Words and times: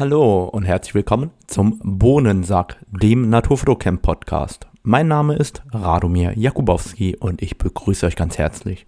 Hallo 0.00 0.44
und 0.44 0.62
herzlich 0.64 0.94
willkommen 0.94 1.30
zum 1.46 1.78
Bohnensack, 1.84 2.78
dem 2.90 3.28
Naturfotocamp 3.28 4.00
Podcast. 4.00 4.66
Mein 4.82 5.08
Name 5.08 5.34
ist 5.34 5.62
Radomir 5.72 6.32
Jakubowski 6.38 7.16
und 7.16 7.42
ich 7.42 7.58
begrüße 7.58 8.06
euch 8.06 8.16
ganz 8.16 8.38
herzlich. 8.38 8.86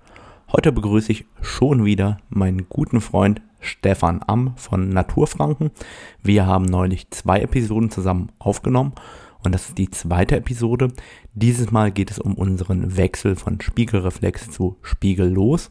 Heute 0.52 0.72
begrüße 0.72 1.12
ich 1.12 1.26
schon 1.42 1.84
wieder 1.84 2.16
meinen 2.30 2.66
guten 2.70 3.02
Freund 3.02 3.42
Stefan 3.60 4.22
Amm 4.26 4.54
von 4.56 4.88
Naturfranken. 4.88 5.70
Wir 6.22 6.46
haben 6.46 6.64
neulich 6.64 7.10
zwei 7.10 7.42
Episoden 7.42 7.90
zusammen 7.90 8.30
aufgenommen 8.38 8.94
und 9.44 9.52
das 9.52 9.68
ist 9.68 9.78
die 9.78 9.90
zweite 9.90 10.36
Episode. 10.36 10.88
Dieses 11.34 11.70
Mal 11.70 11.90
geht 11.90 12.10
es 12.10 12.18
um 12.18 12.34
unseren 12.34 12.96
Wechsel 12.96 13.36
von 13.36 13.60
Spiegelreflex 13.60 14.50
zu 14.50 14.78
Spiegellos. 14.82 15.70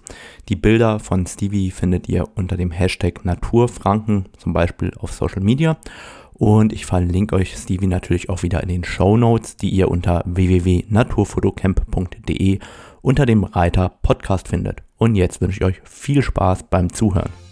Die 0.50 0.56
Bilder 0.56 1.00
von 1.00 1.26
Stevie 1.26 1.72
findet 1.72 2.08
ihr 2.10 2.28
unter 2.36 2.58
dem 2.58 2.70
Hashtag 2.72 3.26
Naturfranken, 3.26 4.26
zum 4.38 4.54
Beispiel 4.54 4.94
auf 4.98 5.14
Social 5.14 5.42
Media. 5.42 5.78
Und 6.34 6.74
ich 6.74 6.86
verlinke 6.88 7.36
euch 7.36 7.56
Stevie 7.56 7.88
natürlich 7.88 8.30
auch 8.30 8.44
wieder 8.44 8.62
in 8.64 8.70
den 8.70 8.84
Show 8.84 9.16
Notes, 9.16 9.56
die 9.58 9.70
ihr 9.70 9.90
unter 9.90 10.24
www.naturfotocamp.de 10.26 12.60
unter 13.02 13.26
dem 13.26 13.44
Reiter 13.44 13.90
Podcast 14.02 14.48
findet. 14.48 14.84
Und 14.98 15.16
jetzt 15.16 15.42
wünsche 15.42 15.60
ich 15.60 15.66
euch 15.66 15.82
viel 15.84 16.22
Spaß 16.22 16.64
beim 16.70 16.92
Zuhören. 16.92 17.51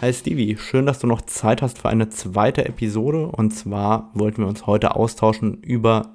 Hi 0.00 0.12
Stevie, 0.12 0.56
schön, 0.56 0.86
dass 0.86 1.00
du 1.00 1.08
noch 1.08 1.22
Zeit 1.22 1.60
hast 1.60 1.80
für 1.80 1.88
eine 1.88 2.08
zweite 2.08 2.64
Episode. 2.64 3.26
Und 3.26 3.50
zwar 3.50 4.12
wollten 4.14 4.42
wir 4.42 4.46
uns 4.46 4.64
heute 4.64 4.94
austauschen 4.94 5.60
über 5.60 6.14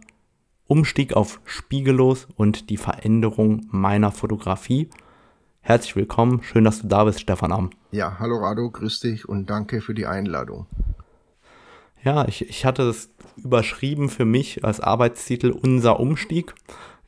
Umstieg 0.68 1.18
auf 1.18 1.42
Spiegellos 1.44 2.30
und 2.38 2.70
die 2.70 2.78
Veränderung 2.78 3.68
meiner 3.72 4.12
Fotografie. 4.12 4.90
Herzlich 5.60 5.98
willkommen, 5.98 6.42
schön, 6.44 6.64
dass 6.64 6.82
du 6.82 6.88
da 6.88 7.04
bist, 7.04 7.20
Stefan 7.20 7.52
Am. 7.52 7.72
Ja, 7.92 8.20
hallo 8.20 8.38
Rado, 8.38 8.72
grüß 8.72 9.02
dich 9.02 9.28
und 9.28 9.50
danke 9.50 9.82
für 9.82 9.94
die 9.94 10.06
Einladung. 10.06 10.66
Ja, 12.06 12.26
ich, 12.26 12.48
ich 12.48 12.64
hatte 12.64 12.84
es 12.84 13.10
überschrieben 13.36 14.08
für 14.08 14.24
mich 14.24 14.64
als 14.64 14.80
Arbeitstitel 14.80 15.52
Unser 15.52 16.00
Umstieg. 16.00 16.56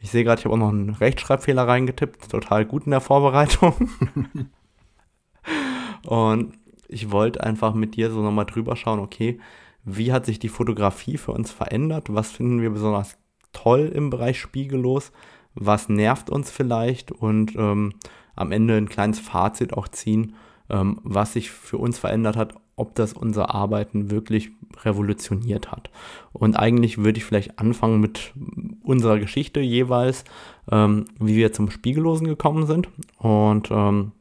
Ich 0.01 0.11
sehe 0.11 0.25
gerade, 0.25 0.39
ich 0.39 0.45
habe 0.45 0.55
auch 0.55 0.59
noch 0.59 0.73
einen 0.73 0.89
Rechtschreibfehler 0.89 1.65
reingetippt, 1.65 2.29
total 2.29 2.65
gut 2.65 2.83
in 2.83 2.91
der 2.91 2.99
Vorbereitung. 2.99 3.91
und 6.05 6.64
ich 6.95 7.11
wollte 7.11 7.43
einfach 7.43 7.73
mit 7.73 7.97
dir 7.97 8.09
so 8.09 8.21
nochmal 8.21 8.45
drüber 8.45 8.77
schauen, 8.77 8.99
okay, 8.99 9.37
wie 9.83 10.13
hat 10.13 10.25
sich 10.25 10.39
die 10.39 10.49
Fotografie 10.49 11.17
für 11.17 11.33
uns 11.33 11.51
verändert? 11.51 12.07
Was 12.09 12.31
finden 12.31 12.61
wir 12.61 12.69
besonders 12.69 13.17
toll 13.51 13.91
im 13.93 14.09
Bereich 14.09 14.39
Spiegellos? 14.39 15.11
Was 15.53 15.89
nervt 15.89 16.29
uns 16.29 16.49
vielleicht? 16.49 17.11
Und 17.11 17.53
ähm, 17.57 17.93
am 18.35 18.53
Ende 18.53 18.77
ein 18.77 18.87
kleines 18.87 19.19
Fazit 19.19 19.73
auch 19.73 19.89
ziehen, 19.89 20.35
ähm, 20.69 21.01
was 21.03 21.33
sich 21.33 21.51
für 21.51 21.77
uns 21.77 21.99
verändert 21.99 22.37
hat, 22.37 22.55
ob 22.77 22.95
das 22.95 23.11
unser 23.11 23.53
Arbeiten 23.53 24.09
wirklich 24.09 24.51
revolutioniert 24.83 25.73
hat. 25.73 25.89
Und 26.31 26.57
eigentlich 26.57 26.97
würde 26.97 27.17
ich 27.17 27.25
vielleicht 27.25 27.59
anfangen 27.59 27.99
mit 27.99 28.33
unserer 28.83 29.19
Geschichte 29.19 29.59
jeweils, 29.59 30.23
ähm, 30.71 31.05
wie 31.19 31.35
wir 31.35 31.51
zum 31.51 31.69
Spiegellosen 31.69 32.27
gekommen 32.27 32.65
sind. 32.65 32.87
Und 33.17 33.69
ähm, 33.69 34.13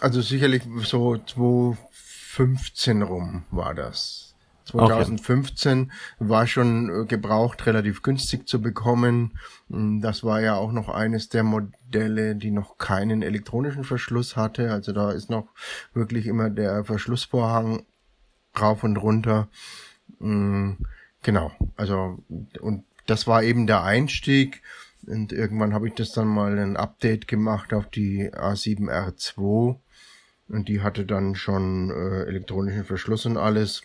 Also 0.00 0.20
sicherlich 0.20 0.62
so 0.82 1.16
2015 1.16 3.02
rum 3.02 3.44
war 3.50 3.74
das. 3.74 4.25
2015 4.66 5.82
okay. 5.82 5.90
war 6.18 6.46
schon 6.46 6.90
äh, 6.90 7.06
gebraucht 7.06 7.66
relativ 7.66 8.02
günstig 8.02 8.48
zu 8.48 8.60
bekommen. 8.60 9.38
Mm, 9.68 10.00
das 10.00 10.24
war 10.24 10.40
ja 10.40 10.56
auch 10.56 10.72
noch 10.72 10.88
eines 10.88 11.28
der 11.28 11.44
Modelle, 11.44 12.36
die 12.36 12.50
noch 12.50 12.76
keinen 12.78 13.22
elektronischen 13.22 13.84
Verschluss 13.84 14.36
hatte. 14.36 14.72
Also 14.72 14.92
da 14.92 15.12
ist 15.12 15.30
noch 15.30 15.48
wirklich 15.94 16.26
immer 16.26 16.50
der 16.50 16.84
Verschlussvorhang 16.84 17.84
rauf 18.58 18.82
und 18.82 18.96
runter. 18.96 19.48
Mm, 20.18 20.72
genau. 21.22 21.52
Also 21.76 22.18
und 22.60 22.84
das 23.06 23.26
war 23.26 23.42
eben 23.42 23.66
der 23.66 23.84
Einstieg. 23.84 24.62
Und 25.06 25.32
irgendwann 25.32 25.72
habe 25.72 25.86
ich 25.86 25.94
das 25.94 26.12
dann 26.12 26.26
mal 26.26 26.58
ein 26.58 26.76
Update 26.76 27.28
gemacht 27.28 27.72
auf 27.72 27.88
die 27.88 28.32
A7R2. 28.32 29.76
Und 30.48 30.68
die 30.68 30.80
hatte 30.80 31.04
dann 31.04 31.34
schon 31.34 31.90
äh, 31.90 32.24
elektronischen 32.24 32.84
Verschluss 32.84 33.26
und 33.26 33.36
alles. 33.36 33.82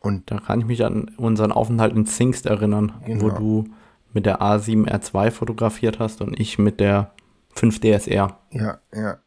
Und 0.00 0.30
da 0.30 0.38
kann 0.38 0.60
ich 0.60 0.66
mich 0.66 0.84
an 0.84 1.10
unseren 1.16 1.52
Aufenthalt 1.52 1.94
in 1.94 2.06
Zingst 2.06 2.46
erinnern, 2.46 2.92
genau. 3.04 3.22
wo 3.22 3.30
du 3.30 3.64
mit 4.12 4.26
der 4.26 4.40
A7R2 4.40 5.30
fotografiert 5.30 5.98
hast 5.98 6.20
und 6.20 6.38
ich 6.38 6.58
mit 6.58 6.80
der 6.80 7.12
5DSR. 7.54 8.34
Ja, 8.50 8.80
ja. 8.94 9.18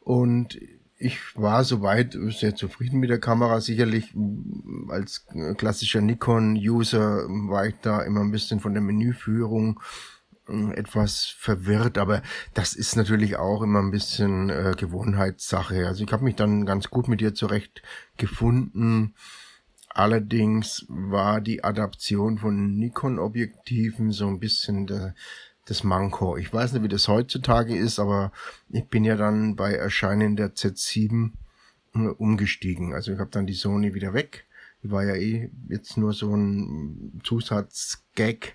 Und 0.00 0.58
ich 1.02 1.18
war 1.34 1.64
soweit 1.64 2.16
sehr 2.30 2.54
zufrieden 2.54 3.00
mit 3.00 3.10
der 3.10 3.18
Kamera. 3.18 3.60
Sicherlich 3.60 4.14
als 4.88 5.26
klassischer 5.56 6.00
Nikon-User 6.00 7.26
war 7.48 7.66
ich 7.66 7.74
da 7.82 8.02
immer 8.02 8.20
ein 8.20 8.30
bisschen 8.30 8.60
von 8.60 8.72
der 8.72 8.82
Menüführung 8.82 9.80
äh, 10.48 10.74
etwas 10.74 11.34
verwirrt, 11.38 11.98
aber 11.98 12.22
das 12.54 12.74
ist 12.74 12.96
natürlich 12.96 13.36
auch 13.36 13.62
immer 13.62 13.80
ein 13.80 13.90
bisschen 13.90 14.48
äh, 14.50 14.74
Gewohnheitssache. 14.76 15.86
Also 15.86 16.04
ich 16.04 16.12
habe 16.12 16.24
mich 16.24 16.36
dann 16.36 16.66
ganz 16.66 16.88
gut 16.88 17.08
mit 17.08 17.20
ihr 17.20 17.34
zurecht 17.34 17.82
gefunden. 18.16 19.14
Allerdings 19.94 20.86
war 20.88 21.40
die 21.40 21.64
Adaption 21.64 22.38
von 22.38 22.78
Nikon-Objektiven 22.78 24.10
so 24.10 24.26
ein 24.26 24.40
bisschen 24.40 24.86
der, 24.86 25.14
das 25.66 25.84
Manko. 25.84 26.36
Ich 26.38 26.52
weiß 26.52 26.72
nicht, 26.72 26.82
wie 26.82 26.88
das 26.88 27.08
heutzutage 27.08 27.76
ist, 27.76 27.98
aber 27.98 28.32
ich 28.70 28.86
bin 28.88 29.04
ja 29.04 29.16
dann 29.16 29.54
bei 29.54 29.74
Erscheinen 29.74 30.36
der 30.36 30.54
Z7 30.54 31.32
äh, 31.94 31.98
umgestiegen. 31.98 32.94
Also 32.94 33.12
ich 33.12 33.18
habe 33.18 33.30
dann 33.30 33.46
die 33.46 33.52
Sony 33.52 33.92
wieder 33.92 34.14
weg. 34.14 34.46
Die 34.82 34.90
war 34.90 35.04
ja 35.04 35.14
eh 35.14 35.50
jetzt 35.68 35.98
nur 35.98 36.14
so 36.14 36.34
ein 36.34 37.20
Zusatzgag 37.22 38.54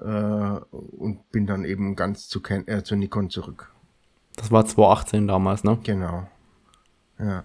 äh, 0.00 0.04
und 0.04 1.30
bin 1.32 1.46
dann 1.46 1.64
eben 1.64 1.96
ganz 1.96 2.28
zu, 2.28 2.40
Ken 2.40 2.66
äh, 2.68 2.84
zu 2.84 2.94
Nikon 2.94 3.30
zurück. 3.30 3.72
Das 4.36 4.52
war 4.52 4.64
2018 4.64 5.26
damals, 5.26 5.64
ne? 5.64 5.78
Genau. 5.82 6.28
Ja. 7.18 7.44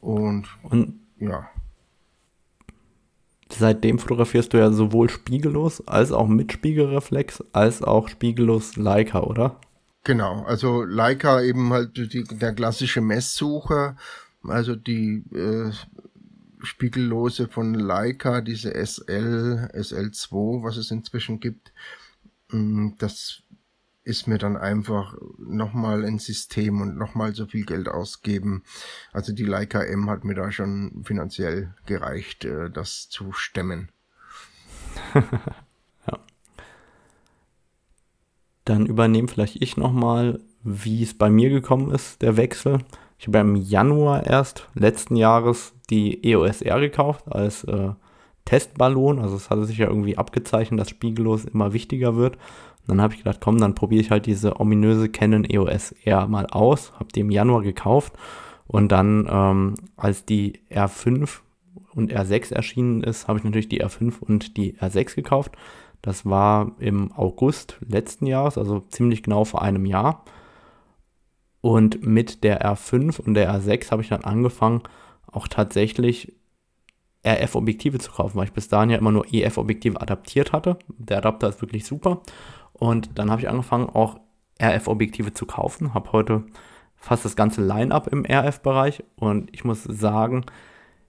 Und, 0.00 0.48
und 0.64 1.00
ja. 1.18 1.48
Seitdem 3.48 3.98
fotografierst 3.98 4.52
du 4.52 4.58
ja 4.58 4.70
sowohl 4.72 5.08
spiegellos 5.08 5.86
als 5.86 6.12
auch 6.12 6.26
mit 6.26 6.52
Spiegelreflex 6.52 7.44
als 7.52 7.82
auch 7.82 8.08
spiegellos 8.08 8.76
Leica, 8.76 9.22
oder? 9.22 9.60
Genau, 10.02 10.44
also 10.44 10.82
Leica 10.82 11.42
eben 11.42 11.72
halt 11.72 11.96
die, 11.96 12.24
der 12.24 12.54
klassische 12.54 13.00
Messsucher, 13.00 13.96
also 14.42 14.76
die 14.76 15.24
äh, 15.32 15.72
Spiegellose 16.62 17.48
von 17.48 17.74
Leica, 17.74 18.40
diese 18.40 18.72
SL, 18.74 19.68
SL2, 19.74 20.62
was 20.62 20.76
es 20.76 20.90
inzwischen 20.90 21.40
gibt, 21.40 21.72
mm, 22.50 22.90
das 22.98 23.42
ist 24.06 24.28
mir 24.28 24.38
dann 24.38 24.56
einfach 24.56 25.16
nochmal 25.36 26.04
ein 26.04 26.20
System 26.20 26.80
und 26.80 26.96
nochmal 26.96 27.34
so 27.34 27.46
viel 27.46 27.66
Geld 27.66 27.88
ausgeben. 27.88 28.62
Also 29.12 29.32
die 29.32 29.44
Leica 29.44 29.82
M 29.82 30.08
hat 30.08 30.22
mir 30.24 30.36
da 30.36 30.52
schon 30.52 31.02
finanziell 31.04 31.74
gereicht, 31.86 32.44
äh, 32.44 32.70
das 32.70 33.08
zu 33.08 33.32
stemmen. 33.32 33.90
ja. 35.14 36.18
Dann 38.64 38.86
übernehme 38.86 39.26
vielleicht 39.26 39.60
ich 39.60 39.76
nochmal, 39.76 40.40
wie 40.62 41.02
es 41.02 41.18
bei 41.18 41.28
mir 41.28 41.50
gekommen 41.50 41.90
ist, 41.90 42.22
der 42.22 42.36
Wechsel. 42.36 42.78
Ich 43.18 43.26
habe 43.26 43.38
im 43.38 43.56
Januar 43.56 44.24
erst 44.24 44.68
letzten 44.74 45.16
Jahres 45.16 45.74
die 45.90 46.30
EOS 46.30 46.62
R 46.62 46.78
gekauft 46.78 47.24
als 47.26 47.64
äh, 47.64 47.90
Testballon. 48.44 49.18
Also 49.18 49.34
es 49.34 49.50
hatte 49.50 49.64
sich 49.64 49.78
ja 49.78 49.88
irgendwie 49.88 50.16
abgezeichnet, 50.16 50.78
dass 50.78 50.90
spiegellos 50.90 51.44
immer 51.44 51.72
wichtiger 51.72 52.14
wird 52.14 52.38
dann 52.86 53.02
habe 53.02 53.14
ich 53.14 53.18
gedacht, 53.18 53.40
komm, 53.40 53.58
dann 53.58 53.74
probiere 53.74 54.00
ich 54.00 54.10
halt 54.10 54.26
diese 54.26 54.60
ominöse 54.60 55.08
Canon 55.08 55.44
EOS 55.44 55.92
R 56.04 56.26
mal 56.28 56.46
aus. 56.46 56.92
Habe 56.94 57.12
die 57.14 57.20
im 57.20 57.30
Januar 57.30 57.62
gekauft 57.62 58.14
und 58.66 58.90
dann, 58.90 59.28
ähm, 59.30 59.74
als 59.96 60.24
die 60.24 60.60
R5 60.70 61.40
und 61.94 62.12
R6 62.12 62.52
erschienen 62.52 63.02
ist, 63.02 63.28
habe 63.28 63.38
ich 63.38 63.44
natürlich 63.44 63.68
die 63.68 63.82
R5 63.82 64.20
und 64.20 64.56
die 64.56 64.74
R6 64.74 65.14
gekauft. 65.14 65.52
Das 66.02 66.26
war 66.26 66.72
im 66.78 67.12
August 67.12 67.78
letzten 67.86 68.26
Jahres, 68.26 68.58
also 68.58 68.80
ziemlich 68.88 69.22
genau 69.22 69.44
vor 69.44 69.62
einem 69.62 69.86
Jahr. 69.86 70.24
Und 71.60 72.06
mit 72.06 72.44
der 72.44 72.62
R5 72.62 73.20
und 73.20 73.34
der 73.34 73.52
R6 73.52 73.90
habe 73.90 74.02
ich 74.02 74.08
dann 74.08 74.24
angefangen, 74.24 74.82
auch 75.26 75.48
tatsächlich 75.48 76.32
RF-Objektive 77.26 77.98
zu 77.98 78.12
kaufen, 78.12 78.36
weil 78.36 78.44
ich 78.44 78.52
bis 78.52 78.68
dahin 78.68 78.90
ja 78.90 78.98
immer 78.98 79.10
nur 79.10 79.26
EF-Objektive 79.32 80.00
adaptiert 80.00 80.52
hatte. 80.52 80.78
Der 80.96 81.18
Adapter 81.18 81.48
ist 81.48 81.60
wirklich 81.60 81.84
super. 81.84 82.20
Und 82.78 83.18
dann 83.18 83.30
habe 83.30 83.40
ich 83.40 83.48
angefangen, 83.48 83.88
auch 83.88 84.20
RF-Objektive 84.60 85.32
zu 85.32 85.46
kaufen. 85.46 85.94
Habe 85.94 86.12
heute 86.12 86.44
fast 86.96 87.24
das 87.24 87.36
ganze 87.36 87.62
Line-up 87.62 88.08
im 88.08 88.24
RF-Bereich. 88.24 89.04
Und 89.16 89.54
ich 89.54 89.64
muss 89.64 89.84
sagen, 89.84 90.44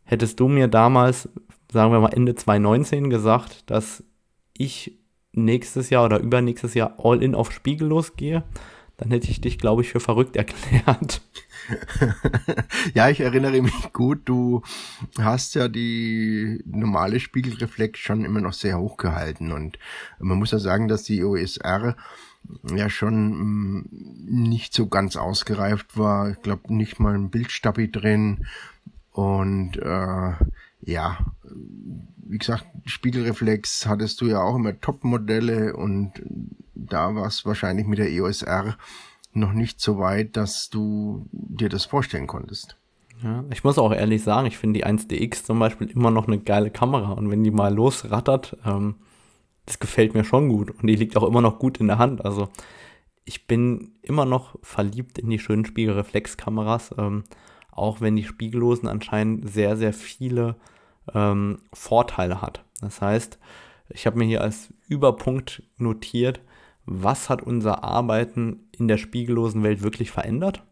hättest 0.04 0.40
du 0.40 0.48
mir 0.48 0.68
damals, 0.68 1.30
sagen 1.72 1.92
wir 1.92 2.00
mal 2.00 2.14
Ende 2.14 2.36
2019 2.36 3.10
gesagt, 3.10 3.70
dass 3.70 4.04
ich 4.58 4.98
nächstes 5.34 5.90
Jahr 5.90 6.06
oder 6.06 6.20
übernächstes 6.20 6.74
Jahr 6.74 6.96
all 6.98 7.22
in 7.22 7.36
auf 7.36 7.52
Spiegellos 7.52 8.16
gehe, 8.16 8.44
dann 8.98 9.12
hätte 9.12 9.30
ich 9.30 9.42
dich, 9.42 9.60
glaube 9.60 9.84
ich, 9.84 9.90
für 9.90 10.00
verrückt 10.00 10.36
erklärt. 10.36 11.22
ja, 12.94 13.10
ich 13.10 13.20
erinnere 13.20 13.62
mich 13.62 13.94
gut, 13.94 14.22
du 14.26 14.64
hast 15.20 15.56
ja 15.56 15.68
die 15.68 16.64
normale 16.66 17.20
Spiegelreflex 17.20 18.00
schon 18.00 18.26
immer 18.26 18.42
noch 18.42 18.54
sehr 18.54 18.80
hoch 18.80 18.98
gehalten 18.98 19.52
und 19.52 19.78
man 20.20 20.38
muss 20.40 20.52
ja 20.52 20.60
sagen, 20.60 20.88
dass 20.88 21.04
die 21.04 21.24
OSR 21.24 21.96
ja 22.74 22.90
schon 22.90 23.82
mm, 23.82 23.90
nicht 24.26 24.74
so 24.74 24.88
ganz 24.88 25.16
ausgereift 25.18 25.98
war. 25.98 26.32
Ich 26.32 26.42
glaube 26.42 26.74
nicht 26.74 27.00
mal 27.00 27.14
ein 27.14 27.30
Bildstabi 27.30 27.92
drin 27.92 28.48
und 29.12 29.78
äh, 29.78 30.34
ja, 30.82 31.18
wie 31.44 32.38
gesagt, 32.38 32.66
Spiegelreflex 32.86 33.86
hattest 33.86 34.22
du 34.22 34.26
ja 34.26 34.42
auch 34.42 34.56
immer 34.56 34.80
Top-Modelle 34.80 35.76
und 35.76 36.12
da 36.76 37.16
war 37.16 37.28
es 37.28 37.46
wahrscheinlich 37.46 37.88
mit 37.88 38.00
der 38.00 38.12
EOS 38.12 38.44
R 38.44 38.78
noch 39.34 39.54
nicht 39.54 39.80
so 39.80 40.00
weit, 40.00 40.36
dass 40.36 40.70
du 40.70 41.28
dir 41.32 41.70
das 41.70 41.86
vorstellen 41.86 42.28
konntest. 42.28 42.78
Ja, 43.24 43.44
ich 43.52 43.64
muss 43.64 43.78
auch 43.78 43.92
ehrlich 43.92 44.24
sagen, 44.24 44.48
ich 44.48 44.58
finde 44.58 44.80
die 44.80 44.86
1DX 44.86 45.44
zum 45.44 45.60
Beispiel 45.60 45.90
immer 45.90 46.12
noch 46.12 46.28
eine 46.28 46.40
geile 46.40 46.70
Kamera 46.70 47.14
und 47.14 47.32
wenn 47.32 47.44
die 47.44 47.52
mal 47.52 47.74
losrattert, 47.74 48.58
ähm, 48.66 48.96
das 49.66 49.80
gefällt 49.80 50.14
mir 50.14 50.24
schon 50.24 50.50
gut 50.50 50.72
und 50.72 50.88
die 50.88 50.96
liegt 50.96 51.18
auch 51.18 51.28
immer 51.28 51.42
noch 51.42 51.60
gut 51.60 51.80
in 51.80 51.88
der 51.88 51.98
Hand. 51.98 52.24
Also 52.24 52.50
ich 53.26 53.48
bin 53.48 53.92
immer 54.02 54.26
noch 54.26 54.56
verliebt 54.62 55.18
in 55.18 55.30
die 55.30 55.40
schönen 55.40 55.66
Spiegelreflexkameras, 55.66 56.96
ähm, 56.98 57.24
auch 57.78 58.02
wenn 58.02 58.16
die 58.16 58.24
Spiegellosen 58.24 58.88
anscheinend 58.88 59.50
sehr, 59.50 59.78
sehr 59.78 59.94
viele 59.94 60.56
ähm, 61.14 61.60
Vorteile 61.74 62.42
hat. 62.42 62.64
Das 62.82 63.02
heißt, 63.02 63.40
ich 63.90 64.06
habe 64.06 64.18
mir 64.18 64.26
hier 64.26 64.42
als 64.42 64.74
Überpunkt 64.88 65.64
notiert, 65.78 66.42
was 66.86 67.30
hat 67.30 67.42
unser 67.42 67.84
Arbeiten 67.84 68.68
in 68.72 68.88
der 68.88 68.98
spiegellosen 68.98 69.64
Welt 69.64 69.82
wirklich 69.82 70.12
verändert 70.12 70.64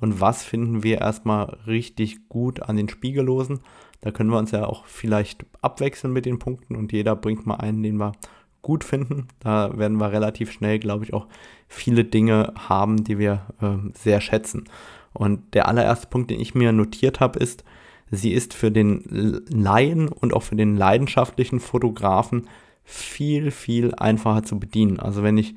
und 0.00 0.20
was 0.20 0.42
finden 0.44 0.82
wir 0.82 0.98
erstmal 0.98 1.58
richtig 1.66 2.28
gut 2.28 2.62
an 2.62 2.76
den 2.76 2.88
Spiegellosen. 2.88 3.60
Da 4.00 4.10
können 4.10 4.30
wir 4.30 4.38
uns 4.38 4.50
ja 4.50 4.66
auch 4.66 4.86
vielleicht 4.86 5.44
abwechseln 5.60 6.12
mit 6.12 6.26
den 6.26 6.38
Punkten 6.38 6.74
und 6.74 6.92
jeder 6.92 7.14
bringt 7.14 7.46
mal 7.46 7.56
einen, 7.56 7.82
den 7.82 7.96
wir 7.96 8.12
gut 8.62 8.84
finden. 8.84 9.28
Da 9.40 9.76
werden 9.78 9.98
wir 9.98 10.12
relativ 10.12 10.52
schnell, 10.52 10.78
glaube 10.78 11.04
ich, 11.04 11.14
auch 11.14 11.26
viele 11.68 12.04
Dinge 12.04 12.52
haben, 12.56 13.04
die 13.04 13.18
wir 13.18 13.46
äh, 13.60 13.76
sehr 13.94 14.20
schätzen. 14.20 14.64
Und 15.12 15.54
der 15.54 15.68
allererste 15.68 16.06
Punkt, 16.06 16.30
den 16.30 16.40
ich 16.40 16.54
mir 16.54 16.72
notiert 16.72 17.20
habe, 17.20 17.38
ist, 17.38 17.64
sie 18.10 18.32
ist 18.32 18.54
für 18.54 18.70
den 18.70 19.44
Laien 19.48 20.08
und 20.08 20.32
auch 20.32 20.42
für 20.42 20.56
den 20.56 20.76
leidenschaftlichen 20.76 21.60
Fotografen 21.60 22.48
viel, 22.84 23.50
viel 23.50 23.94
einfacher 23.94 24.42
zu 24.42 24.58
bedienen. 24.58 24.98
Also 25.00 25.22
wenn 25.22 25.38
ich 25.38 25.54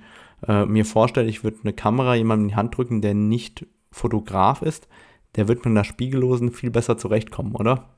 äh, 0.47 0.65
mir 0.65 0.85
vorstelle, 0.85 1.29
ich 1.29 1.43
würde 1.43 1.57
eine 1.63 1.73
Kamera 1.73 2.15
jemandem 2.15 2.45
in 2.45 2.49
die 2.49 2.55
Hand 2.55 2.77
drücken, 2.77 3.01
der 3.01 3.13
nicht 3.13 3.65
Fotograf 3.91 4.61
ist, 4.61 4.87
der 5.35 5.47
wird 5.47 5.59
mit 5.59 5.67
einer 5.67 5.83
Spiegellosen 5.83 6.51
viel 6.51 6.69
besser 6.69 6.97
zurechtkommen, 6.97 7.55
oder? 7.55 7.89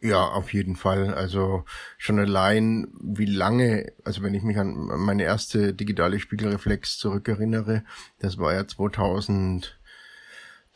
Ja, 0.00 0.28
auf 0.28 0.52
jeden 0.52 0.76
Fall. 0.76 1.14
Also 1.14 1.64
schon 1.96 2.18
allein, 2.18 2.88
wie 3.00 3.24
lange, 3.24 3.92
also 4.04 4.22
wenn 4.22 4.34
ich 4.34 4.42
mich 4.42 4.58
an 4.58 4.74
meine 5.00 5.22
erste 5.22 5.72
digitale 5.72 6.20
Spiegelreflex 6.20 6.98
zurückerinnere, 6.98 7.82
das 8.18 8.36
war 8.36 8.52
ja 8.52 8.66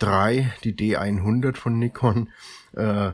2003, 0.00 0.52
die 0.64 0.74
D100 0.74 1.56
von 1.56 1.78
Nikon, 1.78 2.30
äh, 2.72 3.12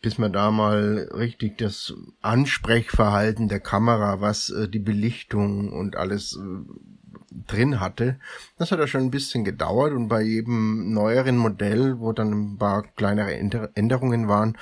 bis 0.00 0.18
man 0.18 0.32
da 0.32 0.50
mal 0.50 1.08
richtig 1.14 1.58
das 1.58 1.94
Ansprechverhalten 2.22 3.48
der 3.48 3.60
Kamera, 3.60 4.20
was 4.20 4.50
äh, 4.50 4.68
die 4.68 4.80
Belichtung 4.80 5.72
und 5.72 5.96
alles 5.96 6.36
äh, 6.36 6.72
drin 7.46 7.80
hatte. 7.80 8.18
Das 8.58 8.72
hat 8.72 8.80
ja 8.80 8.86
schon 8.86 9.02
ein 9.02 9.10
bisschen 9.10 9.44
gedauert 9.44 9.92
und 9.92 10.08
bei 10.08 10.22
jedem 10.22 10.92
neueren 10.92 11.36
Modell, 11.36 11.98
wo 12.00 12.12
dann 12.12 12.32
ein 12.32 12.58
paar 12.58 12.82
kleinere 12.82 13.34
Änderungen 13.74 14.28
waren, 14.28 14.56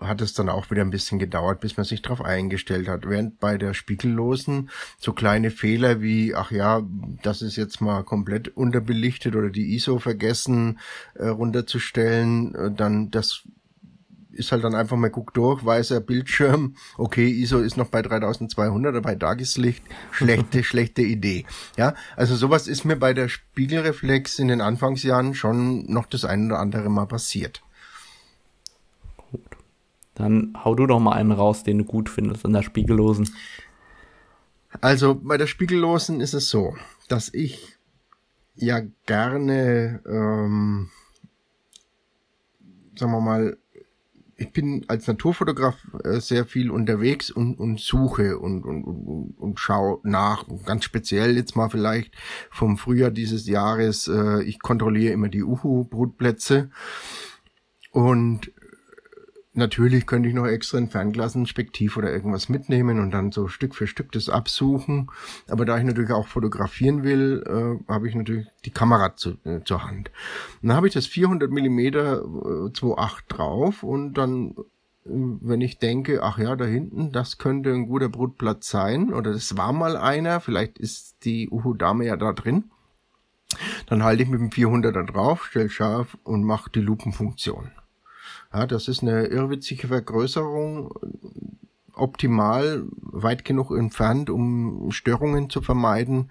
hat 0.00 0.20
es 0.20 0.34
dann 0.34 0.50
auch 0.50 0.70
wieder 0.70 0.82
ein 0.82 0.90
bisschen 0.90 1.18
gedauert, 1.18 1.60
bis 1.60 1.76
man 1.76 1.84
sich 1.84 2.02
darauf 2.02 2.20
eingestellt 2.20 2.88
hat. 2.88 3.08
Während 3.08 3.40
bei 3.40 3.56
der 3.56 3.72
Spiegellosen 3.72 4.70
so 4.98 5.12
kleine 5.12 5.50
Fehler 5.50 6.02
wie, 6.02 6.34
ach 6.34 6.50
ja, 6.50 6.82
das 7.22 7.40
ist 7.40 7.56
jetzt 7.56 7.80
mal 7.80 8.02
komplett 8.02 8.54
unterbelichtet 8.54 9.34
oder 9.34 9.48
die 9.48 9.74
ISO 9.74 9.98
vergessen 9.98 10.78
äh, 11.14 11.28
runterzustellen, 11.28 12.54
äh, 12.54 12.70
dann 12.70 13.10
das 13.10 13.44
ist 14.34 14.50
halt 14.50 14.64
dann 14.64 14.74
einfach 14.74 14.96
mal 14.96 15.10
guck 15.10 15.34
durch, 15.34 15.64
weißer 15.64 16.00
Bildschirm, 16.00 16.76
okay, 16.96 17.28
ISO 17.28 17.58
ist 17.58 17.76
noch 17.76 17.88
bei 17.88 18.00
3200 18.00 19.02
bei 19.02 19.14
Tageslicht, 19.14 19.82
schlechte, 20.10 20.64
schlechte 20.64 21.02
Idee. 21.02 21.44
Ja, 21.76 21.94
also 22.16 22.34
sowas 22.34 22.66
ist 22.66 22.84
mir 22.84 22.96
bei 22.96 23.12
der 23.14 23.28
Spiegelreflex 23.28 24.38
in 24.38 24.48
den 24.48 24.60
Anfangsjahren 24.60 25.34
schon 25.34 25.84
noch 25.92 26.06
das 26.06 26.24
ein 26.24 26.46
oder 26.46 26.60
andere 26.60 26.88
Mal 26.88 27.06
passiert. 27.06 27.62
Dann 30.14 30.52
hau 30.64 30.74
du 30.74 30.86
doch 30.86 31.00
mal 31.00 31.12
einen 31.12 31.32
raus, 31.32 31.62
den 31.62 31.78
du 31.78 31.84
gut 31.84 32.08
findest 32.08 32.44
an 32.44 32.52
der 32.52 32.62
Spiegellosen. 32.62 33.30
Also 34.80 35.14
bei 35.14 35.36
der 35.36 35.46
Spiegellosen 35.46 36.20
ist 36.20 36.34
es 36.34 36.48
so, 36.48 36.74
dass 37.08 37.32
ich 37.32 37.76
ja 38.54 38.80
gerne, 39.06 40.00
ähm, 40.06 40.90
sagen 42.94 43.12
wir 43.12 43.20
mal, 43.20 43.56
ich 44.36 44.52
bin 44.52 44.84
als 44.88 45.06
Naturfotograf 45.06 45.76
äh, 46.04 46.20
sehr 46.20 46.44
viel 46.44 46.70
unterwegs 46.70 47.30
und, 47.30 47.58
und 47.58 47.80
suche 47.80 48.38
und, 48.38 48.64
und, 48.64 48.84
und, 48.84 49.34
und 49.38 49.60
schaue 49.60 50.00
nach. 50.02 50.46
Ganz 50.64 50.84
speziell 50.84 51.36
jetzt 51.36 51.54
mal 51.54 51.68
vielleicht 51.68 52.14
vom 52.50 52.76
Frühjahr 52.76 53.10
dieses 53.10 53.46
Jahres. 53.46 54.08
Äh, 54.08 54.42
ich 54.42 54.58
kontrolliere 54.58 55.12
immer 55.12 55.28
die 55.28 55.44
Uhu-Brutplätze 55.44 56.70
und 57.92 58.50
Natürlich 59.54 60.06
könnte 60.06 60.30
ich 60.30 60.34
noch 60.34 60.46
extra 60.46 60.78
ein 60.78 60.88
Fernglasenspektiv 60.88 61.98
oder 61.98 62.10
irgendwas 62.10 62.48
mitnehmen 62.48 62.98
und 62.98 63.10
dann 63.10 63.32
so 63.32 63.48
Stück 63.48 63.74
für 63.74 63.86
Stück 63.86 64.10
das 64.12 64.30
absuchen. 64.30 65.10
Aber 65.46 65.66
da 65.66 65.76
ich 65.76 65.84
natürlich 65.84 66.10
auch 66.12 66.26
fotografieren 66.26 67.04
will, 67.04 67.44
äh, 67.46 67.92
habe 67.92 68.08
ich 68.08 68.14
natürlich 68.14 68.46
die 68.64 68.70
Kamera 68.70 69.14
zu, 69.14 69.36
äh, 69.44 69.60
zur 69.62 69.84
Hand. 69.84 70.10
Und 70.62 70.68
dann 70.68 70.76
habe 70.76 70.88
ich 70.88 70.94
das 70.94 71.06
400 71.06 71.50
Millimeter 71.50 72.22
äh, 72.22 72.70
2.8 72.70 73.24
drauf 73.28 73.82
und 73.82 74.14
dann, 74.14 74.52
äh, 75.04 75.10
wenn 75.10 75.60
ich 75.60 75.78
denke, 75.78 76.22
ach 76.22 76.38
ja, 76.38 76.56
da 76.56 76.64
hinten, 76.64 77.12
das 77.12 77.36
könnte 77.36 77.74
ein 77.74 77.88
guter 77.88 78.08
Brutplatz 78.08 78.70
sein 78.70 79.12
oder 79.12 79.32
das 79.32 79.58
war 79.58 79.74
mal 79.74 79.98
einer, 79.98 80.40
vielleicht 80.40 80.78
ist 80.78 81.26
die 81.26 81.50
Uhu-Dame 81.50 82.06
ja 82.06 82.16
da 82.16 82.32
drin. 82.32 82.70
Dann 83.84 84.02
halte 84.02 84.22
ich 84.22 84.30
mit 84.30 84.40
dem 84.40 84.48
400er 84.48 85.04
drauf, 85.04 85.44
stell 85.50 85.68
scharf 85.68 86.16
und 86.24 86.42
mache 86.42 86.70
die 86.70 86.80
Lupenfunktion. 86.80 87.70
Ja, 88.52 88.66
das 88.66 88.88
ist 88.88 89.02
eine 89.02 89.26
irrwitzige 89.26 89.88
Vergrößerung, 89.88 90.92
optimal, 91.94 92.84
weit 93.00 93.44
genug 93.44 93.70
entfernt, 93.70 94.30
um 94.30 94.90
Störungen 94.90 95.50
zu 95.50 95.62
vermeiden. 95.62 96.30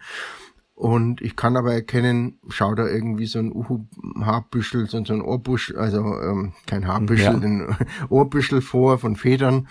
Und 0.75 1.21
ich 1.21 1.35
kann 1.35 1.57
aber 1.57 1.73
erkennen, 1.73 2.39
schau 2.49 2.73
da 2.73 2.87
irgendwie 2.87 3.27
so 3.27 3.37
ein 3.37 3.51
Uhu-Haarbüschel, 3.51 4.87
so 4.87 4.97
ein 4.97 5.21
Ohrbuschel, 5.21 5.77
also 5.77 5.99
ähm, 5.99 6.53
kein 6.65 6.87
Haarbüschel, 6.87 7.25
ja. 7.25 7.39
ein 7.39 7.77
Ohrbüschel 8.09 8.61
vor 8.61 8.97
von 8.97 9.15
Federn. 9.15 9.67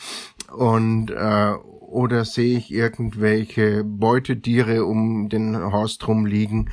Und 0.52 1.10
äh, 1.10 1.54
oder 1.90 2.24
sehe 2.24 2.56
ich 2.56 2.72
irgendwelche 2.72 3.82
Beutetiere 3.82 4.84
um 4.84 5.28
den 5.28 5.56
Horst 5.56 6.06
rumliegen. 6.06 6.70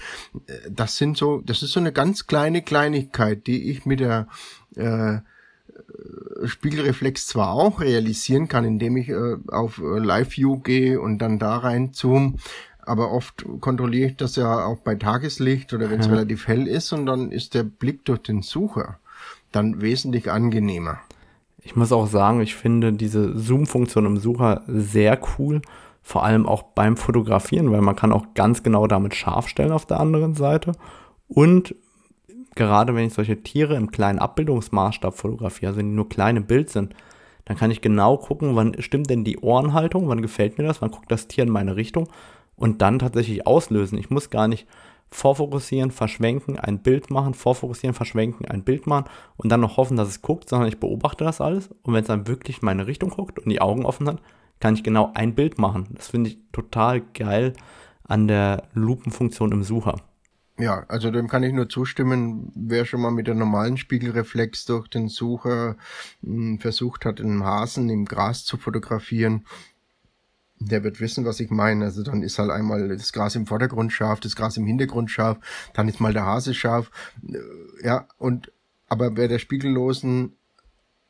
Das 0.70 0.98
sind 0.98 1.18
so, 1.18 1.42
das 1.44 1.64
ist 1.64 1.72
so 1.72 1.80
eine 1.80 1.92
ganz 1.92 2.28
kleine 2.28 2.62
Kleinigkeit, 2.62 3.48
die 3.48 3.72
ich 3.72 3.88
mit 3.88 4.00
der 4.00 4.28
äh, 4.76 5.18
Spiegelreflex 6.46 7.28
zwar 7.28 7.54
auch 7.54 7.82
realisieren 7.82 8.48
kann, 8.48 8.66
indem 8.66 8.98
ich 8.98 9.10
äh, 9.10 9.38
auf 9.48 9.80
äh, 9.80 10.00
Live-View 10.00 10.60
gehe 10.60 11.02
und 11.02 11.20
dann 11.20 11.40
da 11.40 11.58
rein 11.58 11.94
zoome, 11.94 12.36
aber 12.82 13.12
oft 13.12 13.46
kontrolliere 13.60 14.12
ich 14.12 14.18
das 14.18 14.36
ja 14.36 14.66
auch 14.66 14.78
bei 14.78 14.96
Tageslicht 14.96 15.74
oder 15.74 15.90
wenn 15.90 16.00
es 16.00 16.08
ja. 16.08 16.14
relativ 16.14 16.48
hell 16.48 16.68
ist 16.68 16.94
und 16.94 17.06
dann 17.06 17.32
ist 17.32 17.54
der 17.54 17.64
Blick 17.64 18.06
durch 18.06 18.22
den 18.22 18.42
Sucher 18.42 19.00
dann 19.52 19.82
wesentlich 19.82 20.32
angenehmer. 20.32 21.00
Ich 21.60 21.76
muss 21.76 21.92
auch 21.92 22.08
sagen, 22.08 22.40
ich 22.42 22.56
finde 22.56 22.94
diese 22.94 23.38
Zoom-Funktion 23.38 24.06
im 24.06 24.18
Sucher 24.18 24.64
sehr 24.68 25.20
cool, 25.38 25.62
vor 26.02 26.24
allem 26.24 26.46
auch 26.46 26.64
beim 26.64 26.96
Fotografieren, 26.96 27.72
weil 27.72 27.82
man 27.82 27.96
kann 27.96 28.14
auch 28.14 28.34
ganz 28.36 28.64
genau 28.64 28.88
damit 28.88 29.16
scharf 29.16 29.50
stellen 29.50 29.74
auf 29.74 29.86
der 29.86 30.00
anderen 30.00 30.36
Seite 30.36 30.72
und 31.28 31.76
gerade 32.58 32.94
wenn 32.96 33.08
ich 33.08 33.14
solche 33.14 33.42
Tiere 33.42 33.76
im 33.76 33.92
kleinen 33.92 34.20
Abbildungsmaßstab 34.20 35.16
fotografiere, 35.16 35.70
also 35.70 35.82
die 35.82 35.88
nur 35.88 36.10
kleine 36.10 36.42
Bild 36.42 36.70
sind, 36.70 36.94
dann 37.46 37.56
kann 37.56 37.72
ich 37.72 37.80
genau 37.80 38.18
gucken, 38.18 38.56
wann 38.56 38.76
stimmt 38.82 39.10
denn 39.10 39.24
die 39.24 39.38
Ohrenhaltung, 39.38 40.10
wann 40.10 40.22
gefällt 40.22 40.58
mir 40.58 40.66
das, 40.66 40.82
wann 40.82 40.92
guckt 40.92 41.10
das 41.10 41.30
Tier 41.30 41.46
in 41.46 41.50
meine 41.50 41.78
Richtung 41.78 42.10
und 42.58 42.82
dann 42.82 43.00
tatsächlich 43.00 43.48
auslösen. 43.48 43.98
Ich 43.98 44.10
muss 44.10 44.30
gar 44.30 44.50
nicht 44.50 44.68
vorfokussieren, 45.10 45.92
verschwenken, 45.92 46.60
ein 46.60 46.80
Bild 46.80 47.10
machen, 47.10 47.34
vorfokussieren, 47.34 47.94
verschwenken, 47.94 48.46
ein 48.46 48.64
Bild 48.64 48.88
machen 48.88 49.06
und 49.38 49.50
dann 49.50 49.62
noch 49.62 49.78
hoffen, 49.78 49.96
dass 49.96 50.10
es 50.10 50.22
guckt, 50.22 50.50
sondern 50.50 50.68
ich 50.68 50.80
beobachte 50.80 51.24
das 51.24 51.40
alles 51.40 51.70
und 51.84 51.94
wenn 51.94 52.02
es 52.02 52.08
dann 52.08 52.28
wirklich 52.28 52.58
in 52.62 52.66
meine 52.66 52.88
Richtung 52.88 53.12
guckt 53.12 53.40
und 53.40 53.50
die 53.50 53.62
Augen 53.62 53.86
offen 53.86 54.08
hat, 54.08 54.22
kann 54.60 54.74
ich 54.74 54.84
genau 54.84 55.12
ein 55.14 55.36
Bild 55.36 55.58
machen. 55.60 55.88
Das 55.92 56.10
finde 56.10 56.32
ich 56.32 56.40
total 56.52 57.02
geil 57.14 57.54
an 58.04 58.28
der 58.28 58.64
Lupenfunktion 58.74 59.54
im 59.54 59.64
Sucher. 59.64 60.02
Ja, 60.60 60.86
also 60.88 61.12
dem 61.12 61.28
kann 61.28 61.44
ich 61.44 61.54
nur 61.54 61.70
zustimmen. 61.70 62.52
Wer 62.56 62.86
schon 62.86 63.02
mal 63.02 63.12
mit 63.12 63.28
der 63.28 63.36
normalen 63.36 63.78
Spiegelreflex 63.78 64.66
durch 64.66 64.88
den 64.88 65.08
Sucher 65.08 65.78
hm, 66.24 66.60
versucht 66.60 67.06
hat, 67.06 67.22
einen 67.22 67.44
Hasen 67.44 67.90
im 67.90 68.06
Gras 68.06 68.44
zu 68.44 68.58
fotografieren, 68.58 69.46
der 70.60 70.84
wird 70.84 71.00
wissen, 71.00 71.26
was 71.26 71.40
ich 71.40 71.52
meine. 71.52 71.86
Also 71.86 72.02
dann 72.02 72.24
ist 72.24 72.40
halt 72.40 72.50
einmal 72.50 72.88
das 72.90 73.14
Gras 73.14 73.36
im 73.36 73.46
Vordergrund 73.46 73.94
scharf, 73.94 74.20
das 74.20 74.36
Gras 74.36 74.58
im 74.58 74.66
Hintergrund 74.66 75.12
scharf, 75.12 75.38
dann 75.74 75.88
ist 75.88 76.00
mal 76.00 76.14
der 76.14 76.26
Hase 76.26 76.56
scharf. 76.56 76.90
Ja, 77.84 78.08
und 78.18 78.52
aber 78.88 79.12
bei 79.12 79.28
der 79.28 79.40
spiegellosen 79.40 80.37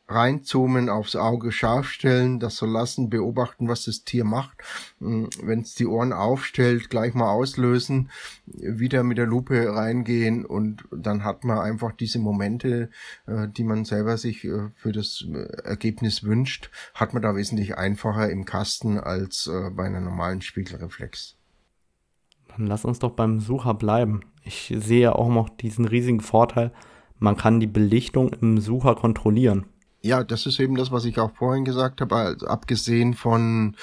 reinzoomen, 0.08 0.90
aufs 0.90 1.16
Auge 1.16 1.52
scharf 1.52 1.90
stellen, 1.90 2.40
das 2.40 2.58
so 2.58 2.66
lassen, 2.66 3.10
beobachten, 3.10 3.68
was 3.68 3.86
das 3.86 4.04
Tier 4.04 4.24
macht. 4.24 4.58
Hm, 5.00 5.30
Wenn 5.42 5.62
es 5.62 5.76
die 5.76 5.86
Ohren 5.86 6.14
aufstellt, 6.14 6.90
gleich 6.90 7.14
mal 7.14 7.30
auslösen, 7.30 8.10
wieder 8.46 9.04
mit 9.04 9.18
der 9.18 9.26
Lupe 9.26 9.74
reingehen 9.74 10.46
und 10.46 10.86
dann 10.92 11.24
hat 11.24 11.44
man 11.44 11.60
einfach 11.60 11.92
diese 11.92 12.20
Momente, 12.20 12.90
äh, 13.26 13.48
die 13.50 13.64
man 13.64 13.86
selber 13.86 14.18
sich 14.18 14.46
äh, 14.46 14.70
für 14.76 14.92
das 14.92 15.26
äh, 15.30 15.64
Ergebnis 15.64 16.24
wünscht, 16.24 16.70
hat 16.94 17.14
man 17.14 17.22
da 17.22 17.36
wesentlich 17.36 17.78
einfacher 17.78 18.30
im 18.30 18.46
Kasten 18.46 19.00
als 19.00 19.50
bei 19.76 19.86
einer 19.86 20.02
normalen 20.02 20.42
Spiegelreflex. 20.42 21.36
Dann 22.50 22.68
lass 22.68 22.86
uns 22.86 23.00
doch 23.00 23.12
beim 23.12 23.40
Sucher 23.40 23.74
bleiben. 23.74 24.22
Ich 24.44 24.74
sehe 24.78 25.16
auch 25.16 25.30
noch 25.30 25.50
diesen 25.50 25.86
riesigen 25.86 26.22
Vorteil, 26.22 26.72
man 27.20 27.36
kann 27.36 27.60
die 27.60 27.68
Belichtung 27.68 28.32
im 28.42 28.60
Sucher 28.60 28.96
kontrollieren 28.96 29.66
ja, 30.02 30.24
das 30.24 30.46
ist 30.46 30.60
eben 30.60 30.76
das, 30.76 30.92
was 30.92 31.06
ich 31.06 31.20
auch 31.20 31.32
vorhin 31.32 31.66
gesagt 31.66 32.02
habe. 32.02 32.16
Also 32.16 32.48
abgesehen 32.48 33.14
von 33.14 33.76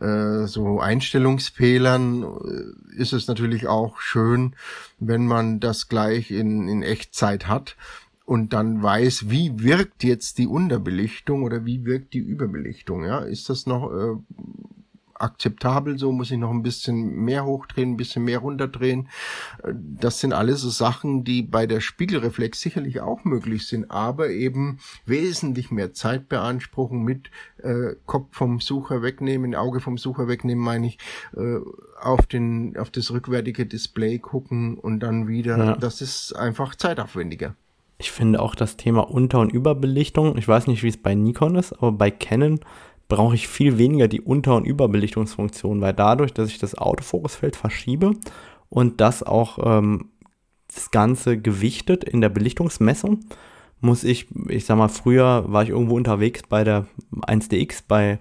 äh, 0.00 0.46
so 0.46 0.80
Einstellungsfehlern 0.80 2.22
äh, 2.22 3.00
ist 3.00 3.12
es 3.12 3.28
natürlich 3.28 3.66
auch 3.66 4.00
schön, 4.00 4.54
wenn 4.98 5.26
man 5.26 5.60
das 5.60 5.88
gleich 5.88 6.30
in, 6.30 6.68
in 6.68 6.82
Echtzeit 6.82 7.46
hat 7.46 7.76
und 8.30 8.52
dann 8.52 8.80
weiß, 8.82 9.28
wie 9.28 9.62
wirkt 9.62 10.04
jetzt 10.04 10.38
die 10.38 10.46
Unterbelichtung 10.46 11.42
oder 11.42 11.64
wie 11.64 11.84
wirkt 11.84 12.14
die 12.14 12.18
Überbelichtung. 12.18 13.04
Ja, 13.04 13.20
ist 13.20 13.48
das 13.48 13.66
noch 13.66 13.90
äh, 13.90 14.16
akzeptabel, 15.20 15.98
so 15.98 16.12
muss 16.12 16.30
ich 16.30 16.38
noch 16.38 16.50
ein 16.50 16.62
bisschen 16.62 17.24
mehr 17.24 17.44
hochdrehen, 17.44 17.92
ein 17.92 17.96
bisschen 17.96 18.24
mehr 18.24 18.38
runterdrehen. 18.38 19.08
Das 19.72 20.20
sind 20.20 20.32
alles 20.32 20.60
so 20.62 20.70
Sachen, 20.70 21.24
die 21.24 21.42
bei 21.42 21.66
der 21.66 21.80
Spiegelreflex 21.80 22.60
sicherlich 22.60 23.00
auch 23.00 23.24
möglich 23.24 23.66
sind, 23.66 23.90
aber 23.90 24.30
eben 24.30 24.78
wesentlich 25.06 25.70
mehr 25.70 25.92
Zeit 25.92 26.28
beanspruchen 26.28 27.02
mit 27.02 27.30
äh, 27.62 27.94
Kopf 28.06 28.28
vom 28.36 28.60
Sucher 28.60 29.02
wegnehmen, 29.02 29.54
Auge 29.54 29.80
vom 29.80 29.98
Sucher 29.98 30.28
wegnehmen, 30.28 30.64
meine 30.64 30.86
ich, 30.86 30.98
äh, 31.36 31.58
auf 32.00 32.26
den, 32.26 32.76
auf 32.76 32.90
das 32.90 33.10
rückwärtige 33.10 33.66
Display 33.66 34.18
gucken 34.18 34.78
und 34.78 35.00
dann 35.00 35.28
wieder. 35.28 35.58
Ja. 35.58 35.76
Das 35.76 36.00
ist 36.00 36.34
einfach 36.34 36.74
zeitaufwendiger. 36.74 37.54
Ich 38.00 38.12
finde 38.12 38.40
auch 38.40 38.54
das 38.54 38.78
Thema 38.78 39.10
Unter- 39.10 39.40
und 39.40 39.52
Überbelichtung, 39.52 40.38
ich 40.38 40.48
weiß 40.48 40.68
nicht, 40.68 40.82
wie 40.82 40.88
es 40.88 40.96
bei 40.96 41.14
Nikon 41.14 41.54
ist, 41.56 41.74
aber 41.74 41.92
bei 41.92 42.10
Canon 42.10 42.60
brauche 43.10 43.34
ich 43.34 43.46
viel 43.46 43.76
weniger 43.76 44.08
die 44.08 44.22
Unter- 44.22 44.56
und 44.56 44.64
Überbelichtungsfunktion, 44.64 45.82
weil 45.82 45.92
dadurch, 45.92 46.32
dass 46.32 46.48
ich 46.48 46.58
das 46.58 46.78
Autofokusfeld 46.78 47.56
verschiebe 47.56 48.12
und 48.70 49.02
das 49.02 49.22
auch 49.22 49.58
ähm, 49.62 50.08
das 50.74 50.90
Ganze 50.90 51.36
gewichtet 51.36 52.04
in 52.04 52.22
der 52.22 52.30
Belichtungsmessung, 52.30 53.20
muss 53.80 54.04
ich, 54.04 54.28
ich 54.48 54.64
sag 54.64 54.78
mal, 54.78 54.88
früher 54.88 55.44
war 55.48 55.62
ich 55.62 55.70
irgendwo 55.70 55.96
unterwegs 55.96 56.42
bei 56.48 56.64
der 56.64 56.86
1DX 57.26 57.82
bei 57.88 58.20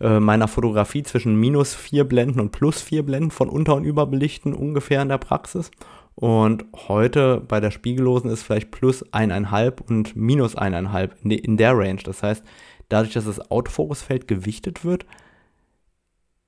äh, 0.00 0.20
meiner 0.20 0.48
Fotografie 0.48 1.02
zwischen 1.02 1.38
minus 1.38 1.74
vier 1.74 2.04
Blenden 2.04 2.40
und 2.40 2.52
plus 2.52 2.80
vier 2.80 3.04
Blenden 3.04 3.30
von 3.30 3.48
Unter- 3.48 3.74
und 3.74 3.84
Überbelichten 3.84 4.54
ungefähr 4.54 5.02
in 5.02 5.08
der 5.08 5.18
Praxis. 5.18 5.70
Und 6.14 6.64
heute 6.88 7.42
bei 7.46 7.60
der 7.60 7.70
Spiegellosen 7.70 8.30
ist 8.30 8.42
vielleicht 8.42 8.70
plus 8.70 9.04
eineinhalb 9.12 9.82
und 9.82 10.16
minus 10.16 10.54
eineinhalb 10.54 11.14
in, 11.22 11.30
in 11.30 11.56
der 11.56 11.76
Range. 11.76 12.00
Das 12.02 12.22
heißt, 12.22 12.42
dadurch, 12.88 13.14
dass 13.14 13.24
das 13.24 13.50
Autofokusfeld 13.50 14.28
gewichtet 14.28 14.84
wird, 14.84 15.06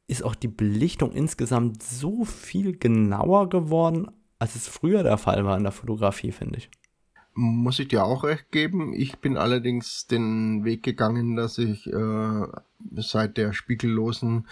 ist 0.06 0.24
auch 0.24 0.34
die 0.34 0.48
Belichtung 0.48 1.12
insgesamt 1.12 1.82
so 1.82 2.24
viel 2.24 2.76
genauer 2.76 3.48
geworden, 3.48 4.10
als 4.38 4.54
es 4.54 4.66
früher 4.66 5.02
der 5.02 5.18
Fall 5.18 5.44
war 5.44 5.56
in 5.56 5.64
der 5.64 5.72
Fotografie, 5.72 6.32
finde 6.32 6.58
ich. 6.58 6.70
Muss 7.34 7.78
ich 7.78 7.88
dir 7.88 8.04
auch 8.04 8.24
recht 8.24 8.50
geben. 8.50 8.92
Ich 8.94 9.18
bin 9.18 9.36
allerdings 9.36 10.06
den 10.06 10.64
Weg 10.64 10.82
gegangen, 10.82 11.36
dass 11.36 11.58
ich 11.58 11.86
äh, 11.86 12.46
seit 12.96 13.36
der 13.36 13.52
spiegellosen 13.52 14.46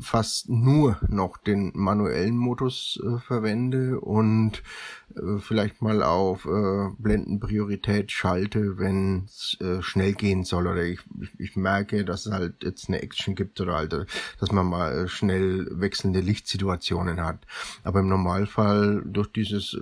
fast 0.00 0.48
nur 0.48 0.98
noch 1.08 1.36
den 1.36 1.72
manuellen 1.74 2.36
Modus 2.36 3.00
äh, 3.04 3.18
verwende 3.18 4.00
und 4.00 4.62
äh, 5.14 5.38
vielleicht 5.38 5.82
mal 5.82 6.02
auf 6.02 6.46
äh, 6.46 6.88
Blendenpriorität 6.98 8.10
schalte, 8.12 8.78
wenn 8.78 9.24
es 9.26 9.56
äh, 9.60 9.82
schnell 9.82 10.14
gehen 10.14 10.44
soll 10.44 10.66
oder 10.66 10.84
ich, 10.84 11.00
ich, 11.38 11.56
merke, 11.56 12.04
dass 12.04 12.26
es 12.26 12.32
halt 12.32 12.64
jetzt 12.64 12.88
eine 12.88 13.02
Action 13.02 13.34
gibt 13.34 13.60
oder 13.60 13.74
halt, 13.74 13.92
äh, 13.92 14.06
dass 14.40 14.52
man 14.52 14.66
mal 14.66 15.04
äh, 15.04 15.08
schnell 15.08 15.66
wechselnde 15.70 16.20
Lichtsituationen 16.20 17.22
hat. 17.22 17.46
Aber 17.84 18.00
im 18.00 18.08
Normalfall 18.08 19.02
durch 19.04 19.30
dieses 19.32 19.76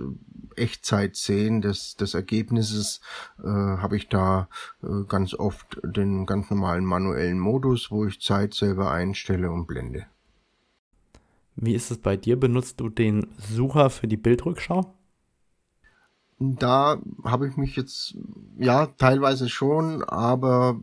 Echtzeit-Sehen 0.55 1.61
des, 1.61 1.97
des 1.97 2.13
Ergebnisses 2.13 3.01
habe 3.43 3.97
ich 3.97 4.07
da 4.07 4.47
ganz 5.09 5.33
oft 5.33 5.79
den 5.83 6.25
ganz 6.25 6.49
normalen 6.49 6.85
manuellen 6.85 7.39
Modus 7.39 7.84
wo 7.91 8.05
ich 8.05 8.21
Zeit 8.21 8.53
selber 8.53 8.91
einstelle 8.91 9.51
und 9.51 9.67
blende. 9.67 10.05
Wie 11.55 11.73
ist 11.73 11.91
es 11.91 11.97
bei 11.97 12.17
dir? 12.17 12.39
Benutzt 12.39 12.79
du 12.79 12.89
den 12.89 13.27
Sucher 13.37 13.89
für 13.89 14.07
die 14.07 14.17
Bildrückschau? 14.17 14.93
da 16.39 16.97
habe 17.23 17.47
ich 17.47 17.57
mich 17.57 17.75
jetzt, 17.75 18.15
ja, 18.57 18.87
teilweise 18.97 19.49
schon, 19.49 20.03
aber 20.03 20.79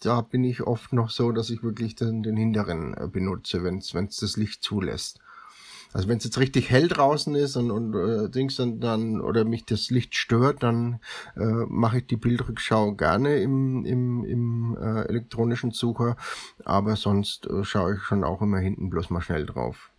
da 0.00 0.20
bin 0.20 0.44
ich 0.44 0.62
oft 0.62 0.92
noch 0.92 1.10
so, 1.10 1.32
dass 1.32 1.50
ich 1.50 1.62
wirklich 1.62 1.96
den, 1.96 2.22
den 2.22 2.36
hinteren 2.36 2.94
äh, 2.94 3.08
benutze, 3.08 3.64
wenn 3.64 3.78
es 3.78 4.16
das 4.16 4.36
Licht 4.36 4.62
zulässt. 4.62 5.20
Also 5.92 6.08
wenn 6.08 6.18
es 6.18 6.24
jetzt 6.24 6.38
richtig 6.38 6.70
hell 6.70 6.88
draußen 6.88 7.34
ist 7.34 7.56
und, 7.56 7.70
und 7.70 7.94
äh, 7.94 8.30
Dings 8.30 8.56
dann, 8.56 8.80
dann 8.80 9.20
oder 9.20 9.44
mich 9.44 9.64
das 9.64 9.90
Licht 9.90 10.14
stört, 10.14 10.62
dann 10.62 11.00
äh, 11.36 11.64
mache 11.68 11.98
ich 11.98 12.06
die 12.06 12.16
Bildrückschau 12.16 12.92
gerne 12.94 13.38
im, 13.38 13.84
im, 13.84 14.24
im 14.24 14.76
äh, 14.80 15.02
elektronischen 15.08 15.72
Sucher, 15.72 16.16
aber 16.64 16.96
sonst 16.96 17.46
äh, 17.46 17.64
schaue 17.64 17.94
ich 17.94 18.02
schon 18.02 18.22
auch 18.22 18.40
immer 18.40 18.58
hinten 18.58 18.90
bloß 18.90 19.10
mal 19.10 19.20
schnell 19.20 19.46
drauf. 19.46 19.90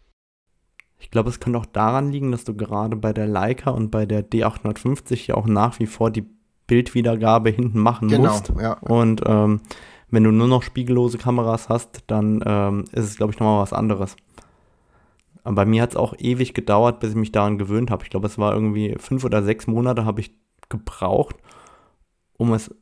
Ich 1.00 1.10
glaube, 1.10 1.29
es 1.29 1.39
kann 1.39 1.55
auch 1.55 1.65
daran 1.65 2.12
liegen, 2.12 2.31
dass 2.31 2.43
du 2.43 2.55
gerade 2.55 2.95
bei 2.95 3.12
der 3.12 3.27
Leica 3.27 3.71
und 3.71 3.89
bei 3.89 4.05
der 4.05 4.29
D850 4.29 5.27
ja 5.27 5.36
auch 5.36 5.48
nach 5.48 5.79
wie 5.79 5.88
vor 5.88 6.12
die 6.12 6.25
Bildwiedergabe 6.67 7.50
hinten 7.50 7.79
machen 7.79 8.07
genau, 8.07 8.31
musst. 8.31 8.53
Ja. 8.57 8.74
Und 8.74 9.21
ähm, 9.25 9.62
wenn 10.10 10.24
du 10.24 10.31
nur 10.31 10.48
noch 10.48 10.63
spiegellose 10.63 11.17
Kameras 11.17 11.69
hast, 11.69 12.03
dann 12.07 12.41
ähm, 12.45 12.86
ist 12.91 13.05
es, 13.05 13.17
glaube 13.17 13.33
ich, 13.33 13.39
nochmal 13.39 13.62
was 13.62 13.74
anderes. 13.74 14.15
Aber 15.43 15.55
bei 15.55 15.65
mir 15.65 15.81
hat 15.81 15.91
es 15.91 15.95
auch 15.95 16.13
ewig 16.17 16.53
gedauert, 16.53 17.00
bis 17.00 17.12
ich 17.12 17.15
mich 17.15 17.31
daran 17.31 17.57
gewöhnt 17.57 17.91
habe. 17.91 18.03
Ich 18.03 18.10
glaube, 18.10 18.27
es 18.27 18.38
war 18.38 18.53
irgendwie 18.53 18.95
fünf 19.00 19.24
oder 19.24 19.43
sechs 19.43 19.67
Monate 19.67 20.05
habe 20.05 20.21
ich 20.21 20.31
gebraucht, 20.69 21.36
um 22.38 22.53
es 22.53 22.74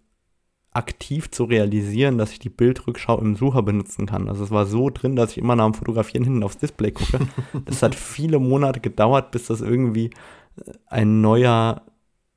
aktiv 0.71 1.31
zu 1.31 1.45
realisieren, 1.45 2.17
dass 2.17 2.31
ich 2.31 2.39
die 2.39 2.49
Bildrückschau 2.49 3.17
im 3.19 3.35
Sucher 3.35 3.63
benutzen 3.63 4.05
kann. 4.05 4.29
Also 4.29 4.43
es 4.43 4.51
war 4.51 4.65
so 4.65 4.89
drin, 4.89 5.15
dass 5.15 5.31
ich 5.31 5.39
immer 5.39 5.55
nach 5.55 5.65
dem 5.65 5.73
Fotografieren 5.73 6.23
hinten 6.23 6.43
aufs 6.43 6.57
Display 6.57 6.91
gucke. 6.91 7.19
Das 7.65 7.81
hat 7.81 7.95
viele 7.95 8.39
Monate 8.39 8.79
gedauert, 8.79 9.31
bis 9.31 9.47
das 9.47 9.61
irgendwie 9.61 10.11
äh, 10.57 10.71
ein 10.85 11.21
neuer 11.21 11.81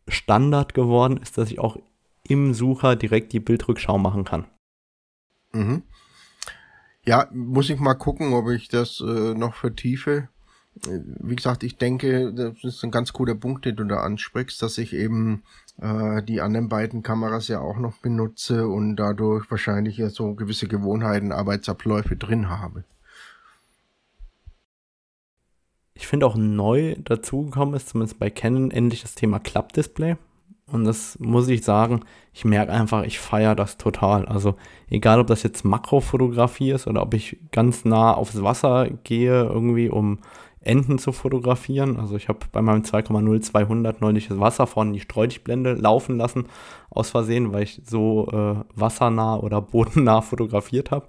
Standard 0.09 0.75
geworden 0.75 1.19
ist, 1.19 1.37
dass 1.37 1.51
ich 1.51 1.59
auch 1.59 1.77
im 2.27 2.55
Sucher 2.55 2.97
direkt 2.97 3.33
die 3.33 3.41
Bildrückschau 3.41 3.99
machen 3.99 4.25
kann. 4.25 4.47
Mhm. 5.53 5.83
Ja, 7.05 7.29
muss 7.33 7.69
ich 7.69 7.81
mal 7.81 7.95
gucken, 7.95 8.33
ob 8.33 8.49
ich 8.49 8.69
das 8.69 9.01
äh, 9.01 9.35
noch 9.35 9.55
vertiefe. 9.55 10.29
Wie 10.75 11.37
gesagt, 11.37 11.65
ich 11.65 11.77
denke, 11.77 12.33
das 12.33 12.63
ist 12.63 12.83
ein 12.83 12.91
ganz 12.91 13.13
guter 13.13 13.35
Punkt, 13.35 13.67
den 13.67 13.77
du 13.77 13.85
da 13.85 13.99
ansprichst, 13.99 14.63
dass 14.63 14.79
ich 14.79 14.95
eben 14.95 15.43
äh, 15.79 16.23
die 16.23 16.41
anderen 16.41 16.69
beiden 16.69 17.03
Kameras 17.03 17.49
ja 17.49 17.61
auch 17.61 17.77
noch 17.77 17.99
benutze 17.99 18.69
und 18.69 18.97
dadurch 18.97 19.51
wahrscheinlich 19.51 19.99
ja 19.99 20.09
so 20.09 20.35
gewisse 20.35 20.69
Gewohnheiten, 20.69 21.33
Arbeitsabläufe 21.33 22.17
drin 22.17 22.49
habe. 22.49 22.85
Ich 25.95 26.07
finde 26.07 26.27
auch 26.27 26.37
neu 26.37 26.95
dazugekommen 27.01 27.75
ist, 27.75 27.91
zumindest 27.91 28.19
bei 28.19 28.31
Canon, 28.31 28.71
endlich 28.71 29.03
das 29.03 29.15
Thema 29.15 29.41
Klappdisplay. 29.41 30.17
Und 30.73 30.85
das 30.85 31.19
muss 31.21 31.49
ich 31.49 31.65
sagen, 31.65 32.01
ich 32.33 32.47
merke 32.47 32.73
einfach, 32.73 33.03
ich 33.03 33.19
feiere 33.19 33.55
das 33.55 33.77
total. 33.77 34.25
Also 34.25 34.55
egal, 34.89 35.21
ob 35.21 35.27
das 35.27 35.43
jetzt 35.43 35.65
Makrofotografie 35.65 36.71
ist 36.71 36.87
oder 36.87 37.03
ob 37.03 37.13
ich 37.13 37.39
ganz 37.51 37.85
nah 37.85 38.15
aufs 38.15 38.43
Wasser 38.43 38.89
gehe, 39.05 39.45
irgendwie 39.45 39.91
um 39.91 40.19
Enten 40.61 40.99
zu 40.99 41.13
fotografieren. 41.13 41.99
Also 41.99 42.17
ich 42.17 42.29
habe 42.29 42.39
bei 42.53 42.63
meinem 42.63 42.83
2,0 42.83 43.41
200 43.41 44.01
neulich 44.01 44.29
das 44.29 44.41
Wasser 44.41 44.67
vorne 44.67 44.93
die 44.93 45.01
Streulichtblende 45.01 45.75
laufen 45.75 46.17
lassen, 46.17 46.47
aus 46.89 47.11
Versehen, 47.11 47.53
weil 47.53 47.65
ich 47.65 47.83
so 47.85 48.29
äh, 48.33 48.65
wassernah 48.75 49.37
oder 49.37 49.61
bodennah 49.61 50.23
fotografiert 50.23 50.91
habe. 50.91 51.09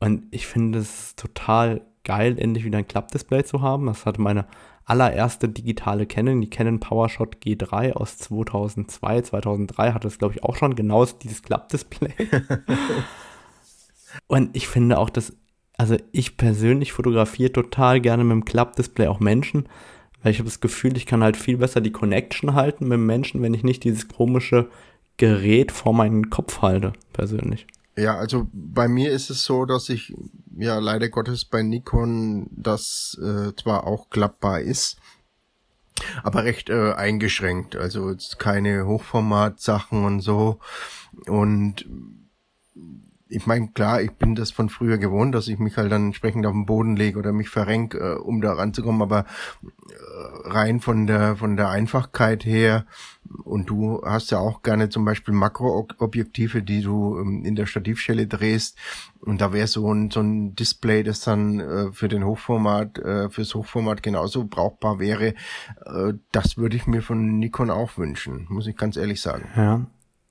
Und 0.00 0.22
ich 0.30 0.46
finde 0.46 0.78
es 0.78 1.16
total 1.16 1.82
geil, 2.04 2.38
endlich 2.38 2.64
wieder 2.64 2.78
ein 2.78 2.88
Klappdisplay 2.88 3.44
zu 3.44 3.60
haben. 3.60 3.86
Das 3.86 4.06
hatte 4.06 4.22
meine 4.22 4.46
allererste 4.86 5.48
digitale 5.48 6.06
Canon, 6.06 6.40
die 6.40 6.48
Canon 6.48 6.80
PowerShot 6.80 7.36
G3 7.44 7.92
aus 7.92 8.18
2002, 8.18 9.22
2003 9.22 9.92
hatte 9.92 10.08
es, 10.08 10.18
glaube 10.18 10.34
ich, 10.34 10.44
auch 10.44 10.56
schon 10.56 10.76
genau 10.76 11.04
dieses 11.04 11.42
Klappdisplay. 11.42 12.14
Und 14.28 14.56
ich 14.56 14.68
finde 14.68 14.98
auch, 14.98 15.10
dass, 15.10 15.34
also 15.76 15.96
ich 16.12 16.36
persönlich 16.36 16.92
fotografiere 16.92 17.52
total 17.52 18.00
gerne 18.00 18.22
mit 18.22 18.32
dem 18.32 18.44
Klappdisplay 18.44 19.08
auch 19.08 19.18
Menschen, 19.18 19.68
weil 20.22 20.30
ich 20.30 20.38
habe 20.38 20.48
das 20.48 20.60
Gefühl, 20.60 20.96
ich 20.96 21.04
kann 21.04 21.22
halt 21.22 21.36
viel 21.36 21.58
besser 21.58 21.80
die 21.80 21.92
Connection 21.92 22.54
halten 22.54 22.84
mit 22.84 22.94
dem 22.94 23.06
Menschen, 23.06 23.42
wenn 23.42 23.54
ich 23.54 23.64
nicht 23.64 23.82
dieses 23.82 24.06
komische 24.08 24.70
Gerät 25.16 25.72
vor 25.72 25.94
meinen 25.94 26.30
Kopf 26.30 26.62
halte, 26.62 26.92
persönlich. 27.12 27.66
Ja, 27.96 28.16
also 28.16 28.46
bei 28.52 28.86
mir 28.86 29.10
ist 29.10 29.30
es 29.30 29.44
so, 29.44 29.64
dass 29.64 29.88
ich 29.88 30.14
ja 30.56 30.78
leider 30.78 31.08
Gottes 31.08 31.44
bei 31.44 31.62
Nikon 31.62 32.48
das 32.50 33.18
äh, 33.22 33.54
zwar 33.56 33.86
auch 33.86 34.10
klappbar 34.10 34.60
ist, 34.60 34.96
aber 36.22 36.44
recht 36.44 36.70
äh, 36.70 36.92
eingeschränkt. 36.92 37.76
Also 37.76 38.14
keine 38.38 38.86
Hochformat-Sachen 38.86 40.04
und 40.04 40.20
so. 40.20 40.58
Und 41.26 41.86
ich 43.28 43.46
meine, 43.46 43.68
klar, 43.68 44.00
ich 44.02 44.12
bin 44.12 44.34
das 44.34 44.50
von 44.50 44.68
früher 44.68 44.98
gewohnt, 44.98 45.34
dass 45.34 45.48
ich 45.48 45.58
mich 45.58 45.76
halt 45.76 45.90
dann 45.90 46.06
entsprechend 46.06 46.46
auf 46.46 46.52
den 46.52 46.66
Boden 46.66 46.96
lege 46.96 47.18
oder 47.18 47.32
mich 47.32 47.48
verrenk, 47.48 47.94
äh, 47.94 48.14
um 48.14 48.40
da 48.40 48.52
ranzukommen, 48.52 49.02
aber 49.02 49.26
äh, 49.62 50.48
rein 50.48 50.80
von 50.80 51.06
der 51.06 51.36
von 51.36 51.56
der 51.56 51.68
Einfachkeit 51.70 52.44
her 52.44 52.86
und 53.44 53.68
du 53.68 54.02
hast 54.04 54.30
ja 54.30 54.38
auch 54.38 54.62
gerne 54.62 54.88
zum 54.88 55.04
Beispiel 55.04 55.34
Makroobjektive, 55.34 56.62
die 56.62 56.82
du 56.82 57.18
ähm, 57.18 57.44
in 57.44 57.56
der 57.56 57.66
Stativschelle 57.66 58.26
drehst. 58.26 58.78
Und 59.20 59.40
da 59.40 59.52
wäre 59.52 59.66
so 59.66 59.92
ein 59.92 60.10
so 60.10 60.20
ein 60.20 60.54
Display, 60.54 61.02
das 61.02 61.20
dann 61.20 61.60
äh, 61.60 61.92
für 61.92 62.08
den 62.08 62.24
Hochformat 62.24 62.98
äh, 62.98 63.30
fürs 63.30 63.54
Hochformat 63.54 64.02
genauso 64.02 64.44
brauchbar 64.44 65.00
wäre, 65.00 65.34
äh, 65.84 66.12
das 66.30 66.56
würde 66.56 66.76
ich 66.76 66.86
mir 66.86 67.02
von 67.02 67.38
Nikon 67.38 67.70
auch 67.70 67.98
wünschen, 67.98 68.46
muss 68.48 68.66
ich 68.66 68.76
ganz 68.76 68.96
ehrlich 68.96 69.20
sagen. 69.20 69.48
Ja, 69.56 69.86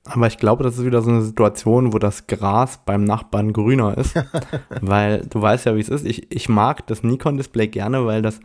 aber 0.06 0.26
ich 0.26 0.38
glaube, 0.38 0.62
das 0.64 0.78
ist 0.78 0.84
wieder 0.84 1.02
so 1.02 1.10
eine 1.10 1.22
Situation, 1.22 1.92
wo 1.92 1.98
das 1.98 2.26
Gras 2.26 2.80
beim 2.84 3.04
Nachbarn 3.04 3.52
grüner 3.52 3.96
ist. 3.98 4.14
weil 4.80 5.26
du 5.28 5.42
weißt 5.42 5.66
ja, 5.66 5.76
wie 5.76 5.80
es 5.80 5.88
ist. 5.88 6.06
Ich, 6.06 6.30
ich 6.30 6.48
mag 6.48 6.86
das 6.86 7.02
Nikon-Display 7.02 7.68
gerne, 7.68 8.06
weil 8.06 8.22
das 8.22 8.40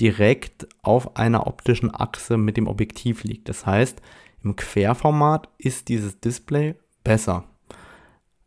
direkt 0.00 0.66
auf 0.82 1.16
einer 1.16 1.46
optischen 1.46 1.94
Achse 1.94 2.36
mit 2.36 2.56
dem 2.56 2.66
Objektiv 2.66 3.24
liegt. 3.24 3.48
Das 3.48 3.66
heißt, 3.66 4.00
im 4.42 4.56
Querformat 4.56 5.48
ist 5.58 5.88
dieses 5.88 6.20
Display 6.20 6.74
besser. 7.02 7.44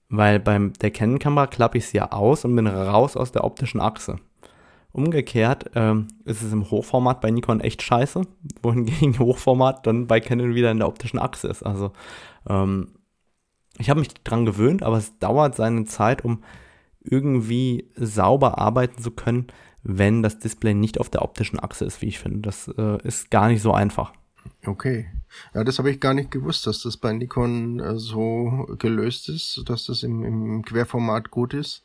Weil 0.10 0.40
beim 0.40 0.74
der 0.74 0.92
Canon-Kamera 0.92 1.48
klappe 1.48 1.78
ich 1.78 1.86
es 1.86 1.94
ja 1.94 2.12
aus 2.12 2.46
und 2.46 2.56
bin 2.56 2.68
raus 2.68 3.18
aus 3.18 3.32
der 3.32 3.44
optischen 3.44 3.82
Achse. 3.82 4.18
Umgekehrt 4.94 5.70
ähm, 5.76 6.08
ist 6.26 6.42
es 6.42 6.54
im 6.54 6.72
Hochformat 6.72 7.22
bei 7.22 7.30
Nikon 7.30 7.60
echt 7.60 7.84
scheiße, 7.84 8.22
wohingegen 8.64 9.20
Hochformat 9.20 9.86
dann 9.86 10.08
bei 10.08 10.20
Canon 10.20 10.56
wieder 10.56 10.72
in 10.72 10.80
der 10.80 10.88
optischen 10.88 11.20
Achse 11.20 11.48
ist. 11.50 11.64
Also 11.64 11.92
ähm, 12.48 12.90
ich 13.78 13.90
habe 13.90 14.00
mich 14.00 14.10
dran 14.24 14.46
gewöhnt, 14.46 14.84
aber 14.84 14.98
es 14.98 15.18
dauert 15.20 15.56
seine 15.56 15.86
Zeit, 15.86 16.24
um 16.24 16.44
irgendwie 17.02 17.90
sauber 17.96 18.58
arbeiten 18.58 19.02
zu 19.02 19.12
können, 19.12 19.48
wenn 19.84 20.24
das 20.24 20.40
Display 20.40 20.74
nicht 20.74 21.00
auf 21.00 21.10
der 21.10 21.22
optischen 21.22 21.60
Achse 21.60 21.86
ist, 21.86 22.02
wie 22.02 22.08
ich 22.08 22.20
finde. 22.20 22.42
Das 22.42 22.68
äh, 22.78 22.98
ist 23.04 23.32
gar 23.32 23.48
nicht 23.48 23.62
so 23.62 23.72
einfach. 23.72 24.12
Okay. 24.66 25.08
Ja, 25.54 25.64
das 25.64 25.78
habe 25.78 25.92
ich 25.92 26.00
gar 26.00 26.14
nicht 26.14 26.32
gewusst, 26.32 26.68
dass 26.68 26.82
das 26.82 26.98
bei 26.98 27.14
Nikon 27.14 27.80
äh, 27.80 27.98
so 27.98 28.68
gelöst 28.80 29.30
ist, 29.30 29.64
dass 29.66 29.86
das 29.86 30.04
im, 30.04 30.24
im 30.24 30.64
Querformat 30.64 31.32
gut 31.32 31.54
ist 31.54 31.84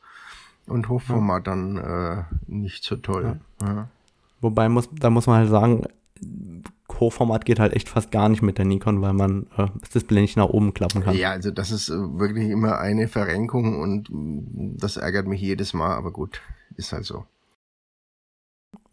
und 0.66 0.88
Hochformat 0.88 1.46
ja. 1.46 1.53
dann 1.53 1.77
äh, 1.77 2.25
nicht 2.46 2.85
so 2.85 2.96
toll. 2.96 3.38
Ja. 3.61 3.66
Ja. 3.66 3.88
Wobei 4.40 4.68
muss, 4.68 4.88
da 4.92 5.11
muss 5.11 5.27
man 5.27 5.38
halt 5.38 5.51
sagen, 5.51 5.85
Hochformat 7.00 7.44
geht 7.44 7.59
halt 7.59 7.72
echt 7.74 7.88
fast 7.88 8.11
gar 8.11 8.28
nicht 8.28 8.42
mit 8.42 8.59
der 8.59 8.64
Nikon, 8.64 9.02
weil 9.02 9.12
man 9.12 9.46
äh, 9.57 9.66
das 9.81 9.90
Display 9.90 10.20
nicht 10.20 10.37
nach 10.37 10.48
oben 10.48 10.74
klappen 10.74 11.02
kann. 11.02 11.16
Ja, 11.16 11.31
also 11.31 11.50
das 11.50 11.70
ist 11.70 11.88
äh, 11.88 11.94
wirklich 11.94 12.50
immer 12.50 12.78
eine 12.78 13.09
Verrenkung 13.09 13.81
und 13.81 14.09
mm, 14.11 14.76
das 14.78 14.96
ärgert 14.96 15.26
mich 15.26 15.40
jedes 15.40 15.74
Mal, 15.74 15.94
aber 15.94 16.11
gut, 16.12 16.40
ist 16.76 16.92
halt 16.92 17.05
so. 17.05 17.24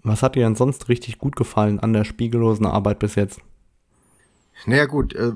Was 0.04 0.24
hat 0.24 0.36
dir 0.36 0.44
denn 0.44 0.56
sonst 0.56 0.90
richtig 0.90 1.18
gut 1.18 1.36
gefallen 1.36 1.80
an 1.80 1.94
der 1.94 2.06
spiegellosen 2.06 2.66
Arbeit 2.66 3.00
bis 3.00 3.16
jetzt? 3.16 3.42
Naja 4.66 4.86
gut, 4.86 5.14
äh, 5.14 5.32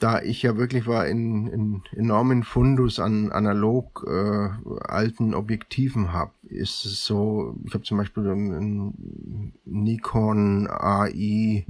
da 0.00 0.20
ich 0.20 0.42
ja 0.42 0.56
wirklich 0.56 0.86
war 0.86 1.06
in, 1.06 1.46
in 1.46 1.82
enormen 1.96 2.42
Fundus 2.42 2.98
an 2.98 3.32
analog 3.32 4.04
äh, 4.06 4.48
alten 4.86 5.34
Objektiven 5.34 6.12
hab, 6.12 6.32
ist 6.44 6.84
es 6.84 7.04
so, 7.04 7.56
ich 7.64 7.74
habe 7.74 7.84
zum 7.84 7.98
Beispiel 7.98 8.28
einen 8.28 9.52
Nikon 9.64 10.68
AI 10.68 11.64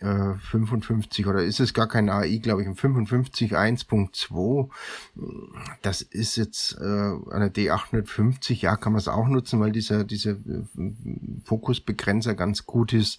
äh, 0.00 0.34
55 0.50 1.26
oder 1.26 1.42
ist 1.42 1.60
es 1.60 1.74
gar 1.74 1.88
kein 1.88 2.08
AI, 2.08 2.38
glaube 2.38 2.62
ich, 2.62 2.68
ein 2.68 2.76
55 2.76 3.56
1.2. 3.56 4.68
Das 5.82 6.02
ist 6.02 6.36
jetzt 6.36 6.76
äh, 6.80 6.84
eine 6.84 7.48
D850, 7.48 8.60
ja, 8.60 8.76
kann 8.76 8.92
man 8.92 9.00
es 9.00 9.08
auch 9.08 9.26
nutzen, 9.28 9.60
weil 9.60 9.72
dieser, 9.72 10.04
dieser 10.04 10.32
äh, 10.32 10.64
Fokusbegrenzer 11.44 12.34
ganz 12.34 12.66
gut 12.66 12.92
ist. 12.92 13.18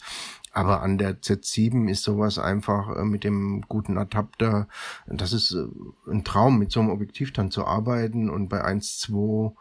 Aber 0.53 0.81
an 0.81 0.97
der 0.97 1.19
Z7 1.21 1.89
ist 1.89 2.03
sowas 2.03 2.37
einfach 2.37 2.95
äh, 2.95 3.03
mit 3.03 3.23
dem 3.23 3.63
guten 3.67 3.97
Adapter, 3.97 4.67
das 5.07 5.33
ist 5.33 5.51
äh, 5.51 5.65
ein 6.09 6.23
Traum, 6.23 6.59
mit 6.59 6.71
so 6.71 6.79
einem 6.79 6.91
Objektiv 6.91 7.33
dann 7.33 7.51
zu 7.51 7.65
arbeiten 7.65 8.29
und 8.29 8.49
bei 8.49 8.63
1.2 8.63 9.53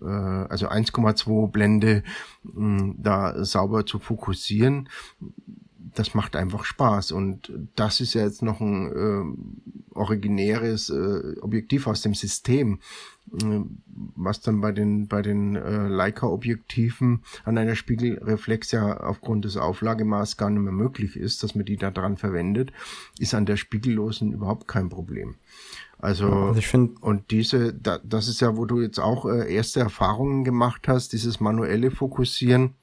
äh, 0.00 0.04
also 0.04 0.68
1,2 0.68 1.50
Blende 1.50 2.02
mh, 2.42 2.94
da 2.98 3.44
sauber 3.44 3.84
zu 3.84 3.98
fokussieren 3.98 4.88
das 5.94 6.14
macht 6.14 6.36
einfach 6.36 6.64
Spaß. 6.64 7.12
Und 7.12 7.52
das 7.74 8.00
ist 8.00 8.14
ja 8.14 8.22
jetzt 8.22 8.42
noch 8.42 8.60
ein 8.60 8.92
äh, 8.92 9.94
originäres 9.94 10.90
äh, 10.90 11.36
Objektiv 11.40 11.86
aus 11.86 12.02
dem 12.02 12.14
System, 12.14 12.80
was 13.30 14.40
dann 14.40 14.60
bei 14.60 14.72
den, 14.72 15.08
bei 15.08 15.22
den 15.22 15.56
äh, 15.56 15.88
Leica-Objektiven 15.88 17.22
an 17.44 17.58
einer 17.58 17.74
Spiegelreflex 17.74 18.72
ja 18.72 18.98
aufgrund 18.98 19.44
des 19.44 19.56
Auflagemaß 19.56 20.36
gar 20.36 20.50
nicht 20.50 20.62
mehr 20.62 20.72
möglich 20.72 21.16
ist, 21.16 21.42
dass 21.42 21.54
man 21.54 21.64
die 21.64 21.76
da 21.76 21.90
dran 21.90 22.16
verwendet, 22.16 22.72
ist 23.18 23.34
an 23.34 23.46
der 23.46 23.56
spiegellosen 23.56 24.32
überhaupt 24.32 24.68
kein 24.68 24.88
Problem. 24.88 25.36
Also, 25.98 26.28
also 26.28 26.58
ich 26.58 26.68
finde 26.68 27.00
und 27.00 27.30
diese, 27.30 27.74
da, 27.74 27.98
das 27.98 28.28
ist 28.28 28.40
ja, 28.40 28.56
wo 28.56 28.64
du 28.64 28.80
jetzt 28.80 29.00
auch 29.00 29.26
äh, 29.26 29.52
erste 29.52 29.80
Erfahrungen 29.80 30.44
gemacht 30.44 30.86
hast, 30.86 31.12
dieses 31.12 31.40
manuelle 31.40 31.90
Fokussieren 31.90 32.74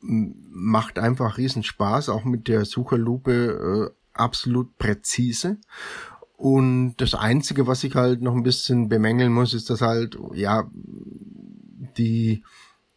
macht 0.00 0.98
einfach 0.98 1.38
riesen 1.38 1.62
Spaß, 1.62 2.08
auch 2.10 2.24
mit 2.24 2.48
der 2.48 2.64
Sucherlupe 2.64 3.90
äh, 3.90 3.94
absolut 4.12 4.76
präzise. 4.78 5.58
Und 6.36 6.96
das 6.96 7.14
Einzige, 7.14 7.66
was 7.66 7.84
ich 7.84 7.94
halt 7.94 8.20
noch 8.20 8.34
ein 8.34 8.42
bisschen 8.42 8.88
bemängeln 8.88 9.32
muss, 9.32 9.54
ist, 9.54 9.70
dass 9.70 9.80
halt, 9.80 10.18
ja, 10.34 10.68
die, 11.96 12.42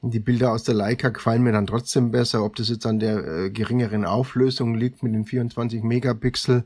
die 0.02 0.20
Bilder 0.20 0.52
aus 0.52 0.64
der 0.64 0.76
Leica 0.76 1.10
gefallen 1.10 1.44
mir 1.44 1.52
dann 1.52 1.68
trotzdem 1.68 2.12
besser, 2.12 2.44
ob 2.44 2.56
das 2.56 2.70
jetzt 2.70 2.86
an 2.86 3.00
der 3.00 3.26
äh, 3.26 3.50
geringeren 3.52 4.06
Auflösung 4.06 4.76
liegt 4.76 5.04
mit 5.04 5.14
den 5.14 5.26
24 5.26 5.84
Megapixel. 5.84 6.66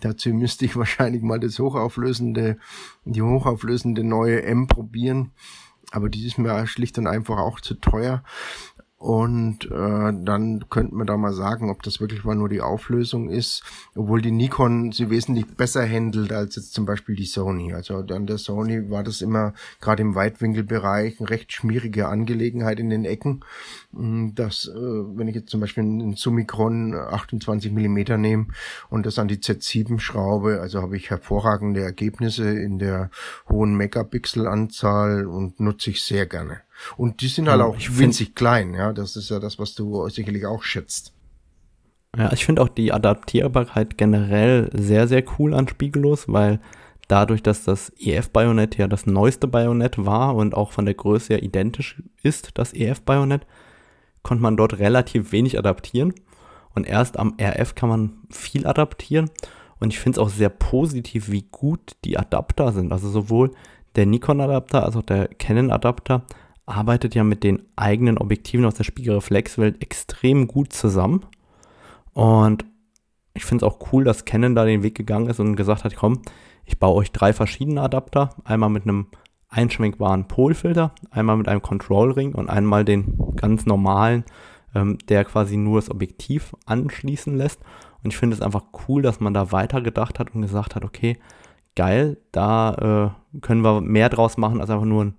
Dazu 0.00 0.30
müsste 0.30 0.64
ich 0.64 0.76
wahrscheinlich 0.76 1.22
mal 1.22 1.40
das 1.40 1.58
hochauflösende, 1.58 2.58
die 3.04 3.22
hochauflösende 3.22 4.02
neue 4.04 4.42
M 4.42 4.68
probieren. 4.68 5.32
Aber 5.92 6.08
die 6.08 6.26
ist 6.26 6.38
mir 6.38 6.66
schlicht 6.66 6.98
und 6.98 7.06
einfach 7.06 7.38
auch 7.38 7.60
zu 7.60 7.74
teuer. 7.74 8.24
Und 9.06 9.66
äh, 9.66 10.12
dann 10.24 10.64
könnte 10.68 10.96
man 10.96 11.06
da 11.06 11.16
mal 11.16 11.32
sagen, 11.32 11.70
ob 11.70 11.84
das 11.84 12.00
wirklich 12.00 12.24
mal 12.24 12.34
nur 12.34 12.48
die 12.48 12.60
Auflösung 12.60 13.30
ist, 13.30 13.62
obwohl 13.94 14.20
die 14.20 14.32
Nikon 14.32 14.90
sie 14.90 15.10
wesentlich 15.10 15.46
besser 15.46 15.88
handelt 15.88 16.32
als 16.32 16.56
jetzt 16.56 16.74
zum 16.74 16.86
Beispiel 16.86 17.14
die 17.14 17.24
Sony. 17.24 17.72
Also 17.72 17.98
an 17.98 18.26
der 18.26 18.38
Sony 18.38 18.90
war 18.90 19.04
das 19.04 19.22
immer 19.22 19.54
gerade 19.80 20.02
im 20.02 20.16
Weitwinkelbereich 20.16 21.20
eine 21.20 21.30
recht 21.30 21.52
schmierige 21.52 22.08
Angelegenheit 22.08 22.80
in 22.80 22.90
den 22.90 23.04
Ecken. 23.04 23.44
Mm, 23.92 24.30
dass, 24.34 24.66
äh, 24.66 24.74
wenn 24.74 25.28
ich 25.28 25.36
jetzt 25.36 25.50
zum 25.50 25.60
Beispiel 25.60 25.84
einen 25.84 26.16
Summicron 26.16 26.92
28 26.92 27.70
Millimeter 27.70 28.18
nehme 28.18 28.48
und 28.90 29.06
das 29.06 29.20
an 29.20 29.28
die 29.28 29.36
Z7 29.36 30.00
schraube, 30.00 30.60
also 30.60 30.82
habe 30.82 30.96
ich 30.96 31.10
hervorragende 31.10 31.80
Ergebnisse 31.80 32.50
in 32.50 32.80
der 32.80 33.10
hohen 33.48 33.76
Megapixel-Anzahl 33.76 35.26
und 35.26 35.60
nutze 35.60 35.90
ich 35.90 36.02
sehr 36.02 36.26
gerne. 36.26 36.65
Und 36.96 37.20
die 37.20 37.28
sind 37.28 37.48
halt 37.48 37.62
auch 37.62 37.76
winzig 37.78 38.34
klein, 38.34 38.74
ja. 38.74 38.92
Das 38.92 39.16
ist 39.16 39.30
ja 39.30 39.38
das, 39.38 39.58
was 39.58 39.74
du 39.74 40.08
sicherlich 40.08 40.46
auch 40.46 40.62
schätzt. 40.62 41.12
Ja, 42.16 42.32
ich 42.32 42.44
finde 42.44 42.62
auch 42.62 42.68
die 42.68 42.92
Adaptierbarkeit 42.92 43.98
generell 43.98 44.70
sehr, 44.72 45.06
sehr 45.06 45.22
cool 45.38 45.52
an 45.54 45.68
Spiegellos, 45.68 46.24
weil 46.28 46.60
dadurch, 47.08 47.42
dass 47.42 47.64
das 47.64 47.92
EF-Bajonett 47.98 48.76
ja 48.76 48.88
das 48.88 49.06
neueste 49.06 49.46
Bajonett 49.46 50.04
war 50.04 50.34
und 50.34 50.54
auch 50.54 50.72
von 50.72 50.86
der 50.86 50.94
Größe 50.94 51.34
her 51.34 51.42
identisch 51.42 52.02
ist, 52.22 52.50
das 52.54 52.72
EF-Bajonett, 52.72 53.46
konnte 54.22 54.42
man 54.42 54.56
dort 54.56 54.78
relativ 54.78 55.32
wenig 55.32 55.58
adaptieren. 55.58 56.14
Und 56.74 56.86
erst 56.86 57.18
am 57.18 57.36
RF 57.40 57.74
kann 57.74 57.88
man 57.88 58.12
viel 58.30 58.66
adaptieren. 58.66 59.30
Und 59.78 59.92
ich 59.92 59.98
finde 59.98 60.20
es 60.20 60.26
auch 60.26 60.30
sehr 60.30 60.48
positiv, 60.48 61.30
wie 61.30 61.42
gut 61.50 61.96
die 62.04 62.18
Adapter 62.18 62.72
sind. 62.72 62.92
Also 62.92 63.08
sowohl 63.08 63.52
der 63.94 64.06
Nikon-Adapter 64.06 64.84
als 64.84 64.96
auch 64.96 65.02
der 65.02 65.28
Canon-Adapter 65.28 66.22
arbeitet 66.66 67.14
ja 67.14 67.24
mit 67.24 67.44
den 67.44 67.62
eigenen 67.76 68.18
Objektiven 68.18 68.66
aus 68.66 68.74
der 68.74 68.84
Spiegelreflexwelt 68.84 69.82
extrem 69.82 70.48
gut 70.48 70.72
zusammen. 70.72 71.24
Und 72.12 72.64
ich 73.34 73.44
finde 73.44 73.64
es 73.64 73.72
auch 73.72 73.92
cool, 73.92 74.04
dass 74.04 74.24
Canon 74.24 74.54
da 74.54 74.64
den 74.64 74.82
Weg 74.82 74.96
gegangen 74.96 75.28
ist 75.28 75.40
und 75.40 75.56
gesagt 75.56 75.84
hat, 75.84 75.94
komm, 75.94 76.22
ich 76.64 76.78
baue 76.78 76.96
euch 76.96 77.12
drei 77.12 77.32
verschiedene 77.32 77.82
Adapter. 77.82 78.30
Einmal 78.44 78.70
mit 78.70 78.82
einem 78.82 79.06
einschwenkbaren 79.48 80.26
Polfilter, 80.26 80.92
einmal 81.10 81.36
mit 81.36 81.48
einem 81.48 81.62
Control 81.62 82.10
Ring 82.10 82.34
und 82.34 82.50
einmal 82.50 82.84
den 82.84 83.16
ganz 83.36 83.64
normalen, 83.64 84.24
ähm, 84.74 84.98
der 85.08 85.24
quasi 85.24 85.56
nur 85.56 85.80
das 85.80 85.90
Objektiv 85.90 86.54
anschließen 86.66 87.36
lässt. 87.36 87.60
Und 88.02 88.12
ich 88.12 88.16
finde 88.16 88.34
es 88.34 88.42
einfach 88.42 88.64
cool, 88.88 89.02
dass 89.02 89.20
man 89.20 89.34
da 89.34 89.52
weitergedacht 89.52 90.18
hat 90.18 90.34
und 90.34 90.42
gesagt 90.42 90.74
hat, 90.74 90.84
okay, 90.84 91.18
geil, 91.76 92.18
da 92.32 93.14
äh, 93.34 93.40
können 93.40 93.62
wir 93.62 93.80
mehr 93.80 94.08
draus 94.08 94.36
machen 94.36 94.60
als 94.60 94.70
einfach 94.70 94.84
nur 94.84 95.04
ein 95.04 95.16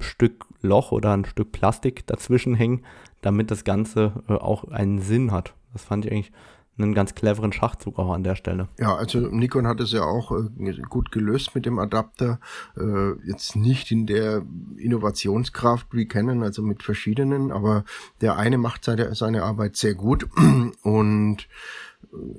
Stück 0.00 0.46
Loch 0.60 0.92
oder 0.92 1.12
ein 1.12 1.24
Stück 1.24 1.52
Plastik 1.52 2.06
dazwischen 2.06 2.54
hängen, 2.54 2.84
damit 3.20 3.50
das 3.50 3.64
Ganze 3.64 4.24
äh, 4.28 4.32
auch 4.32 4.64
einen 4.64 5.00
Sinn 5.00 5.32
hat. 5.32 5.54
Das 5.72 5.84
fand 5.84 6.04
ich 6.04 6.12
eigentlich 6.12 6.32
einen 6.76 6.94
ganz 6.94 7.14
cleveren 7.14 7.52
Schachzug 7.52 7.98
auch 7.98 8.12
an 8.12 8.24
der 8.24 8.34
Stelle. 8.34 8.68
Ja, 8.78 8.96
also 8.96 9.20
Nikon 9.20 9.66
hat 9.66 9.80
es 9.80 9.92
ja 9.92 10.02
auch 10.02 10.32
äh, 10.32 10.72
gut 10.88 11.12
gelöst 11.12 11.54
mit 11.54 11.66
dem 11.66 11.78
Adapter. 11.78 12.40
Äh, 12.76 13.12
jetzt 13.26 13.54
nicht 13.54 13.90
in 13.90 14.06
der 14.06 14.42
Innovationskraft 14.76 15.88
wie 15.92 16.06
Canon, 16.06 16.42
also 16.42 16.62
mit 16.62 16.82
verschiedenen, 16.82 17.52
aber 17.52 17.84
der 18.20 18.36
eine 18.36 18.58
macht 18.58 18.84
seine, 18.84 19.14
seine 19.14 19.44
Arbeit 19.44 19.76
sehr 19.76 19.94
gut 19.94 20.28
und 20.82 21.48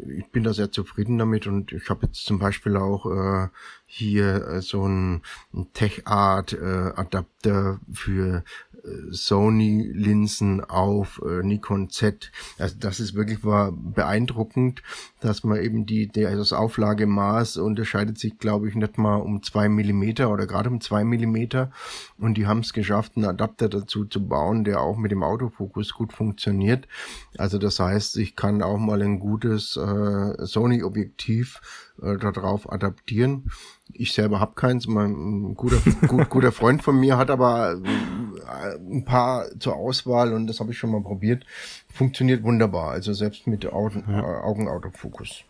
ich 0.07 0.27
bin 0.31 0.43
da 0.43 0.53
sehr 0.53 0.71
zufrieden 0.71 1.17
damit 1.17 1.47
und 1.47 1.71
ich 1.71 1.89
habe 1.89 2.05
jetzt 2.05 2.25
zum 2.25 2.39
Beispiel 2.39 2.77
auch 2.77 3.05
äh, 3.05 3.47
hier 3.85 4.47
äh, 4.47 4.61
so 4.61 4.87
ein, 4.87 5.21
ein 5.53 5.71
Tech-Art 5.73 6.53
äh, 6.53 6.91
Adapter 6.95 7.79
für 7.91 8.43
Sony-Linsen 9.11 10.63
auf 10.63 11.21
äh, 11.25 11.43
Nikon 11.43 11.89
Z. 11.89 12.31
Also 12.57 12.75
das 12.79 12.99
ist 12.99 13.15
wirklich 13.15 13.43
war 13.43 13.71
beeindruckend, 13.71 14.83
dass 15.19 15.43
man 15.43 15.59
eben 15.61 15.85
die, 15.85 16.07
die 16.07 16.25
also 16.25 16.39
das 16.39 16.53
Auflagemaß 16.53 17.57
unterscheidet 17.57 18.19
sich, 18.19 18.37
glaube 18.37 18.69
ich, 18.69 18.75
nicht 18.75 18.97
mal 18.97 19.15
um 19.15 19.43
zwei 19.43 19.69
Millimeter 19.69 20.29
oder 20.29 20.45
gerade 20.45 20.69
um 20.69 20.81
zwei 20.81 21.03
Millimeter. 21.03 21.71
Und 22.17 22.35
die 22.35 22.47
haben 22.47 22.59
es 22.59 22.73
geschafft, 22.73 23.13
einen 23.15 23.25
Adapter 23.25 23.69
dazu 23.69 24.05
zu 24.05 24.27
bauen, 24.27 24.63
der 24.63 24.81
auch 24.81 24.97
mit 24.97 25.11
dem 25.11 25.23
Autofokus 25.23 25.93
gut 25.93 26.13
funktioniert. 26.13 26.87
Also 27.37 27.57
das 27.57 27.79
heißt, 27.79 28.17
ich 28.17 28.35
kann 28.35 28.61
auch 28.61 28.77
mal 28.77 29.01
ein 29.01 29.19
gutes 29.19 29.77
äh, 29.77 30.45
Sony-Objektiv 30.45 31.61
äh, 32.01 32.17
darauf 32.17 32.71
adaptieren. 32.71 33.51
Ich 33.93 34.13
selber 34.13 34.39
habe 34.39 34.53
keins. 34.55 34.87
Mein 34.87 35.55
guter, 35.55 35.77
gut, 36.07 36.29
guter 36.29 36.51
Freund 36.51 36.83
von 36.83 36.99
mir 36.99 37.17
hat 37.17 37.29
aber 37.29 37.73
äh, 37.73 38.77
ein 38.77 39.05
paar 39.05 39.45
zur 39.59 39.75
Auswahl 39.75 40.33
und 40.33 40.47
das 40.47 40.59
habe 40.59 40.71
ich 40.71 40.77
schon 40.77 40.91
mal 40.91 41.01
probiert. 41.01 41.45
Funktioniert 41.93 42.43
wunderbar. 42.43 42.91
Also 42.91 43.13
selbst 43.13 43.47
mit 43.47 43.65
Augen, 43.71 44.03
ja. 44.07 44.19
äh, 44.19 44.41
Augenautofokus. 44.43 45.43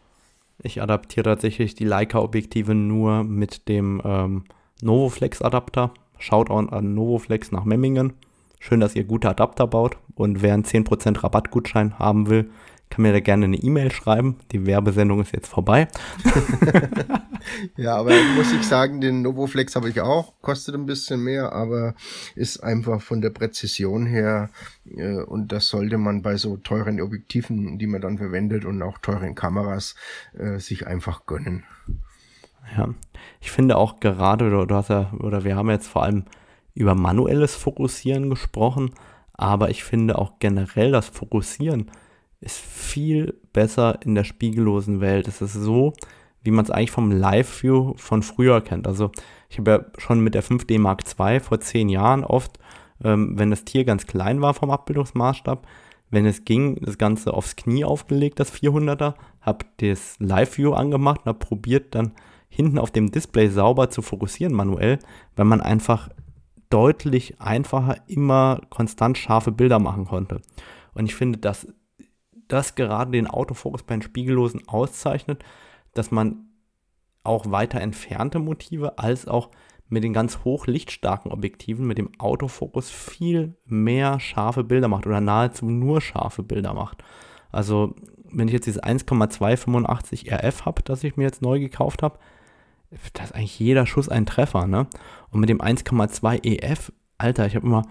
Ich 0.62 0.82
adaptiere 0.82 1.24
tatsächlich 1.24 1.76
die 1.76 1.86
Leica-Objektive 1.86 2.76
nur 2.76 3.24
mit 3.24 3.68
dem 3.68 4.02
ähm, 4.06 4.44
Novoflex-Adapter. 4.82 5.92
Schaut 6.18 6.50
an 6.50 6.94
Novoflex 6.94 7.52
nach 7.52 7.66
Memmingen. 7.66 8.14
Schön, 8.60 8.80
dass 8.80 8.96
ihr 8.96 9.04
gute 9.04 9.30
Adapter 9.30 9.68
baut. 9.68 9.98
Und 10.16 10.42
wer 10.42 10.54
einen 10.54 10.64
10% 10.64 11.24
Rabattgutschein 11.24 12.00
haben 12.00 12.30
will, 12.30 12.50
kann 12.90 13.02
mir 13.02 13.12
da 13.12 13.20
gerne 13.20 13.46
eine 13.46 13.58
E-Mail 13.58 13.92
schreiben. 13.92 14.38
Die 14.52 14.66
Werbesendung 14.66 15.22
ist 15.22 15.34
jetzt 15.34 15.48
vorbei. 15.48 15.88
ja, 17.78 17.96
aber 17.98 18.12
muss 18.36 18.54
ich 18.54 18.64
sagen, 18.64 19.02
den 19.02 19.22
Novoflex 19.22 19.76
habe 19.76 19.90
ich 19.90 20.02
auch. 20.02 20.34
Kostet 20.42 20.76
ein 20.76 20.86
bisschen 20.86 21.24
mehr, 21.24 21.52
aber 21.52 21.96
ist 22.36 22.60
einfach 22.60 23.02
von 23.02 23.22
der 23.22 23.32
Präzision 23.32 24.06
her 24.06 24.50
äh, 24.96 25.22
und 25.22 25.52
das 25.52 25.68
sollte 25.68 25.98
man 25.98 26.22
bei 26.22 26.38
so 26.38 26.58
teuren 26.58 27.02
Objektiven, 27.02 27.78
die 27.80 27.88
man 27.88 28.02
dann 28.02 28.18
verwendet 28.18 28.66
und 28.66 28.82
auch 28.82 29.00
teuren 29.00 29.36
Kameras 29.36 29.96
äh, 30.38 30.60
sich 30.60 30.88
einfach 30.88 31.26
gönnen. 31.26 31.64
Ja, 32.78 32.90
ich 33.42 33.52
finde 33.52 33.78
auch 33.78 34.00
gerade, 34.00 34.46
oder, 34.46 34.66
du 34.66 34.76
hast 34.76 34.90
ja, 34.90 35.12
oder 35.20 35.44
wir 35.44 35.56
haben 35.56 35.70
jetzt 35.70 35.88
vor 35.88 36.04
allem 36.04 36.26
über 36.74 36.96
manuelles 36.96 37.56
Fokussieren 37.56 38.30
gesprochen, 38.30 38.92
aber 39.34 39.70
ich 39.70 39.84
finde 39.84 40.18
auch 40.18 40.40
generell 40.40 40.92
das 40.92 41.10
Fokussieren 41.10 41.92
ist 42.42 42.60
viel 42.60 43.40
besser 43.54 44.00
in 44.04 44.16
der 44.16 44.24
spiegellosen 44.24 45.02
Welt. 45.02 45.28
Es 45.28 45.42
ist 45.42 45.54
so, 45.54 45.94
wie 46.44 46.52
man 46.52 46.64
es 46.64 46.72
eigentlich 46.72 46.92
vom 46.92 47.12
Live-View 47.12 47.94
von 47.98 48.22
früher 48.22 48.62
kennt. 48.62 48.88
Also 48.88 49.12
ich 49.50 49.58
habe 49.58 49.72
ja 49.72 49.86
schon 49.98 50.20
mit 50.20 50.36
der 50.36 50.44
5D 50.44 50.80
Mark 50.80 51.04
II 51.20 51.40
vor 51.40 51.60
zehn 51.60 51.90
Jahren 51.90 52.24
oft, 52.24 52.60
ähm, 53.04 53.38
wenn 53.38 53.50
das 53.50 53.66
Tier 53.66 53.84
ganz 53.84 54.06
klein 54.06 54.42
war 54.42 54.54
vom 54.54 54.70
Abbildungsmaßstab, 54.72 55.66
wenn 56.12 56.26
es 56.26 56.46
ging, 56.46 56.76
das 56.82 56.98
Ganze 56.98 57.34
aufs 57.34 57.56
Knie 57.56 57.84
aufgelegt, 57.84 58.40
das 58.40 58.54
400er, 58.54 59.16
habe 59.42 59.66
das 59.78 60.16
Live-View 60.20 60.74
angemacht 60.74 61.22
und 61.22 61.28
habe 61.28 61.40
probiert 61.40 61.96
dann 61.96 62.12
hinten 62.48 62.78
auf 62.78 62.92
dem 62.92 63.12
Display 63.12 63.50
sauber 63.50 63.90
zu 63.90 64.02
fokussieren 64.02 64.54
manuell, 64.54 65.00
weil 65.36 65.46
man 65.46 65.62
einfach 65.62 66.10
deutlich 66.70 67.42
einfacher 67.42 67.98
immer 68.08 68.62
konstant 68.70 69.18
scharfe 69.18 69.52
Bilder 69.52 69.80
machen 69.80 70.06
konnte. 70.06 70.42
Und 70.94 71.06
ich 71.06 71.16
finde, 71.16 71.40
das 71.40 71.68
das 72.48 72.76
gerade 72.76 73.12
den 73.12 73.28
Autofokus 73.28 73.84
bei 73.84 73.96
den 73.96 74.02
Spiegellosen 74.02 74.68
auszeichnet, 74.68 75.44
dass 75.94 76.12
man 76.12 76.48
auch 77.24 77.50
weiter 77.50 77.82
entfernte 77.82 78.40
Motive 78.40 79.00
als 79.00 79.28
auch 79.28 79.50
mit 79.88 80.04
den 80.04 80.14
ganz 80.14 80.40
hochlichtstarken 80.44 81.32
Objektiven 81.32 81.86
mit 81.86 81.98
dem 81.98 82.10
Autofokus 82.20 82.90
viel 82.90 83.56
mehr 83.66 84.20
scharfe 84.20 84.64
Bilder 84.64 84.88
macht 84.88 85.06
oder 85.06 85.22
nahezu 85.22 85.66
nur 85.66 86.02
scharfe 86.02 86.44
Bilder 86.44 86.74
macht. 86.74 87.04
Also 87.52 87.96
wenn 88.32 88.48
ich 88.48 88.54
jetzt 88.54 88.66
dieses 88.66 88.82
1,285 88.82 90.32
RF 90.32 90.66
habe, 90.66 90.82
das 90.84 91.04
ich 91.04 91.18
mir 91.18 91.24
jetzt 91.24 91.42
neu 91.42 91.60
gekauft 91.60 92.04
habe, 92.04 92.20
da 93.14 93.24
ist 93.24 93.36
eigentlich 93.36 93.60
jeder 93.60 93.86
Schuss 93.86 94.10
ein 94.10 94.26
Treffer, 94.26 94.68
ne? 94.68 94.88
Und 95.30 95.40
mit 95.40 95.50
dem 95.50 95.62
1,2 95.62 96.44
EF, 96.44 96.92
Alter, 97.18 97.46
ich 97.46 97.56
habe 97.56 97.66
immer 97.66 97.84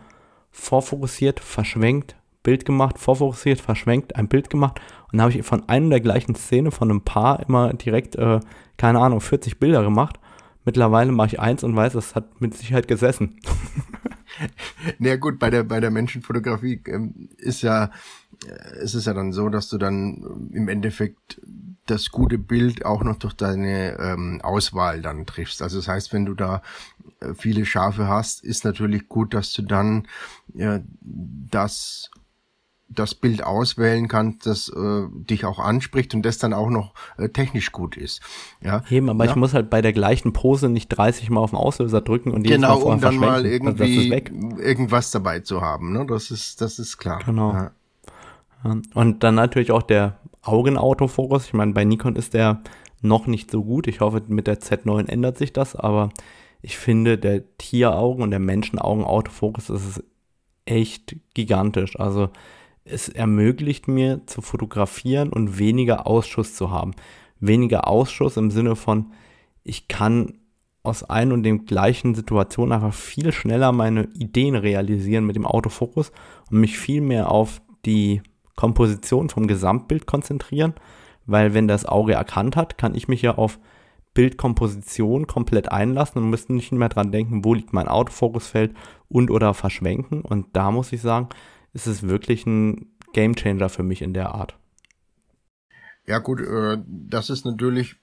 vorfokussiert, 0.50 1.40
verschwenkt, 1.40 2.16
Bild 2.44 2.64
gemacht, 2.64 3.00
vorfokussiert, 3.00 3.60
verschwenkt, 3.60 4.14
ein 4.14 4.28
Bild 4.28 4.48
gemacht 4.50 4.80
und 5.12 5.20
habe 5.20 5.32
ich 5.32 5.44
von 5.44 5.68
einer 5.68 5.88
der 5.90 6.00
gleichen 6.00 6.36
Szene 6.36 6.70
von 6.70 6.90
einem 6.90 7.00
Paar 7.00 7.40
immer 7.40 7.72
direkt, 7.72 8.14
äh, 8.14 8.38
keine 8.76 9.00
Ahnung, 9.00 9.20
40 9.20 9.58
Bilder 9.58 9.82
gemacht. 9.82 10.20
Mittlerweile 10.64 11.10
mache 11.10 11.28
ich 11.28 11.40
eins 11.40 11.64
und 11.64 11.74
weiß, 11.74 11.94
das 11.94 12.14
hat 12.14 12.40
mit 12.40 12.54
Sicherheit 12.54 12.86
gesessen. 12.86 13.40
Na 14.98 15.08
ja, 15.08 15.16
gut, 15.16 15.38
bei 15.38 15.50
der, 15.50 15.64
bei 15.64 15.80
der 15.80 15.90
Menschenfotografie 15.90 16.80
ähm, 16.86 17.30
ist 17.38 17.62
ja, 17.62 17.90
äh, 18.46 18.82
ist 18.82 18.94
es 18.94 19.06
ja 19.06 19.14
dann 19.14 19.32
so, 19.32 19.48
dass 19.48 19.68
du 19.68 19.78
dann 19.78 20.50
im 20.52 20.68
Endeffekt 20.68 21.40
das 21.86 22.10
gute 22.10 22.38
Bild 22.38 22.84
auch 22.84 23.02
noch 23.02 23.16
durch 23.16 23.34
deine 23.34 23.98
ähm, 23.98 24.40
Auswahl 24.42 25.02
dann 25.02 25.26
triffst. 25.26 25.60
Also 25.60 25.78
das 25.78 25.88
heißt, 25.88 26.12
wenn 26.12 26.24
du 26.24 26.34
da 26.34 26.62
äh, 27.20 27.34
viele 27.34 27.66
Schafe 27.66 28.08
hast, 28.08 28.42
ist 28.42 28.64
natürlich 28.64 29.08
gut, 29.08 29.34
dass 29.34 29.52
du 29.52 29.62
dann 29.62 30.08
ja, 30.54 30.80
das 31.00 32.10
das 32.94 33.14
Bild 33.14 33.44
auswählen 33.44 34.08
kannst, 34.08 34.46
das 34.46 34.68
äh, 34.68 35.06
dich 35.12 35.44
auch 35.44 35.58
anspricht 35.58 36.14
und 36.14 36.22
das 36.22 36.38
dann 36.38 36.52
auch 36.52 36.70
noch 36.70 36.94
äh, 37.18 37.28
technisch 37.28 37.72
gut 37.72 37.96
ist. 37.96 38.20
Ja, 38.60 38.82
Eben, 38.90 39.08
aber 39.10 39.24
ja. 39.24 39.30
ich 39.30 39.36
muss 39.36 39.54
halt 39.54 39.70
bei 39.70 39.82
der 39.82 39.92
gleichen 39.92 40.32
Pose 40.32 40.68
nicht 40.68 40.88
30 40.88 41.30
Mal 41.30 41.40
auf 41.40 41.50
den 41.50 41.58
Auslöser 41.58 42.00
drücken 42.00 42.30
und 42.30 42.44
jedes 42.44 42.56
genau, 42.56 42.80
Mal 42.80 42.94
um 42.94 43.00
dann 43.00 43.16
mal 43.16 43.30
also 43.30 43.48
irgendwie 43.48 44.08
irgendwas 44.08 45.10
dabei 45.10 45.40
zu 45.40 45.60
haben. 45.60 45.92
Ne? 45.92 46.06
Das 46.06 46.30
ist 46.30 46.60
das 46.60 46.78
ist 46.78 46.98
klar. 46.98 47.20
Genau. 47.24 47.52
Ja. 47.52 47.70
Und 48.94 49.22
dann 49.22 49.34
natürlich 49.34 49.72
auch 49.72 49.82
der 49.82 50.18
Augenautofokus. 50.42 51.46
Ich 51.46 51.52
meine, 51.52 51.72
bei 51.72 51.84
Nikon 51.84 52.16
ist 52.16 52.34
der 52.34 52.62
noch 53.02 53.26
nicht 53.26 53.50
so 53.50 53.62
gut. 53.62 53.86
Ich 53.86 54.00
hoffe, 54.00 54.22
mit 54.28 54.46
der 54.46 54.60
Z9 54.60 55.08
ändert 55.08 55.36
sich 55.36 55.52
das, 55.52 55.76
aber 55.76 56.08
ich 56.62 56.78
finde, 56.78 57.18
der 57.18 57.42
Tieraugen- 57.58 58.22
und 58.22 58.30
der 58.30 58.40
Menschenaugen-Autofokus 58.40 59.68
ist 59.68 60.02
echt 60.64 61.16
gigantisch. 61.34 61.98
Also 62.00 62.30
es 62.84 63.08
ermöglicht 63.08 63.88
mir 63.88 64.26
zu 64.26 64.42
fotografieren 64.42 65.30
und 65.30 65.58
weniger 65.58 66.06
Ausschuss 66.06 66.54
zu 66.54 66.70
haben. 66.70 66.92
Weniger 67.40 67.88
Ausschuss 67.88 68.36
im 68.36 68.50
Sinne 68.50 68.76
von, 68.76 69.12
ich 69.62 69.88
kann 69.88 70.38
aus 70.82 71.02
ein 71.02 71.32
und 71.32 71.42
dem 71.42 71.64
gleichen 71.64 72.14
Situation 72.14 72.70
einfach 72.70 72.92
viel 72.92 73.32
schneller 73.32 73.72
meine 73.72 74.04
Ideen 74.14 74.54
realisieren 74.54 75.24
mit 75.24 75.34
dem 75.34 75.46
Autofokus 75.46 76.12
und 76.50 76.60
mich 76.60 76.78
viel 76.78 77.00
mehr 77.00 77.30
auf 77.30 77.62
die 77.86 78.22
Komposition 78.54 79.30
vom 79.30 79.46
Gesamtbild 79.46 80.06
konzentrieren, 80.06 80.74
weil 81.26 81.54
wenn 81.54 81.66
das 81.66 81.86
Auge 81.86 82.12
erkannt 82.12 82.54
hat, 82.54 82.76
kann 82.76 82.94
ich 82.94 83.08
mich 83.08 83.22
ja 83.22 83.36
auf 83.36 83.58
Bildkomposition 84.12 85.26
komplett 85.26 85.72
einlassen 85.72 86.22
und 86.22 86.30
müsste 86.30 86.52
nicht 86.52 86.70
mehr 86.70 86.88
dran 86.88 87.10
denken, 87.10 87.44
wo 87.44 87.54
liegt 87.54 87.72
mein 87.72 87.88
Autofokusfeld 87.88 88.74
und 89.08 89.30
oder 89.30 89.54
verschwenken. 89.54 90.20
Und 90.20 90.48
da 90.52 90.70
muss 90.70 90.92
ich 90.92 91.00
sagen, 91.00 91.30
ist 91.74 91.86
es 91.86 92.04
wirklich 92.04 92.46
ein 92.46 92.86
Gamechanger 93.12 93.68
für 93.68 93.82
mich 93.82 94.00
in 94.00 94.14
der 94.14 94.34
Art. 94.34 94.56
Ja 96.06 96.18
gut, 96.18 96.40
äh, 96.40 96.78
das 96.86 97.30
ist 97.30 97.44
natürlich 97.44 97.96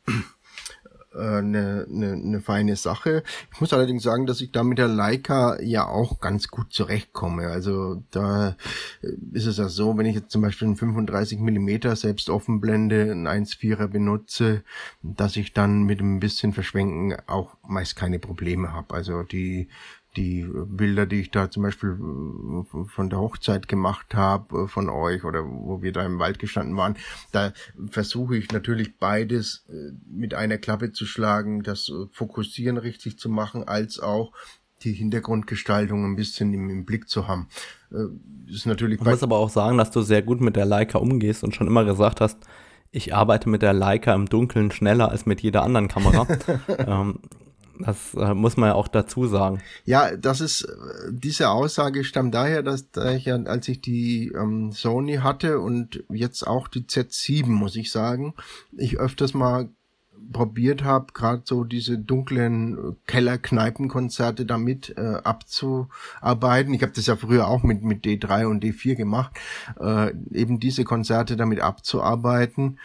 eine, 1.14 1.86
äh, 1.88 1.92
eine, 1.92 2.14
eine 2.14 2.42
feine 2.42 2.76
Sache. 2.76 3.24
Ich 3.54 3.62
muss 3.62 3.74
allerdings 3.74 4.02
sagen, 4.02 4.26
dass 4.26 4.42
ich 4.42 4.52
da 4.52 4.64
mit 4.64 4.80
der 4.80 4.88
Leica 4.88 5.62
ja 5.62 5.86
auch 5.86 6.20
ganz 6.20 6.48
gut 6.48 6.74
zurechtkomme. 6.74 7.48
Also 7.48 8.04
da 8.10 8.58
äh, 9.04 9.08
ist 9.34 9.46
es 9.46 9.58
ja 9.58 9.70
so, 9.70 9.98
wenn 9.98 10.08
ich 10.08 10.16
jetzt 10.16 10.32
zum 10.32 10.42
Beispiel 10.42 10.68
einen 10.68 10.78
35 10.78 11.40
Millimeter 11.40 11.96
selbst 11.96 12.30
Offenblende, 12.30 13.12
einen 13.12 13.28
1,4er 13.28 13.88
benutze, 13.88 14.64
dass 15.04 15.36
ich 15.36 15.54
dann 15.54 15.84
mit 15.84 16.00
ein 16.00 16.20
bisschen 16.20 16.54
Verschwenken 16.54 17.16
auch 17.28 17.56
meist 17.68 17.96
keine 17.96 18.18
Probleme 18.18 18.74
habe. 18.74 18.96
Also 18.96 19.22
die 19.22 19.70
die 20.18 20.46
Bilder, 20.46 21.06
die 21.06 21.22
ich 21.22 21.32
da 21.32 21.50
zum 21.50 21.64
Beispiel 21.64 21.92
äh, 21.92 22.86
von 22.88 23.10
der 23.10 23.20
Hochzeit 23.20 23.68
gemacht 23.68 24.14
habe, 24.14 24.64
äh, 24.64 24.68
von 24.68 24.90
euch 24.90 25.24
oder 25.24 25.44
wo 25.46 25.82
wir 25.82 25.94
da 25.94 26.06
im 26.06 26.20
Wald 26.20 26.40
gestanden 26.40 26.76
waren, 26.76 26.98
da 27.32 27.54
versuche 27.90 28.36
ich 28.36 28.52
natürlich 28.52 28.98
beides 28.98 29.66
äh, 29.70 29.94
mit 30.10 30.34
einer 30.34 30.58
Klappe 30.58 30.92
zu 30.92 31.06
schlagen, 31.06 31.64
das 31.64 31.92
Fokussieren 32.12 32.78
richtig 32.78 33.20
zu 33.20 33.30
machen, 33.30 33.68
als 33.68 34.00
auch 34.00 34.34
die 34.84 34.94
Hintergrundgestaltung 34.94 36.06
ein 36.06 36.16
bisschen 36.16 36.54
im, 36.54 36.70
im 36.70 36.86
Blick 36.86 37.08
zu 37.08 37.28
haben. 37.28 37.48
ist 38.48 38.66
natürlich 38.66 39.00
Man 39.00 39.12
muss 39.12 39.22
aber 39.22 39.38
auch 39.38 39.52
sagen, 39.52 39.78
dass 39.78 39.92
du 39.92 40.02
sehr 40.02 40.24
gut 40.24 40.42
mit 40.42 40.56
der 40.56 40.66
Leica 40.66 40.98
umgehst 40.98 41.44
und 41.44 41.54
schon 41.54 41.68
immer 41.68 41.86
gesagt 41.86 42.20
hast, 42.20 42.40
ich 42.90 43.14
arbeite 43.14 43.48
mit 43.48 43.62
der 43.62 43.74
Leica 43.74 44.14
im 44.14 44.26
Dunkeln 44.26 44.72
schneller 44.72 45.10
als 45.10 45.28
mit 45.28 45.42
jeder 45.42 45.62
anderen 45.62 45.88
Kamera. 45.88 46.28
ähm, 46.80 47.20
das 47.86 48.14
äh, 48.16 48.34
muss 48.34 48.58
man 48.58 48.70
ja 48.70 48.76
auch 48.76 48.88
dazu 48.88 49.28
sagen. 49.28 49.62
Ja, 49.86 50.16
das 50.16 50.42
ist, 50.42 50.68
diese 51.10 51.50
Aussage 51.50 52.04
stammt 52.04 52.34
daher, 52.34 52.64
dass 52.64 52.92
da 52.92 53.12
ich 53.12 53.26
ja, 53.26 53.36
als 53.36 53.68
ich 53.68 53.82
die 53.82 54.32
ähm, 54.36 54.72
Sony 54.72 55.18
hatte 55.18 55.60
und 55.60 56.04
jetzt 56.10 56.46
auch 56.46 56.68
die 56.68 56.82
Z7, 56.82 57.48
muss 57.48 57.76
ich 57.76 57.92
sagen, 57.92 58.34
ich 58.78 59.00
öfters 59.00 59.34
mal 59.34 59.70
probiert 60.32 60.84
habe, 60.84 61.08
gerade 61.14 61.42
so 61.46 61.64
diese 61.64 61.98
dunklen 61.98 62.96
Keller-Kneipenkonzerte 63.08 64.46
damit 64.46 64.94
äh, 64.98 65.18
abzuarbeiten. 65.24 66.74
Ich 66.74 66.84
habe 66.84 66.94
das 66.94 67.08
ja 67.08 67.16
früher 67.16 67.48
auch 67.48 67.64
mit, 67.64 67.84
mit 67.84 68.06
D3 68.06 68.46
und 68.46 68.64
D4 68.64 68.96
gemacht, 68.96 69.32
äh, 69.80 70.14
eben 70.32 70.60
diese 70.60 70.84
Konzerte 70.84 71.36
damit 71.36 71.62
abzuarbeiten. 71.62 72.80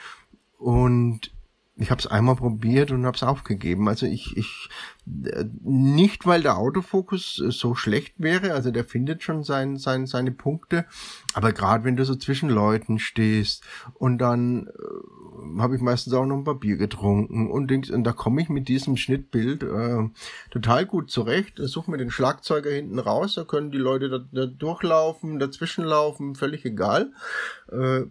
Und 0.58 1.30
ich 1.78 1.90
habe 1.90 2.00
es 2.00 2.06
einmal 2.06 2.36
probiert 2.36 2.90
und 2.90 3.04
habe 3.04 3.16
es 3.16 3.22
aufgegeben. 3.22 3.88
Also 3.88 4.06
ich, 4.06 4.36
ich 4.36 4.68
nicht, 5.04 6.26
weil 6.26 6.42
der 6.42 6.56
Autofokus 6.56 7.36
so 7.36 7.74
schlecht 7.74 8.14
wäre, 8.18 8.54
also 8.54 8.70
der 8.70 8.84
findet 8.84 9.22
schon 9.22 9.44
sein, 9.44 9.76
sein, 9.76 10.06
seine 10.06 10.32
Punkte, 10.32 10.86
aber 11.34 11.52
gerade 11.52 11.84
wenn 11.84 11.96
du 11.96 12.04
so 12.04 12.16
zwischen 12.16 12.48
Leuten 12.48 12.98
stehst 12.98 13.62
und 13.94 14.18
dann 14.18 14.66
äh, 14.66 15.60
habe 15.60 15.76
ich 15.76 15.82
meistens 15.82 16.14
auch 16.14 16.24
noch 16.24 16.38
ein 16.38 16.44
Papier 16.44 16.76
getrunken 16.76 17.50
und, 17.50 17.70
Dings, 17.70 17.90
und 17.90 18.04
da 18.04 18.12
komme 18.12 18.40
ich 18.40 18.48
mit 18.48 18.68
diesem 18.68 18.96
Schnittbild 18.96 19.62
äh, 19.62 20.08
total 20.50 20.86
gut 20.86 21.10
zurecht. 21.10 21.54
Suche 21.58 21.90
mir 21.90 21.98
den 21.98 22.10
Schlagzeuger 22.10 22.70
hinten 22.70 22.98
raus, 22.98 23.34
da 23.34 23.44
können 23.44 23.70
die 23.70 23.78
Leute 23.78 24.08
da, 24.08 24.18
da 24.32 24.46
durchlaufen, 24.46 25.38
dazwischen 25.38 25.84
laufen, 25.84 26.34
völlig 26.34 26.64
egal. 26.64 27.12
Äh, 27.70 28.06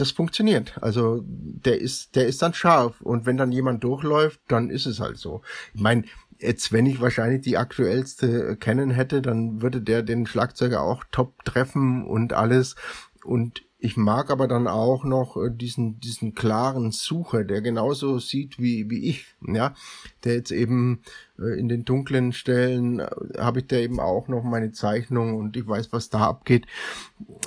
das 0.00 0.10
funktioniert. 0.10 0.76
Also 0.80 1.22
der 1.26 1.80
ist, 1.80 2.16
der 2.16 2.26
ist 2.26 2.42
dann 2.42 2.54
scharf. 2.54 3.00
Und 3.00 3.26
wenn 3.26 3.36
dann 3.36 3.52
jemand 3.52 3.84
durchläuft, 3.84 4.40
dann 4.48 4.70
ist 4.70 4.86
es 4.86 5.00
halt 5.00 5.16
so. 5.16 5.42
Ich 5.74 5.80
meine, 5.80 6.04
jetzt, 6.38 6.72
wenn 6.72 6.86
ich 6.86 7.00
wahrscheinlich 7.00 7.42
die 7.42 7.56
aktuellste 7.56 8.56
kennen 8.56 8.90
hätte, 8.90 9.22
dann 9.22 9.60
würde 9.62 9.80
der 9.80 10.02
den 10.02 10.26
Schlagzeuger 10.26 10.82
auch 10.82 11.04
top 11.10 11.44
treffen 11.44 12.06
und 12.06 12.32
alles. 12.32 12.76
Und 13.24 13.62
ich 13.80 13.96
mag 13.96 14.30
aber 14.30 14.48
dann 14.48 14.66
auch 14.66 15.04
noch 15.04 15.36
äh, 15.36 15.50
diesen, 15.50 16.00
diesen 16.00 16.34
klaren 16.34 16.90
Sucher, 16.90 17.44
der 17.44 17.62
genauso 17.62 18.18
sieht 18.18 18.58
wie, 18.58 18.90
wie 18.90 19.08
ich, 19.08 19.26
ja, 19.46 19.74
der 20.24 20.34
jetzt 20.34 20.50
eben 20.50 21.02
in 21.38 21.68
den 21.68 21.84
dunklen 21.84 22.32
Stellen 22.32 22.98
äh, 22.98 23.08
habe 23.38 23.60
ich 23.60 23.66
da 23.68 23.76
eben 23.76 24.00
auch 24.00 24.28
noch 24.28 24.42
meine 24.42 24.72
Zeichnung 24.72 25.36
und 25.36 25.56
ich 25.56 25.66
weiß, 25.66 25.92
was 25.92 26.10
da 26.10 26.26
abgeht. 26.26 26.66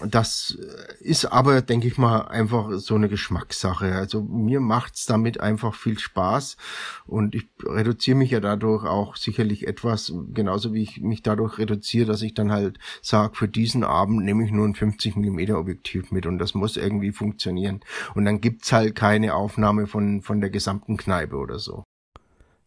Das 0.05 0.57
ist 0.99 1.25
aber, 1.25 1.61
denke 1.61 1.87
ich 1.87 1.97
mal, 1.97 2.21
einfach 2.21 2.71
so 2.77 2.95
eine 2.95 3.09
Geschmackssache. 3.09 3.93
Also 3.93 4.21
mir 4.21 4.61
macht's 4.61 5.05
damit 5.05 5.39
einfach 5.41 5.75
viel 5.75 5.99
Spaß 5.99 6.57
und 7.05 7.35
ich 7.35 7.49
reduziere 7.65 8.17
mich 8.17 8.31
ja 8.31 8.39
dadurch 8.39 8.85
auch 8.85 9.15
sicherlich 9.17 9.67
etwas, 9.67 10.13
genauso 10.33 10.73
wie 10.73 10.83
ich 10.83 11.01
mich 11.01 11.21
dadurch 11.21 11.57
reduziere, 11.57 12.05
dass 12.05 12.21
ich 12.21 12.33
dann 12.33 12.51
halt 12.51 12.79
sage, 13.01 13.35
für 13.35 13.47
diesen 13.47 13.83
Abend 13.83 14.23
nehme 14.23 14.45
ich 14.45 14.51
nur 14.51 14.67
ein 14.67 14.75
50 14.75 15.17
Millimeter 15.17 15.59
Objektiv 15.59 16.11
mit 16.11 16.25
und 16.25 16.39
das 16.39 16.53
muss 16.53 16.77
irgendwie 16.77 17.11
funktionieren. 17.11 17.81
Und 18.15 18.25
dann 18.25 18.41
gibt's 18.41 18.71
halt 18.71 18.95
keine 18.95 19.35
Aufnahme 19.35 19.87
von, 19.87 20.21
von 20.21 20.39
der 20.39 20.49
gesamten 20.49 20.97
Kneipe 20.97 21.35
oder 21.35 21.59
so. 21.59 21.83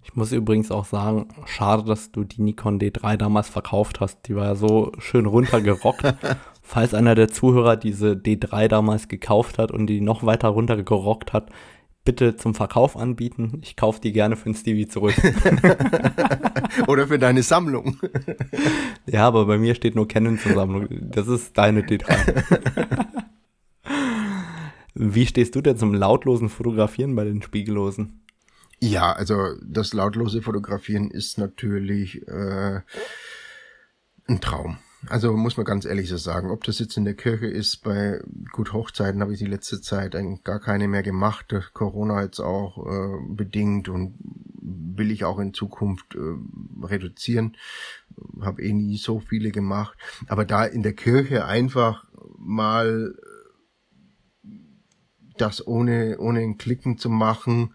Ich 0.05 0.15
muss 0.15 0.33
übrigens 0.33 0.71
auch 0.71 0.85
sagen, 0.85 1.29
schade, 1.47 1.85
dass 1.85 2.13
du 2.13 2.25
die 2.25 2.43
Nikon 2.43 2.79
D3 2.79 3.17
damals 3.17 3.49
verkauft 3.49 4.01
hast. 4.01 4.29
Die 4.29 4.37
war 4.37 4.45
ja 4.45 4.55
so 4.55 4.93
schön 4.99 5.25
runtergerockt. 5.27 6.15
Falls 6.63 6.95
einer 6.95 7.15
der 7.15 7.29
Zuhörer 7.29 7.77
diese 7.77 8.13
D3 8.13 8.69
damals 8.69 9.09
gekauft 9.09 9.59
hat 9.59 9.71
und 9.71 9.87
die 9.87 10.03
noch 10.03 10.25
weiter 10.25 10.49
runtergerockt 10.49 11.33
hat, 11.33 11.51
bitte 12.05 12.37
zum 12.37 12.55
Verkauf 12.55 12.97
anbieten. 12.97 13.61
Ich 13.63 13.77
kaufe 13.77 14.01
die 14.01 14.13
gerne 14.13 14.37
für 14.37 14.45
den 14.45 14.55
Stevie 14.55 14.87
zurück. 14.87 15.15
Oder 16.87 17.09
für 17.09 17.19
deine 17.19 17.43
Sammlung. 17.43 17.97
ja, 19.07 19.27
aber 19.27 19.47
bei 19.47 19.57
mir 19.57 19.75
steht 19.75 19.95
nur 19.95 20.07
Canon 20.07 20.39
zur 20.39 20.53
Sammlung. 20.53 20.87
Das 20.91 21.29
ist 21.29 21.57
deine 21.57 21.81
D3. 21.81 22.15
Wie 24.95 25.27
stehst 25.27 25.57
du 25.57 25.63
denn 25.63 25.79
zum 25.79 25.95
lautlosen 25.95 26.51
Fotografieren 26.51 27.17
bei 27.17 27.25
den 27.25 27.43
Spiegellosen? 27.43 28.24
Ja, 28.85 29.13
also 29.15 29.55
das 29.63 29.95
lautlose 29.95 30.43
Fotografieren 30.43 31.11
ist 31.11 31.39
natürlich 31.39 32.21
äh, 32.29 32.83
ein 34.29 34.41
Traum. 34.43 34.77
Also 35.09 35.35
muss 35.39 35.57
man 35.57 35.65
ganz 35.65 35.87
ehrlich 35.87 36.11
so 36.11 36.19
sagen, 36.19 36.51
ob 36.51 36.65
das 36.65 36.81
jetzt 36.81 36.99
in 36.99 37.07
der 37.07 37.15
Kirche 37.15 37.47
ist, 37.47 37.79
bei 37.79 38.21
gut 38.53 38.75
Hochzeiten 38.75 39.23
habe 39.23 39.33
ich 39.33 39.39
die 39.39 39.47
letzte 39.47 39.81
Zeit 39.81 40.15
gar 40.45 40.61
keine 40.61 40.87
mehr 40.87 41.03
gemacht, 41.03 41.55
Corona 41.73 42.23
jetzt 42.25 42.41
auch 42.41 42.87
äh, 42.87 43.35
bedingt 43.35 43.89
und 43.89 44.17
will 44.61 45.11
ich 45.11 45.25
auch 45.25 45.39
in 45.39 45.55
Zukunft 45.55 46.15
äh, 46.15 46.85
reduzieren. 46.85 47.57
Habe 48.43 48.63
eh 48.63 48.75
nie 48.75 48.99
so 48.99 49.19
viele 49.19 49.51
gemacht. 49.51 49.97
Aber 50.27 50.45
da 50.45 50.63
in 50.67 50.83
der 50.83 50.95
Kirche 50.95 51.47
einfach 51.47 52.05
mal 52.37 53.15
das 55.39 55.67
ohne, 55.67 56.19
ohne 56.19 56.41
ein 56.41 56.59
Klicken 56.59 56.99
zu 56.99 57.09
machen, 57.09 57.73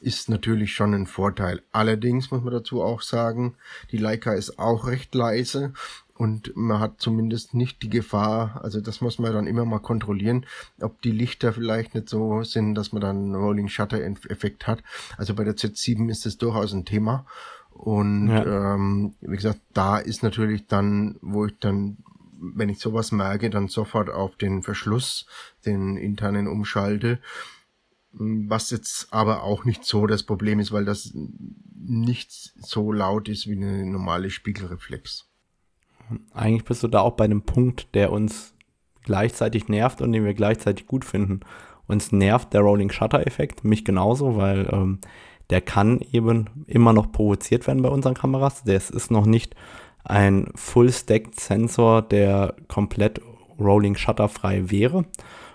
ist 0.00 0.28
natürlich 0.28 0.74
schon 0.74 0.94
ein 0.94 1.06
Vorteil. 1.06 1.62
Allerdings 1.72 2.30
muss 2.30 2.42
man 2.42 2.52
dazu 2.52 2.82
auch 2.82 3.02
sagen, 3.02 3.54
die 3.92 3.98
Leica 3.98 4.32
ist 4.32 4.58
auch 4.58 4.86
recht 4.86 5.14
leise 5.14 5.72
und 6.20 6.54
man 6.54 6.80
hat 6.80 7.00
zumindest 7.00 7.54
nicht 7.54 7.82
die 7.82 7.88
Gefahr, 7.88 8.60
also 8.62 8.82
das 8.82 9.00
muss 9.00 9.18
man 9.18 9.32
dann 9.32 9.46
immer 9.46 9.64
mal 9.64 9.78
kontrollieren, 9.78 10.44
ob 10.78 11.00
die 11.00 11.12
Lichter 11.12 11.54
vielleicht 11.54 11.94
nicht 11.94 12.10
so 12.10 12.42
sind, 12.42 12.74
dass 12.74 12.92
man 12.92 13.00
dann 13.00 13.16
einen 13.16 13.34
Rolling 13.34 13.68
Shutter 13.68 13.98
Effekt 14.02 14.66
hat. 14.66 14.82
Also 15.16 15.34
bei 15.34 15.44
der 15.44 15.56
Z7 15.56 16.10
ist 16.10 16.26
das 16.26 16.36
durchaus 16.36 16.74
ein 16.74 16.84
Thema. 16.84 17.24
Und 17.70 18.28
ja. 18.28 18.74
ähm, 18.74 19.14
wie 19.22 19.36
gesagt, 19.36 19.60
da 19.72 19.96
ist 19.96 20.22
natürlich 20.22 20.66
dann, 20.66 21.16
wo 21.22 21.46
ich 21.46 21.58
dann, 21.58 21.96
wenn 22.38 22.68
ich 22.68 22.80
sowas 22.80 23.12
merke, 23.12 23.48
dann 23.48 23.68
sofort 23.68 24.10
auf 24.10 24.36
den 24.36 24.62
Verschluss, 24.62 25.24
den 25.64 25.96
internen 25.96 26.48
umschalte. 26.48 27.18
Was 28.12 28.70
jetzt 28.70 29.12
aber 29.12 29.42
auch 29.44 29.64
nicht 29.64 29.84
so 29.84 30.06
das 30.06 30.24
Problem 30.24 30.58
ist, 30.58 30.72
weil 30.72 30.84
das 30.84 31.12
nicht 31.76 32.32
so 32.32 32.92
laut 32.92 33.28
ist 33.28 33.46
wie 33.46 33.56
eine 33.56 33.86
normale 33.86 34.30
Spiegelreflex. 34.30 35.26
Eigentlich 36.32 36.64
bist 36.64 36.82
du 36.82 36.88
da 36.88 37.00
auch 37.00 37.12
bei 37.12 37.24
einem 37.24 37.42
Punkt, 37.42 37.94
der 37.94 38.12
uns 38.12 38.54
gleichzeitig 39.02 39.68
nervt 39.68 40.02
und 40.02 40.12
den 40.12 40.24
wir 40.24 40.34
gleichzeitig 40.34 40.86
gut 40.86 41.04
finden. 41.04 41.40
Uns 41.86 42.12
nervt 42.12 42.52
der 42.52 42.60
Rolling 42.60 42.90
Shutter 42.90 43.26
Effekt, 43.26 43.64
mich 43.64 43.84
genauso, 43.84 44.36
weil 44.36 44.68
ähm, 44.72 45.00
der 45.50 45.60
kann 45.60 46.00
eben 46.12 46.64
immer 46.66 46.92
noch 46.92 47.10
provoziert 47.10 47.66
werden 47.66 47.82
bei 47.82 47.88
unseren 47.88 48.14
Kameras. 48.14 48.62
Das 48.64 48.90
ist 48.90 49.10
noch 49.10 49.26
nicht 49.26 49.54
ein 50.04 50.48
Full-Stacked 50.54 51.38
Sensor, 51.38 52.02
der 52.02 52.54
komplett 52.68 53.20
Rolling 53.58 53.96
Shutter 53.96 54.28
frei 54.28 54.70
wäre. 54.70 55.04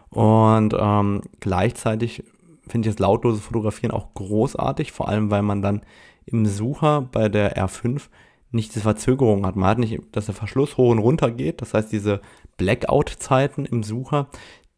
Und 0.09 0.75
ähm, 0.77 1.21
gleichzeitig 1.39 2.23
finde 2.67 2.89
ich 2.89 2.95
das 2.95 2.99
lautlose 2.99 3.41
Fotografieren 3.41 3.91
auch 3.91 4.13
großartig, 4.13 4.91
vor 4.91 5.07
allem 5.09 5.31
weil 5.31 5.41
man 5.41 5.61
dann 5.61 5.81
im 6.25 6.45
Sucher 6.45 7.01
bei 7.01 7.29
der 7.29 7.55
R5 7.57 8.09
nicht 8.51 8.73
diese 8.73 8.81
Verzögerung 8.83 9.45
hat. 9.45 9.55
Man 9.55 9.69
hat 9.69 9.77
nicht, 9.77 9.99
dass 10.11 10.25
der 10.25 10.35
Verschluss 10.35 10.77
hoch 10.77 10.91
und 10.91 10.99
runter 10.99 11.29
geht. 11.29 11.61
Das 11.61 11.73
heißt, 11.73 11.91
diese 11.91 12.21
Blackout-Zeiten 12.57 13.65
im 13.65 13.83
Sucher, 13.83 14.27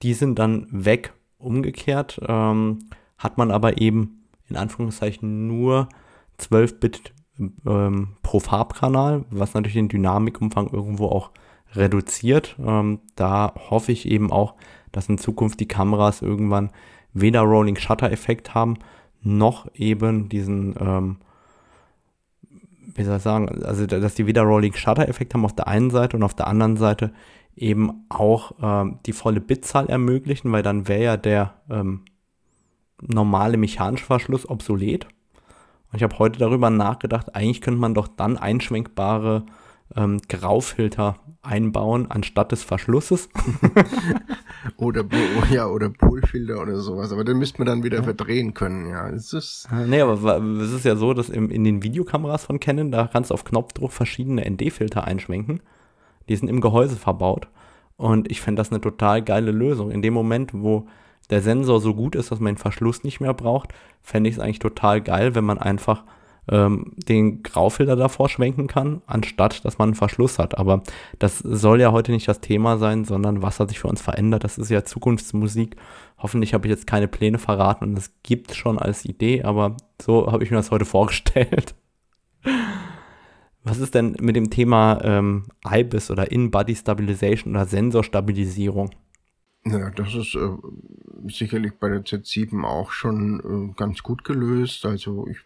die 0.01 0.13
sind 0.13 0.39
dann 0.39 0.67
weg. 0.71 1.13
Umgekehrt 1.37 2.19
ähm, 2.27 2.79
hat 3.17 3.37
man 3.37 3.51
aber 3.51 3.79
eben 3.79 4.23
in 4.49 4.55
Anführungszeichen 4.55 5.47
nur 5.47 5.87
12 6.37 6.79
Bit 6.79 7.13
ähm, 7.65 8.15
pro 8.23 8.39
Farbkanal, 8.39 9.25
was 9.29 9.53
natürlich 9.53 9.75
den 9.75 9.89
Dynamikumfang 9.89 10.69
irgendwo 10.71 11.07
auch 11.07 11.31
reduziert. 11.73 12.55
Ähm, 12.59 12.99
da 13.15 13.53
hoffe 13.69 13.91
ich 13.91 14.07
eben 14.07 14.31
auch, 14.31 14.55
dass 14.91 15.09
in 15.09 15.17
Zukunft 15.17 15.59
die 15.59 15.67
Kameras 15.67 16.21
irgendwann 16.21 16.71
weder 17.21 17.41
Rolling 17.41 17.77
Shutter 17.77 18.11
Effekt 18.11 18.53
haben, 18.53 18.75
noch 19.21 19.67
eben 19.75 20.29
diesen 20.29 20.75
ähm, 20.79 21.17
wie 22.97 23.03
soll 23.03 23.17
ich 23.17 23.23
sagen, 23.23 23.63
also 23.63 23.85
dass 23.85 24.15
die 24.15 24.25
wieder 24.25 24.41
Rolling 24.41 24.73
Shutter 24.73 25.07
Effekt 25.07 25.33
haben 25.33 25.45
auf 25.45 25.55
der 25.55 25.67
einen 25.67 25.91
Seite 25.91 26.17
und 26.17 26.23
auf 26.23 26.33
der 26.33 26.47
anderen 26.47 26.77
Seite 26.77 27.13
eben 27.55 28.05
auch 28.09 28.51
ähm, 28.61 28.99
die 29.05 29.13
volle 29.13 29.39
Bitzahl 29.39 29.87
ermöglichen, 29.87 30.51
weil 30.51 30.63
dann 30.63 30.87
wäre 30.87 31.03
ja 31.03 31.17
der 31.17 31.53
ähm, 31.69 32.05
normale 33.01 33.57
mechanische 33.57 34.05
Verschluss 34.05 34.49
obsolet. 34.49 35.05
Und 35.05 35.97
ich 35.97 36.03
habe 36.03 36.17
heute 36.19 36.39
darüber 36.39 36.69
nachgedacht, 36.69 37.35
eigentlich 37.35 37.61
könnte 37.61 37.79
man 37.79 37.93
doch 37.93 38.07
dann 38.07 38.37
einschwenkbare 38.37 39.45
ähm, 39.95 40.19
Graufilter 40.27 41.17
einbauen 41.41 42.09
anstatt 42.09 42.51
des 42.51 42.63
Verschlusses. 42.63 43.29
oder 44.77 45.05
ja 45.51 45.67
oder 45.67 45.89
Polfilter 45.89 46.61
oder 46.61 46.77
sowas, 46.77 47.11
aber 47.11 47.23
den 47.23 47.37
müsste 47.37 47.59
man 47.59 47.67
dann 47.67 47.83
wieder 47.83 47.97
ja. 47.97 48.03
verdrehen 48.03 48.53
können, 48.53 48.89
ja. 48.89 49.09
Es 49.09 49.33
ist 49.33 49.67
äh, 49.71 49.87
nee, 49.87 50.01
aber 50.01 50.41
es 50.61 50.73
ist 50.73 50.85
ja 50.85 50.95
so, 50.95 51.13
dass 51.13 51.29
im, 51.29 51.49
in 51.49 51.63
den 51.63 51.83
Videokameras 51.83 52.45
von 52.45 52.59
Canon, 52.59 52.91
da 52.91 53.07
kannst 53.07 53.29
du 53.29 53.33
auf 53.33 53.43
Knopfdruck 53.43 53.91
verschiedene 53.91 54.49
ND-Filter 54.49 55.05
einschwenken. 55.05 55.61
Die 56.29 56.35
sind 56.35 56.49
im 56.49 56.61
Gehäuse 56.61 56.97
verbaut. 56.97 57.47
Und 57.95 58.29
ich 58.29 58.41
fände 58.41 58.59
das 58.59 58.71
eine 58.71 58.81
total 58.81 59.23
geile 59.23 59.51
Lösung. 59.51 59.91
In 59.91 60.01
dem 60.01 60.13
Moment, 60.13 60.51
wo 60.53 60.87
der 61.29 61.41
Sensor 61.41 61.81
so 61.81 61.95
gut 61.95 62.15
ist, 62.15 62.31
dass 62.31 62.39
man 62.39 62.53
den 62.53 62.59
Verschluss 62.59 63.03
nicht 63.03 63.19
mehr 63.19 63.33
braucht, 63.33 63.73
fände 64.01 64.29
ich 64.29 64.35
es 64.35 64.41
eigentlich 64.41 64.59
total 64.59 65.01
geil, 65.01 65.35
wenn 65.35 65.45
man 65.45 65.57
einfach 65.57 66.03
ähm, 66.49 66.93
den 66.95 67.43
Graufilter 67.43 67.95
davor 67.95 68.29
schwenken 68.29 68.67
kann, 68.67 69.01
anstatt 69.05 69.65
dass 69.65 69.77
man 69.77 69.89
einen 69.89 69.95
Verschluss 69.95 70.39
hat. 70.39 70.57
Aber 70.57 70.83
das 71.19 71.39
soll 71.39 71.81
ja 71.81 71.91
heute 71.91 72.11
nicht 72.11 72.27
das 72.27 72.41
Thema 72.41 72.77
sein, 72.77 73.05
sondern 73.05 73.41
was 73.41 73.59
hat 73.59 73.69
sich 73.69 73.79
für 73.79 73.87
uns 73.87 74.01
verändert. 74.01 74.43
Das 74.43 74.57
ist 74.57 74.69
ja 74.69 74.83
Zukunftsmusik. 74.83 75.75
Hoffentlich 76.17 76.53
habe 76.53 76.67
ich 76.67 76.71
jetzt 76.71 76.87
keine 76.87 77.07
Pläne 77.07 77.37
verraten 77.37 77.85
und 77.85 77.97
es 77.97 78.11
gibt 78.23 78.55
schon 78.55 78.79
als 78.79 79.05
Idee, 79.05 79.43
aber 79.43 79.77
so 80.01 80.31
habe 80.31 80.43
ich 80.43 80.51
mir 80.51 80.57
das 80.57 80.71
heute 80.71 80.85
vorgestellt. 80.97 81.75
Was 83.63 83.79
ist 83.79 83.95
denn 83.95 84.15
mit 84.21 84.35
dem 84.35 84.49
Thema 84.49 84.99
ähm, 85.03 85.47
IBIS 85.67 86.09
oder 86.09 86.31
In-Body 86.31 86.75
Stabilization 86.75 87.53
oder 87.53 87.65
Sensorstabilisierung? 87.65 88.91
Ja, 89.65 89.89
das 89.89 90.15
ist 90.15 90.35
äh, 90.35 90.49
sicherlich 91.27 91.73
bei 91.77 91.89
der 91.89 92.05
Z7 92.05 92.63
auch 92.63 92.91
schon 92.91 93.71
äh, 93.71 93.73
ganz 93.75 94.01
gut 94.01 94.23
gelöst. 94.23 94.85
Also 94.85 95.27
ich 95.27 95.39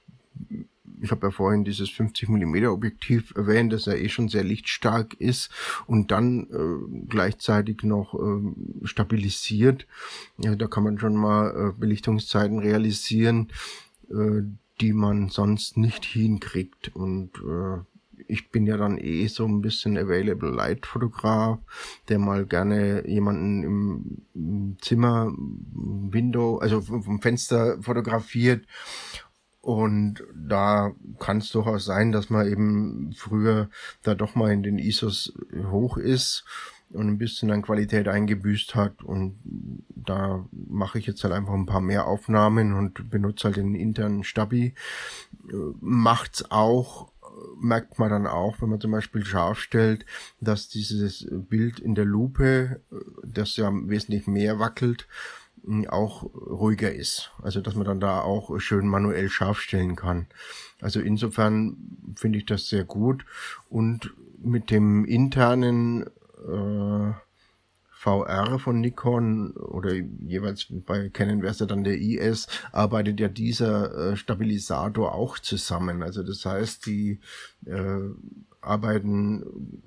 ich 1.02 1.12
habe 1.12 1.28
ja 1.28 1.32
vorhin 1.32 1.64
dieses 1.64 1.90
50 1.90 2.30
mm 2.30 2.66
Objektiv 2.68 3.34
erwähnt, 3.36 3.74
das 3.74 3.86
ja 3.86 3.94
eh 3.94 4.10
schon 4.10 4.30
sehr 4.30 4.44
lichtstark 4.44 5.14
ist 5.16 5.50
und 5.88 6.12
dann 6.12 6.48
äh, 6.52 7.06
gleichzeitig 7.08 7.84
noch 7.84 8.14
äh, 8.14 8.86
stabilisiert. 8.86 9.88
Ja, 10.38 10.56
da 10.56 10.68
kann 10.68 10.84
man 10.84 11.00
schon 11.00 11.16
mal 11.16 11.50
äh, 11.50 11.80
Belichtungszeiten 11.80 12.60
realisieren, 12.60 13.50
äh, 14.10 14.44
die 14.80 14.94
man 14.94 15.30
sonst 15.30 15.78
nicht 15.78 16.06
hinkriegt 16.06 16.96
und 16.96 17.32
äh, 17.38 17.82
ich 18.28 18.50
bin 18.50 18.66
ja 18.66 18.78
dann 18.78 18.98
eh 18.98 19.28
so 19.28 19.46
ein 19.46 19.62
bisschen 19.62 19.98
Available 19.98 20.52
Light 20.52 20.86
Fotograf, 20.86 21.60
der 22.08 22.20
mal 22.20 22.46
gerne 22.46 23.08
jemanden 23.08 24.22
im 24.34 24.78
Zimmer, 24.80 25.34
Window, 25.36 26.58
also 26.58 26.82
vom 26.82 27.20
Fenster 27.20 27.82
fotografiert 27.82 28.66
und 29.62 30.24
da 30.36 30.92
kann 31.20 31.38
es 31.38 31.52
durchaus 31.52 31.86
sein, 31.86 32.12
dass 32.12 32.30
man 32.30 32.48
eben 32.48 33.14
früher 33.16 33.70
da 34.02 34.16
doch 34.16 34.36
mal 34.36 34.52
in 34.52 34.64
den 34.64 34.80
ISOs 34.80 35.34
hoch 35.70 35.98
ist 35.98 36.46
und 36.94 37.08
ein 37.08 37.18
bisschen 37.20 37.52
an 37.52 37.62
Qualität 37.62 38.08
eingebüßt 38.08 38.76
hat. 38.76 39.04
Und 39.04 39.40
da 39.90 40.46
mache 40.52 40.98
ich 40.98 41.06
jetzt 41.06 41.24
halt 41.24 41.34
einfach 41.34 41.54
ein 41.54 41.68
paar 41.68 41.82
mehr 41.82 42.08
Aufnahmen 42.08 42.74
und 42.74 43.10
benutze 43.10 43.46
halt 43.46 43.58
den 43.58 43.76
internen 43.76 44.24
Stabi. 44.24 44.74
Macht's 45.80 46.50
auch, 46.50 47.12
merkt 47.60 48.00
man 48.00 48.10
dann 48.10 48.28
auch, 48.28 48.62
wenn 48.62 48.70
man 48.70 48.82
zum 48.82 48.92
Beispiel 48.92 49.24
scharf 49.24 49.60
stellt, 49.60 50.06
dass 50.40 50.70
dieses 50.70 51.28
Bild 51.30 51.80
in 51.80 51.96
der 51.96 52.06
Lupe, 52.06 52.82
das 53.24 53.56
ja 53.58 53.72
wesentlich 53.72 54.28
mehr 54.28 54.60
wackelt, 54.60 55.08
auch 55.90 56.24
ruhiger 56.24 56.94
ist. 56.94 57.32
Also 57.42 57.62
dass 57.62 57.76
man 57.76 57.86
dann 57.86 58.00
da 58.00 58.22
auch 58.22 58.60
schön 58.60 58.88
manuell 58.88 59.30
scharf 59.30 59.60
stellen 59.60 59.96
kann. 59.96 60.28
Also 60.82 61.00
insofern 61.00 61.78
finde 62.16 62.40
ich 62.40 62.46
das 62.46 62.68
sehr 62.68 62.84
gut. 62.84 63.26
Und 63.70 64.14
mit 64.44 64.72
dem 64.72 65.06
internen 65.06 66.08
äh, 66.48 67.14
VR 67.92 68.58
von 68.58 68.82
Nikon 68.82 69.52
oder 69.52 69.94
jeweils 69.94 70.66
bei 70.72 71.10
Canon 71.10 71.44
wäre 71.44 71.52
es 71.52 71.60
ja 71.60 71.68
dann 71.68 71.84
der 71.84 72.00
IS, 72.02 72.48
arbeitet 72.72 73.20
ja 73.20 73.28
dieser 73.28 74.14
äh, 74.14 74.16
Stabilisator 74.18 75.14
auch 75.14 75.38
zusammen. 75.38 76.02
Also 76.02 76.24
das 76.24 76.44
heißt, 76.44 76.88
die 76.88 77.20
äh, 77.68 78.00
arbeiten 78.60 79.84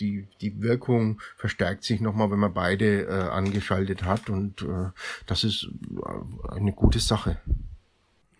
die, 0.00 0.26
die 0.40 0.62
Wirkung 0.62 1.20
verstärkt 1.36 1.84
sich 1.84 2.00
nochmal, 2.00 2.30
wenn 2.30 2.38
man 2.38 2.54
beide 2.54 3.06
äh, 3.06 3.28
angeschaltet 3.28 4.04
hat 4.04 4.30
und 4.30 4.62
äh, 4.62 4.90
das 5.26 5.44
ist 5.44 5.68
äh, 5.96 6.54
eine 6.54 6.72
gute 6.72 6.98
Sache. 6.98 7.38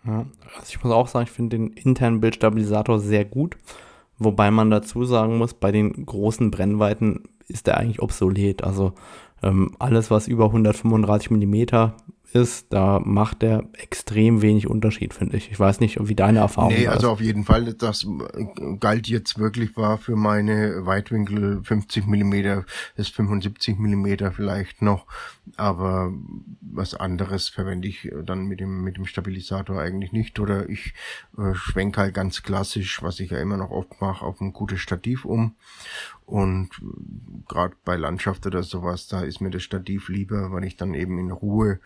Ja, 0.03 0.25
also 0.55 0.67
ich 0.67 0.83
muss 0.83 0.93
auch 0.93 1.07
sagen, 1.07 1.25
ich 1.25 1.31
finde 1.31 1.57
den 1.57 1.67
internen 1.67 2.21
Bildstabilisator 2.21 2.99
sehr 2.99 3.23
gut, 3.23 3.57
wobei 4.17 4.49
man 4.49 4.71
dazu 4.71 5.05
sagen 5.05 5.37
muss, 5.37 5.53
bei 5.53 5.71
den 5.71 6.05
großen 6.05 6.49
Brennweiten 6.49 7.29
ist 7.47 7.67
der 7.67 7.77
eigentlich 7.77 8.01
obsolet. 8.01 8.63
Also 8.63 8.93
ähm, 9.43 9.75
alles, 9.79 10.09
was 10.09 10.27
über 10.27 10.45
135 10.45 11.31
mm 11.31 11.91
ist, 12.33 12.67
da 12.71 12.99
macht 12.99 13.41
der 13.41 13.63
extrem 13.73 14.41
wenig 14.41 14.67
Unterschied, 14.67 15.13
finde 15.13 15.37
ich. 15.37 15.51
Ich 15.51 15.59
weiß 15.59 15.79
nicht, 15.79 15.97
wie 16.07 16.15
deine 16.15 16.39
Erfahrung 16.39 16.73
nee, 16.73 16.87
also 16.87 17.09
auf 17.09 17.21
jeden 17.21 17.43
Fall, 17.43 17.73
das 17.73 18.07
galt 18.79 19.07
jetzt 19.07 19.37
wirklich 19.37 19.75
war 19.77 19.97
für 19.97 20.15
meine 20.15 20.85
Weitwinkel 20.85 21.61
50 21.63 22.07
Millimeter, 22.07 22.65
das 22.95 23.09
75 23.09 23.77
Millimeter 23.77 24.31
vielleicht 24.31 24.81
noch, 24.81 25.05
aber 25.57 26.13
was 26.61 26.93
anderes 26.93 27.49
verwende 27.49 27.87
ich 27.87 28.09
dann 28.25 28.45
mit 28.45 28.59
dem, 28.59 28.83
mit 28.83 28.97
dem 28.97 29.05
Stabilisator 29.05 29.79
eigentlich 29.79 30.11
nicht. 30.11 30.39
Oder 30.39 30.69
ich 30.69 30.93
äh, 31.37 31.53
schwenke 31.53 32.01
halt 32.01 32.13
ganz 32.13 32.43
klassisch, 32.43 33.01
was 33.03 33.19
ich 33.19 33.31
ja 33.31 33.39
immer 33.39 33.57
noch 33.57 33.71
oft 33.71 33.99
mache, 33.99 34.25
auf 34.25 34.39
ein 34.41 34.53
gutes 34.53 34.79
Stativ 34.79 35.25
um 35.25 35.55
und 36.25 36.69
gerade 37.47 37.75
bei 37.83 37.97
Landschaft 37.97 38.45
oder 38.45 38.63
sowas, 38.63 39.07
da 39.07 39.21
ist 39.21 39.41
mir 39.41 39.49
das 39.49 39.63
Stativ 39.63 40.09
lieber, 40.09 40.51
weil 40.51 40.63
ich 40.63 40.77
dann 40.77 40.93
eben 40.93 41.17
in 41.17 41.31
Ruhe 41.31 41.79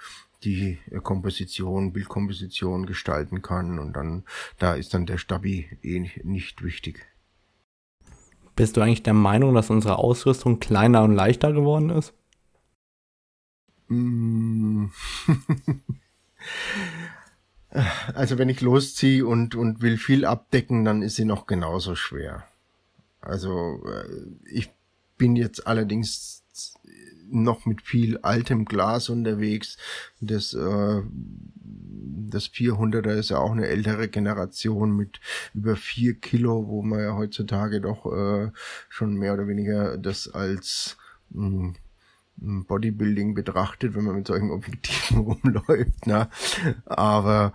die 0.43 0.77
Komposition, 1.01 1.93
Bildkomposition 1.93 2.85
gestalten 2.85 3.41
kann 3.41 3.79
und 3.79 3.93
dann 3.93 4.23
da 4.59 4.75
ist 4.75 4.93
dann 4.93 5.05
der 5.05 5.17
Stabi 5.17 5.67
eh 5.81 6.11
nicht 6.23 6.63
wichtig. 6.63 7.07
Bist 8.55 8.77
du 8.77 8.81
eigentlich 8.81 9.03
der 9.03 9.13
Meinung, 9.13 9.53
dass 9.53 9.69
unsere 9.69 9.97
Ausrüstung 9.97 10.59
kleiner 10.59 11.03
und 11.03 11.13
leichter 11.13 11.51
geworden 11.51 11.89
ist? 11.89 12.13
Mm. 13.87 14.85
also 18.13 18.37
wenn 18.37 18.49
ich 18.49 18.61
losziehe 18.61 19.25
und, 19.25 19.55
und 19.55 19.81
will 19.81 19.97
viel 19.97 20.25
abdecken, 20.25 20.85
dann 20.85 21.01
ist 21.01 21.15
sie 21.15 21.25
noch 21.25 21.47
genauso 21.47 21.95
schwer. 21.95 22.45
Also 23.25 23.83
äh, 23.85 24.07
ich 24.51 24.71
bin 25.17 25.35
jetzt 25.35 25.67
allerdings 25.67 26.43
noch 27.29 27.65
mit 27.65 27.81
viel 27.81 28.17
altem 28.19 28.65
Glas 28.65 29.09
unterwegs. 29.09 29.77
Das, 30.21 30.53
äh, 30.53 31.01
das 32.27 32.47
400er 32.47 33.13
ist 33.13 33.29
ja 33.29 33.37
auch 33.37 33.51
eine 33.51 33.67
ältere 33.67 34.07
Generation 34.07 34.95
mit 34.95 35.19
über 35.53 35.75
vier 35.75 36.15
Kilo, 36.15 36.67
wo 36.67 36.81
man 36.83 36.99
ja 36.99 37.15
heutzutage 37.15 37.81
doch 37.81 38.05
äh, 38.05 38.51
schon 38.89 39.15
mehr 39.15 39.33
oder 39.33 39.47
weniger 39.47 39.97
das 39.97 40.27
als 40.27 40.97
mh, 41.29 41.47
hm, 41.47 41.75
Bodybuilding 42.37 43.33
betrachtet, 43.33 43.95
wenn 43.95 44.03
man 44.03 44.15
mit 44.15 44.27
solchen 44.27 44.51
Objektiven 44.51 45.17
rumläuft. 45.43 46.07
Ne? 46.07 46.29
Aber 46.85 47.53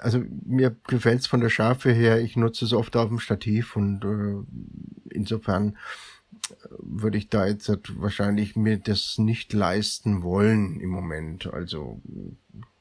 also 0.00 0.22
mir 0.44 0.76
gefällt 0.86 1.20
es 1.20 1.26
von 1.26 1.40
der 1.40 1.48
Schärfe 1.48 1.92
her, 1.92 2.20
ich 2.20 2.36
nutze 2.36 2.64
es 2.64 2.72
oft 2.72 2.96
auf 2.96 3.08
dem 3.08 3.20
Stativ 3.20 3.76
und 3.76 4.04
äh, 4.04 5.14
insofern 5.14 5.76
würde 6.78 7.16
ich 7.18 7.28
da 7.30 7.46
jetzt 7.46 7.70
wahrscheinlich 7.96 8.56
mir 8.56 8.78
das 8.78 9.18
nicht 9.18 9.52
leisten 9.52 10.22
wollen 10.22 10.80
im 10.80 10.90
Moment. 10.90 11.46
Also 11.46 12.00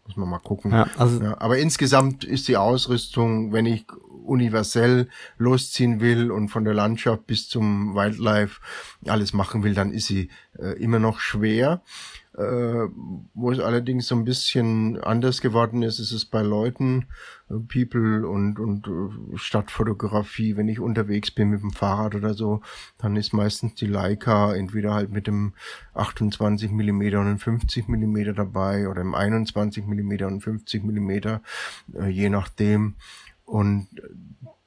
muss 0.06 0.18
man 0.18 0.30
mal 0.30 0.40
gucken. 0.40 0.72
Ja, 0.72 0.88
also 0.98 1.22
ja, 1.22 1.40
aber 1.40 1.58
insgesamt 1.58 2.24
ist 2.24 2.48
die 2.48 2.58
Ausrüstung, 2.58 3.54
wenn 3.54 3.66
ich 3.66 3.86
universell 4.26 5.10
losziehen 5.38 6.00
will 6.00 6.32
und 6.32 6.50
von 6.50 6.64
der 6.64 6.74
Landschaft 6.74 7.28
bis 7.28 7.50
zum 7.50 7.96
Wildlife 7.96 8.62
alles 9.06 9.34
machen 9.34 9.64
will, 9.64 9.74
dann 9.74 9.92
ist 9.92 10.08
sie 10.08 10.30
äh, 10.58 10.82
immer 10.82 11.00
noch 11.00 11.20
schwer. 11.20 11.82
Äh, 12.36 12.88
wo 13.36 13.52
es 13.52 13.60
allerdings 13.60 14.08
so 14.08 14.16
ein 14.16 14.26
bisschen 14.26 15.00
anders 15.04 15.40
geworden 15.40 15.84
ist, 15.84 16.00
ist 16.00 16.12
es 16.12 16.26
bei 16.26 16.42
Leuten, 16.42 17.06
äh, 17.48 17.54
People 17.54 18.28
und, 18.28 18.60
und 18.60 18.88
äh, 18.88 19.38
Stadtfotografie, 19.38 20.58
wenn 20.58 20.68
ich 20.68 20.80
unterwegs 20.80 21.30
bin 21.30 21.50
mit 21.50 21.62
dem 21.62 21.72
Fahrrad 21.72 22.16
oder 22.16 22.34
so, 22.34 22.62
dann 22.98 23.18
ist 23.18 23.34
meistens 23.34 23.76
die 23.76 23.86
Leica 23.86 24.56
entweder 24.56 24.96
halt 24.96 25.12
mit 25.12 25.28
dem 25.28 25.54
28 25.94 26.72
Millimeter 26.72 27.20
und 27.20 27.28
einem 27.28 27.38
50 27.38 27.88
Millimeter 27.88 28.34
dabei 28.34 28.88
oder 28.90 29.02
im 29.02 29.14
21 29.14 29.86
Millimeter 29.86 30.26
und 30.26 30.42
50 30.42 30.84
Millimeter, 30.84 31.44
äh, 31.94 32.08
je 32.08 32.30
nachdem. 32.30 32.96
Und 33.46 33.90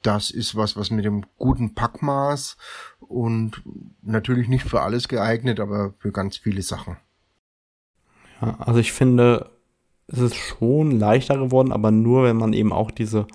das 0.03 0.31
ist 0.31 0.55
was, 0.55 0.77
was 0.77 0.89
mit 0.89 1.03
dem 1.03 1.25
guten 1.37 1.75
Packmaß 1.75 2.55
und 2.99 3.61
natürlich 4.03 4.47
nicht 4.47 4.63
für 4.63 4.81
alles 4.81 5.09
geeignet, 5.09 5.59
aber 5.59 5.95
für 5.99 6.13
ganz 6.13 6.37
viele 6.37 6.61
Sachen. 6.61 6.95
Ja, 8.41 8.55
also 8.59 8.79
ich 8.79 8.91
finde, 8.91 9.49
es 10.07 10.19
ist 10.19 10.35
schon 10.35 10.91
leichter 10.91 11.37
geworden, 11.37 11.71
aber 11.71 11.91
nur, 11.91 12.23
wenn 12.23 12.37
man 12.37 12.53
eben 12.53 12.71
auch 12.71 12.91
diese 12.91 13.27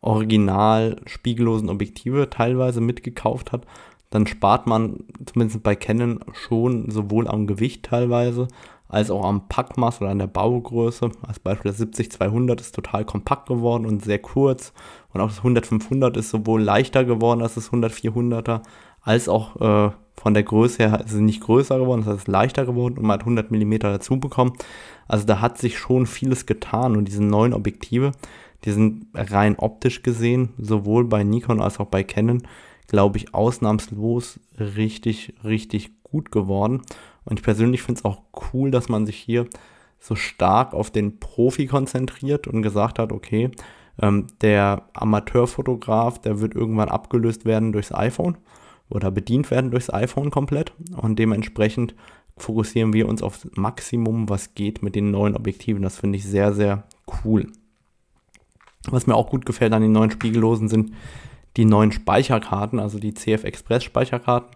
original 0.00 0.96
spiegellosen 1.06 1.68
Objektive 1.68 2.30
teilweise 2.30 2.80
mitgekauft 2.80 3.52
hat, 3.52 3.66
dann 4.10 4.26
spart 4.26 4.66
man 4.66 5.04
zumindest 5.24 5.62
bei 5.62 5.74
Canon 5.74 6.20
schon 6.32 6.90
sowohl 6.90 7.26
am 7.28 7.46
Gewicht 7.46 7.84
teilweise 7.84 8.48
als 8.88 9.10
auch 9.10 9.24
am 9.24 9.48
Packmaß 9.48 10.00
oder 10.00 10.10
an 10.10 10.20
der 10.20 10.28
Baugröße. 10.28 11.10
Als 11.26 11.40
Beispiel 11.40 11.72
das 11.72 11.80
70-200 11.80 12.60
ist 12.60 12.74
total 12.74 13.04
kompakt 13.04 13.48
geworden 13.48 13.84
und 13.84 14.04
sehr 14.04 14.20
kurz. 14.20 14.72
Und 15.12 15.20
auch 15.20 15.28
das 15.28 15.42
100-500 15.42 16.16
ist 16.16 16.30
sowohl 16.30 16.62
leichter 16.62 17.04
geworden 17.04 17.42
als 17.42 17.54
das 17.54 17.72
100-400er, 17.72 18.62
als 19.06 19.28
auch 19.28 19.56
äh, 19.60 19.90
von 20.16 20.34
der 20.34 20.42
Größe 20.42 20.78
her 20.78 21.00
ist 21.04 21.12
es 21.12 21.20
nicht 21.20 21.40
größer 21.40 21.78
geworden, 21.78 22.04
es 22.06 22.22
ist 22.22 22.28
leichter 22.28 22.66
geworden 22.66 22.98
und 22.98 23.04
man 23.04 23.14
hat 23.14 23.20
100 23.20 23.52
mm 23.52 23.78
dazu 23.78 24.18
bekommen. 24.18 24.52
Also 25.06 25.24
da 25.24 25.40
hat 25.40 25.58
sich 25.58 25.78
schon 25.78 26.06
vieles 26.06 26.44
getan 26.44 26.96
und 26.96 27.06
diese 27.06 27.22
neuen 27.22 27.54
Objektive, 27.54 28.10
die 28.64 28.72
sind 28.72 29.06
rein 29.14 29.54
optisch 29.58 30.02
gesehen, 30.02 30.48
sowohl 30.58 31.04
bei 31.04 31.22
Nikon 31.22 31.60
als 31.60 31.78
auch 31.78 31.86
bei 31.86 32.02
Canon, 32.02 32.42
glaube 32.88 33.18
ich, 33.18 33.32
ausnahmslos 33.32 34.40
richtig, 34.58 35.34
richtig 35.44 36.02
gut 36.02 36.32
geworden. 36.32 36.82
Und 37.24 37.38
ich 37.38 37.44
persönlich 37.44 37.82
finde 37.82 38.00
es 38.00 38.04
auch 38.04 38.22
cool, 38.52 38.72
dass 38.72 38.88
man 38.88 39.06
sich 39.06 39.16
hier 39.16 39.46
so 40.00 40.16
stark 40.16 40.74
auf 40.74 40.90
den 40.90 41.20
Profi 41.20 41.66
konzentriert 41.66 42.48
und 42.48 42.62
gesagt 42.62 42.98
hat, 42.98 43.12
okay, 43.12 43.52
ähm, 44.02 44.26
der 44.40 44.82
Amateurfotograf, 44.94 46.20
der 46.20 46.40
wird 46.40 46.56
irgendwann 46.56 46.88
abgelöst 46.88 47.44
werden 47.44 47.70
durchs 47.70 47.94
iPhone 47.94 48.36
oder 48.88 49.10
bedient 49.10 49.50
werden 49.50 49.70
durchs 49.70 49.90
iPhone 49.90 50.30
komplett 50.30 50.72
und 50.96 51.18
dementsprechend 51.18 51.94
fokussieren 52.36 52.92
wir 52.92 53.08
uns 53.08 53.22
auf 53.22 53.46
Maximum, 53.54 54.28
was 54.28 54.54
geht 54.54 54.82
mit 54.82 54.94
den 54.94 55.10
neuen 55.10 55.34
Objektiven. 55.34 55.82
Das 55.82 55.98
finde 55.98 56.18
ich 56.18 56.24
sehr, 56.24 56.52
sehr 56.52 56.84
cool. 57.24 57.46
Was 58.88 59.06
mir 59.06 59.14
auch 59.14 59.30
gut 59.30 59.46
gefällt 59.46 59.72
an 59.72 59.82
den 59.82 59.92
neuen 59.92 60.10
Spiegellosen 60.10 60.68
sind 60.68 60.92
die 61.56 61.64
neuen 61.64 61.92
Speicherkarten, 61.92 62.78
also 62.78 62.98
die 62.98 63.14
CF 63.14 63.44
Express 63.44 63.84
Speicherkarten. 63.84 64.50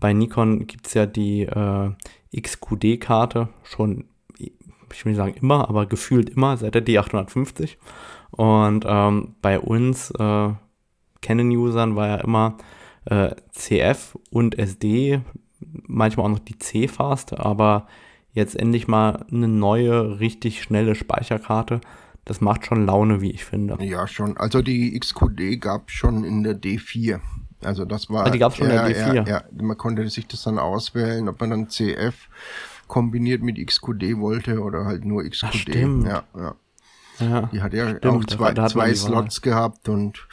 Bei 0.00 0.12
Nikon 0.12 0.66
gibt 0.66 0.86
es 0.86 0.94
ja 0.94 1.06
die 1.06 1.42
äh, 1.42 1.90
XQD-Karte 2.38 3.48
schon, 3.62 4.04
ich 4.38 5.04
will 5.04 5.12
nicht 5.12 5.16
sagen 5.16 5.34
immer, 5.40 5.68
aber 5.68 5.86
gefühlt 5.86 6.30
immer 6.30 6.56
seit 6.56 6.74
der 6.74 6.84
D850. 6.84 7.76
Und 8.30 8.84
ähm, 8.86 9.34
bei 9.40 9.58
uns 9.58 10.10
äh, 10.10 10.50
Canon-Usern 11.22 11.96
war 11.96 12.08
ja 12.08 12.16
immer 12.16 12.58
äh, 13.06 13.34
CF 13.52 14.18
und 14.30 14.58
SD, 14.58 15.20
manchmal 15.86 16.26
auch 16.26 16.30
noch 16.30 16.38
die 16.40 16.58
C-Fast, 16.58 17.38
aber 17.38 17.86
jetzt 18.32 18.56
endlich 18.56 18.88
mal 18.88 19.24
eine 19.30 19.48
neue, 19.48 20.20
richtig 20.20 20.62
schnelle 20.62 20.94
Speicherkarte. 20.94 21.80
Das 22.24 22.40
macht 22.40 22.66
schon 22.66 22.86
Laune, 22.86 23.20
wie 23.20 23.30
ich 23.30 23.44
finde. 23.44 23.76
Ja, 23.84 24.06
schon. 24.06 24.36
Also 24.36 24.62
die 24.62 24.98
XQD 24.98 25.60
gab 25.60 25.90
schon 25.90 26.24
in 26.24 26.42
der 26.42 26.54
D4. 26.54 27.20
Also 27.62 27.84
das 27.84 28.10
war. 28.10 28.26
Ah, 28.26 28.30
die 28.30 28.38
gab 28.38 28.52
es 28.52 28.58
schon 28.58 28.70
ja, 28.70 28.86
in 28.86 28.92
der 28.92 29.06
D4. 29.06 29.14
Ja, 29.14 29.24
ja, 29.24 29.44
man 29.52 29.76
konnte 29.76 30.08
sich 30.08 30.26
das 30.26 30.42
dann 30.42 30.58
auswählen, 30.58 31.28
ob 31.28 31.40
man 31.40 31.50
dann 31.50 31.68
CF 31.68 32.28
kombiniert 32.88 33.42
mit 33.42 33.64
XQD 33.64 34.18
wollte 34.18 34.60
oder 34.60 34.84
halt 34.84 35.04
nur 35.04 35.22
XQD. 35.22 35.44
Ach, 35.48 35.52
stimmt. 35.54 36.06
Ja, 36.06 36.24
ja. 36.36 36.54
ja. 37.20 37.50
Die 37.52 37.62
hat 37.62 37.74
ja 37.74 37.96
stimmt, 37.96 38.06
auch 38.06 38.24
zwei, 38.24 38.68
zwei 38.68 38.94
Slots 38.94 39.42
gehabt 39.42 39.88
und 39.88 40.26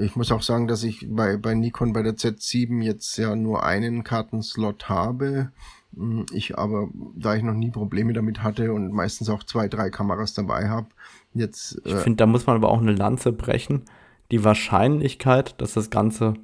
ich 0.00 0.16
muss 0.16 0.32
auch 0.32 0.42
sagen, 0.42 0.66
dass 0.66 0.82
ich 0.82 1.06
bei, 1.08 1.36
bei 1.36 1.54
Nikon 1.54 1.92
bei 1.92 2.02
der 2.02 2.14
Z7 2.14 2.82
jetzt 2.82 3.16
ja 3.16 3.36
nur 3.36 3.64
einen 3.64 4.04
Kartenslot 4.04 4.88
habe. 4.88 5.52
Hm, 5.94 6.26
ich 6.32 6.58
aber, 6.58 6.88
da 7.14 7.34
ich 7.34 7.42
noch 7.42 7.54
nie 7.54 7.70
Probleme 7.70 8.12
damit 8.12 8.42
hatte 8.42 8.72
und 8.72 8.92
meistens 8.92 9.28
auch 9.28 9.44
zwei, 9.44 9.68
drei 9.68 9.90
Kameras 9.90 10.34
dabei 10.34 10.68
habe, 10.68 10.88
jetzt. 11.34 11.80
Äh 11.84 11.90
ich 11.90 11.94
finde, 11.96 12.16
da 12.16 12.26
muss 12.26 12.46
man 12.46 12.56
aber 12.56 12.70
auch 12.70 12.80
eine 12.80 12.92
Lanze 12.92 13.32
brechen. 13.32 13.82
Die 14.30 14.44
Wahrscheinlichkeit, 14.44 15.60
dass 15.60 15.74
das 15.74 15.90
Ganze 15.90 16.34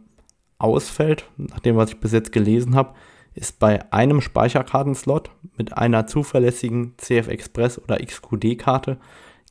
ausfällt, 0.58 1.30
nach 1.36 1.60
dem, 1.60 1.76
was 1.76 1.90
ich 1.90 2.00
bis 2.00 2.12
jetzt 2.12 2.32
gelesen 2.32 2.74
habe, 2.74 2.94
ist 3.34 3.58
bei 3.58 3.92
einem 3.92 4.20
Speicherkartenslot 4.22 5.30
mit 5.56 5.76
einer 5.76 6.06
zuverlässigen 6.06 6.94
CF 6.96 7.28
Express 7.28 7.78
oder 7.78 7.98
XQD-Karte 7.98 8.98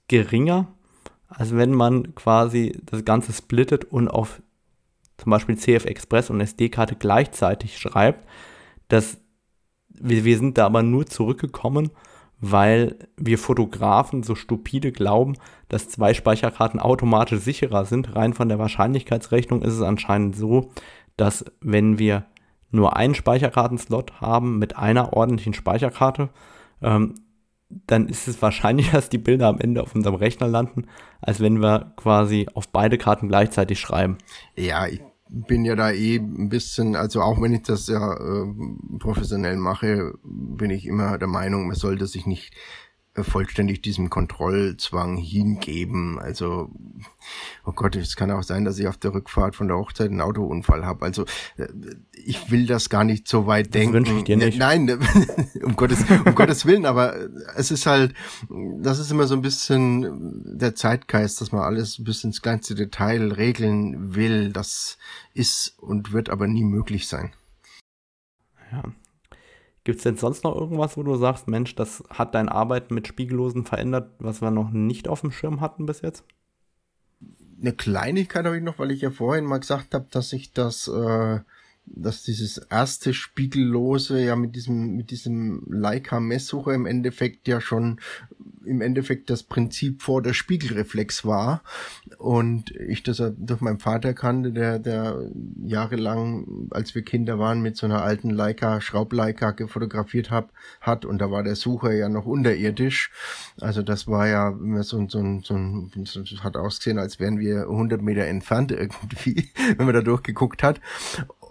geringer 0.07 0.74
als 1.37 1.55
wenn 1.55 1.73
man 1.73 2.15
quasi 2.15 2.79
das 2.85 3.05
Ganze 3.05 3.33
splittet 3.33 3.85
und 3.85 4.07
auf 4.07 4.41
zum 5.17 5.29
Beispiel 5.29 5.57
CF 5.57 5.85
Express 5.85 6.29
und 6.29 6.41
SD-Karte 6.41 6.95
gleichzeitig 6.95 7.77
schreibt. 7.77 8.27
dass 8.87 9.17
wir, 9.89 10.25
wir 10.25 10.37
sind 10.37 10.57
da 10.57 10.65
aber 10.65 10.83
nur 10.83 11.05
zurückgekommen, 11.05 11.89
weil 12.41 12.97
wir 13.17 13.39
Fotografen 13.39 14.23
so 14.23 14.35
stupide 14.35 14.91
glauben, 14.91 15.37
dass 15.69 15.89
zwei 15.89 16.13
Speicherkarten 16.13 16.79
automatisch 16.79 17.39
sicherer 17.39 17.85
sind. 17.85 18.15
Rein 18.15 18.33
von 18.33 18.49
der 18.49 18.59
Wahrscheinlichkeitsrechnung 18.59 19.61
ist 19.61 19.73
es 19.73 19.81
anscheinend 19.81 20.35
so, 20.35 20.69
dass 21.17 21.45
wenn 21.61 21.97
wir 21.97 22.25
nur 22.71 22.95
einen 22.97 23.15
Speicherkartenslot 23.15 24.19
haben 24.21 24.59
mit 24.59 24.75
einer 24.75 25.13
ordentlichen 25.13 25.53
Speicherkarte, 25.53 26.29
ähm, 26.81 27.15
dann 27.87 28.07
ist 28.07 28.27
es 28.27 28.41
wahrscheinlich, 28.41 28.91
dass 28.91 29.09
die 29.09 29.17
Bilder 29.17 29.47
am 29.47 29.59
Ende 29.59 29.81
auf 29.81 29.95
unserem 29.95 30.15
Rechner 30.15 30.47
landen, 30.47 30.87
als 31.21 31.39
wenn 31.39 31.61
wir 31.61 31.93
quasi 31.97 32.47
auf 32.53 32.67
beide 32.69 32.97
Karten 32.97 33.27
gleichzeitig 33.27 33.79
schreiben. 33.79 34.17
Ja, 34.55 34.87
ich 34.87 35.01
bin 35.27 35.65
ja 35.65 35.75
da 35.75 35.91
eh 35.91 36.17
ein 36.17 36.49
bisschen, 36.49 36.95
also 36.95 37.21
auch 37.21 37.41
wenn 37.41 37.53
ich 37.53 37.63
das 37.63 37.87
ja 37.87 38.13
äh, 38.13 38.45
professionell 38.99 39.57
mache, 39.57 40.13
bin 40.23 40.69
ich 40.69 40.85
immer 40.85 41.17
der 41.17 41.27
Meinung, 41.27 41.67
man 41.67 41.75
sollte 41.75 42.07
sich 42.07 42.25
nicht 42.25 42.53
vollständig 43.23 43.81
diesem 43.81 44.09
Kontrollzwang 44.09 45.17
hingeben. 45.17 46.19
Also, 46.19 46.69
oh 47.65 47.71
Gott, 47.71 47.95
es 47.95 48.15
kann 48.15 48.31
auch 48.31 48.43
sein, 48.43 48.65
dass 48.65 48.77
ich 48.77 48.87
auf 48.87 48.97
der 48.97 49.13
Rückfahrt 49.13 49.55
von 49.55 49.67
der 49.67 49.77
Hochzeit 49.77 50.09
einen 50.09 50.21
Autounfall 50.21 50.85
habe. 50.85 51.05
Also, 51.05 51.23
äh, 51.57 51.67
ich 52.11 52.51
will 52.51 52.65
das 52.65 52.89
gar 52.89 53.03
nicht 53.03 53.27
so 53.27 53.47
weit 53.47 53.67
das 53.67 53.71
denken. 53.71 53.93
Wünsche 53.93 54.13
ich 54.13 54.23
dir 54.25 54.37
nicht. 54.37 54.57
Nein, 54.57 54.89
um 55.63 55.75
Gottes, 55.75 56.03
um 56.25 56.35
Gottes 56.35 56.65
Willen, 56.65 56.85
aber 56.85 57.15
es 57.55 57.71
ist 57.71 57.85
halt, 57.85 58.13
das 58.79 58.99
ist 58.99 59.11
immer 59.11 59.27
so 59.27 59.35
ein 59.35 59.41
bisschen 59.41 60.57
der 60.57 60.75
Zeitgeist, 60.75 61.39
dass 61.39 61.51
man 61.51 61.61
alles 61.61 62.03
bis 62.03 62.23
ins 62.23 62.41
kleinste 62.41 62.75
Detail 62.75 63.31
regeln 63.31 64.15
will. 64.15 64.51
Das 64.51 64.97
ist 65.33 65.75
und 65.79 66.11
wird 66.11 66.29
aber 66.29 66.47
nie 66.47 66.63
möglich 66.63 67.07
sein. 67.07 67.33
Ja, 68.71 68.83
Gibt 69.85 69.99
es 69.99 70.03
denn 70.03 70.17
sonst 70.17 70.43
noch 70.43 70.55
irgendwas, 70.55 70.97
wo 70.97 71.03
du 71.03 71.15
sagst, 71.15 71.47
Mensch, 71.47 71.75
das 71.75 72.03
hat 72.09 72.35
dein 72.35 72.49
Arbeiten 72.49 72.93
mit 72.93 73.07
Spiegellosen 73.07 73.65
verändert, 73.65 74.11
was 74.19 74.41
wir 74.41 74.51
noch 74.51 74.71
nicht 74.71 75.07
auf 75.07 75.21
dem 75.21 75.31
Schirm 75.31 75.61
hatten 75.61 75.85
bis 75.85 76.01
jetzt? 76.01 76.25
Eine 77.61 77.71
Kleinigkeit 77.71 78.45
habe 78.45 78.57
ich 78.57 78.63
noch, 78.63 78.79
weil 78.79 78.91
ich 78.91 79.01
ja 79.01 79.11
vorhin 79.11 79.45
mal 79.45 79.59
gesagt 79.59 79.93
habe, 79.93 80.07
dass 80.11 80.33
ich 80.33 80.51
das 80.51 80.89
äh, 80.89 81.39
dass 81.85 82.23
dieses 82.23 82.57
erste 82.57 83.13
Spiegellose 83.13 84.23
ja 84.23 84.35
mit 84.35 84.55
diesem, 84.55 84.95
mit 84.95 85.11
diesem 85.11 85.63
Leica-Messsucher 85.69 86.73
im 86.73 86.85
Endeffekt 86.85 87.47
ja 87.47 87.61
schon 87.61 87.99
im 88.65 88.81
Endeffekt 88.81 89.29
das 89.29 89.43
Prinzip 89.43 90.01
vor 90.01 90.21
der 90.21 90.33
Spiegelreflex 90.33 91.25
war. 91.25 91.63
Und 92.17 92.71
ich 92.71 93.03
das 93.03 93.21
durch 93.37 93.61
meinen 93.61 93.79
Vater 93.79 94.13
kannte, 94.13 94.51
der, 94.51 94.79
der 94.79 95.29
jahrelang, 95.63 96.67
als 96.71 96.95
wir 96.95 97.03
Kinder 97.03 97.39
waren, 97.39 97.61
mit 97.61 97.77
so 97.77 97.85
einer 97.85 98.03
alten 98.03 98.29
Leica, 98.29 98.81
Schraubleica 98.81 99.51
gefotografiert 99.51 100.31
hab, 100.31 100.51
hat. 100.81 101.05
Und 101.05 101.19
da 101.19 101.31
war 101.31 101.43
der 101.43 101.55
Sucher 101.55 101.93
ja 101.93 102.09
noch 102.09 102.25
unterirdisch. 102.25 103.11
Also 103.61 103.81
das 103.81 104.07
war 104.07 104.27
ja 104.27 104.49
immer 104.49 104.83
so, 104.83 105.07
so, 105.07 105.21
so, 105.43 105.89
so 106.03 106.43
hat 106.43 106.57
ausgesehen, 106.57 106.99
als 106.99 107.19
wären 107.19 107.39
wir 107.39 107.63
100 107.63 108.01
Meter 108.01 108.25
entfernt 108.25 108.71
irgendwie, 108.71 109.49
wenn 109.77 109.85
man 109.85 109.95
da 109.95 110.01
durchgeguckt 110.01 110.63
hat. 110.63 110.79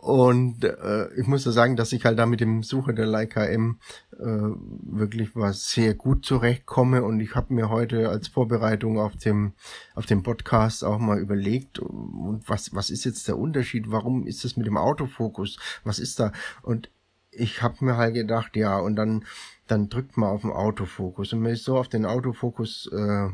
Und 0.05 0.65
äh, 0.65 1.09
ich 1.15 1.27
muss 1.27 1.45
da 1.45 1.51
sagen, 1.51 1.77
dass 1.77 1.95
ich 1.95 2.05
halt 2.05 2.19
da 2.19 2.27
mit 2.27 2.41
dem 2.41 2.63
Sucher 2.63 2.93
der 2.93 3.07
Leica 3.07 3.43
M 3.47 3.79
äh, 4.13 4.19
wirklich 4.21 5.35
was 5.35 5.71
sehr 5.71 5.95
gut 5.95 6.27
zurechtkomme. 6.27 7.03
Und 7.03 7.21
ich 7.21 7.35
habe 7.35 7.55
mir 7.55 7.71
heute 7.71 8.11
als 8.11 8.29
Vorbereitung 8.29 9.01
auf 9.01 9.17
dem 9.17 9.55
auf 9.95 10.05
dem 10.05 10.23
Podcast 10.23 10.85
auch 10.85 10.99
mal 10.99 11.19
überlegt, 11.19 11.79
und 11.79 12.43
was 12.47 12.75
was 12.75 12.91
ist 12.91 13.05
jetzt 13.05 13.29
der 13.29 13.39
Unterschied? 13.39 13.91
Warum 13.91 14.27
ist 14.27 14.45
das 14.45 14.59
mit 14.59 14.67
dem 14.67 14.77
Autofokus? 14.77 15.59
Was 15.85 15.99
ist 15.99 16.21
da? 16.21 16.33
Und 16.61 16.91
ich 17.31 17.63
habe 17.63 17.83
mir 17.83 17.97
halt 17.97 18.13
gedacht, 18.13 18.57
ja, 18.57 18.79
und 18.79 18.97
dann 18.97 19.25
dann 19.69 19.89
drückt 19.89 20.19
man 20.19 20.29
auf 20.29 20.43
den 20.43 20.51
Autofokus 20.51 21.33
und 21.33 21.41
man 21.41 21.53
ist 21.53 21.65
so 21.65 21.79
auf 21.79 21.89
den 21.89 22.05
Autofokus 22.05 22.91
äh, 22.93 23.29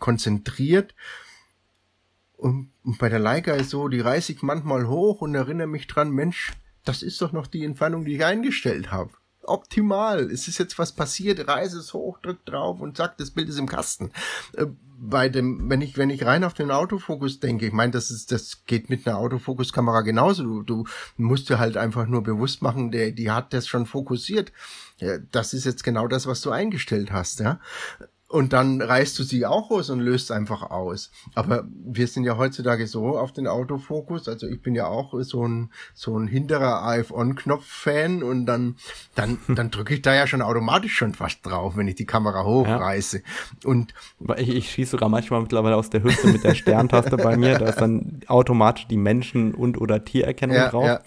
konzentriert 0.00 0.92
und, 2.40 2.72
und 2.84 2.98
bei 2.98 3.08
der 3.08 3.18
Leica 3.18 3.52
ist 3.52 3.70
so, 3.70 3.88
die 3.88 4.00
reiße 4.00 4.32
ich 4.32 4.42
manchmal 4.42 4.88
hoch 4.88 5.20
und 5.20 5.34
erinnere 5.34 5.66
mich 5.66 5.86
dran, 5.86 6.10
Mensch, 6.10 6.52
das 6.84 7.02
ist 7.02 7.20
doch 7.20 7.32
noch 7.32 7.46
die 7.46 7.64
Entfernung, 7.64 8.04
die 8.04 8.16
ich 8.16 8.24
eingestellt 8.24 8.90
habe. 8.90 9.12
Optimal. 9.42 10.30
Es 10.30 10.48
ist 10.48 10.58
jetzt 10.58 10.78
was 10.78 10.92
passiert, 10.92 11.46
reiße 11.46 11.78
es 11.78 11.92
hoch, 11.92 12.18
drück 12.18 12.44
drauf 12.46 12.80
und 12.80 12.96
zack, 12.96 13.18
das 13.18 13.30
Bild 13.30 13.48
ist 13.48 13.58
im 13.58 13.66
Kasten. 13.66 14.12
Äh, 14.56 14.66
bei 15.02 15.28
dem, 15.28 15.70
wenn 15.70 15.80
ich, 15.80 15.96
wenn 15.96 16.10
ich 16.10 16.26
rein 16.26 16.44
auf 16.44 16.52
den 16.52 16.70
Autofokus 16.70 17.40
denke, 17.40 17.66
ich 17.66 17.72
meine, 17.72 17.92
das 17.92 18.10
ist, 18.10 18.32
das 18.32 18.64
geht 18.66 18.90
mit 18.90 19.06
einer 19.06 19.18
Autofokuskamera 19.18 20.02
genauso. 20.02 20.42
Du, 20.42 20.62
du 20.62 20.84
musst 21.16 21.48
dir 21.48 21.58
halt 21.58 21.76
einfach 21.76 22.06
nur 22.06 22.22
bewusst 22.22 22.60
machen, 22.60 22.90
der, 22.90 23.10
die 23.10 23.30
hat 23.30 23.52
das 23.54 23.66
schon 23.66 23.86
fokussiert. 23.86 24.52
Das 25.32 25.54
ist 25.54 25.64
jetzt 25.64 25.84
genau 25.84 26.06
das, 26.06 26.26
was 26.26 26.42
du 26.42 26.50
eingestellt 26.50 27.12
hast, 27.12 27.40
ja 27.40 27.60
und 28.30 28.52
dann 28.52 28.80
reißt 28.80 29.18
du 29.18 29.24
sie 29.24 29.44
auch 29.44 29.72
raus 29.72 29.90
und 29.90 29.98
löst 29.98 30.30
einfach 30.30 30.62
aus. 30.62 31.10
Aber 31.34 31.64
wir 31.68 32.06
sind 32.06 32.22
ja 32.22 32.38
heutzutage 32.38 32.86
so 32.86 33.18
auf 33.18 33.32
den 33.32 33.48
Autofokus, 33.48 34.28
also 34.28 34.46
ich 34.46 34.62
bin 34.62 34.76
ja 34.76 34.86
auch 34.86 35.20
so 35.22 35.46
ein 35.46 35.72
so 35.94 36.16
ein 36.16 36.28
hinterer 36.28 36.80
AF-On-Knopf-Fan 36.84 38.22
und 38.22 38.46
dann 38.46 38.76
dann 39.16 39.38
dann 39.48 39.72
drücke 39.72 39.94
ich 39.94 40.02
da 40.02 40.14
ja 40.14 40.28
schon 40.28 40.42
automatisch 40.42 40.94
schon 40.94 41.12
fast 41.14 41.44
drauf, 41.44 41.76
wenn 41.76 41.88
ich 41.88 41.96
die 41.96 42.06
Kamera 42.06 42.44
hochreiße. 42.44 43.18
Ja. 43.18 43.68
Und 43.68 43.94
ich, 44.36 44.48
ich 44.48 44.70
schieße 44.70 44.92
sogar 44.92 45.08
manchmal 45.08 45.40
mittlerweile 45.40 45.74
aus 45.74 45.90
der 45.90 46.04
Hüfte 46.04 46.28
mit 46.28 46.44
der 46.44 46.54
Sterntaste 46.54 47.16
bei 47.16 47.36
mir, 47.36 47.58
da 47.58 47.66
ist 47.66 47.80
dann 47.80 48.20
automatisch 48.28 48.86
die 48.86 48.96
Menschen- 48.96 49.54
und 49.54 49.76
oder 49.80 50.04
Tiererkennung 50.04 50.56
ja, 50.56 50.68
drauf. 50.68 50.86
Ja. 50.86 51.00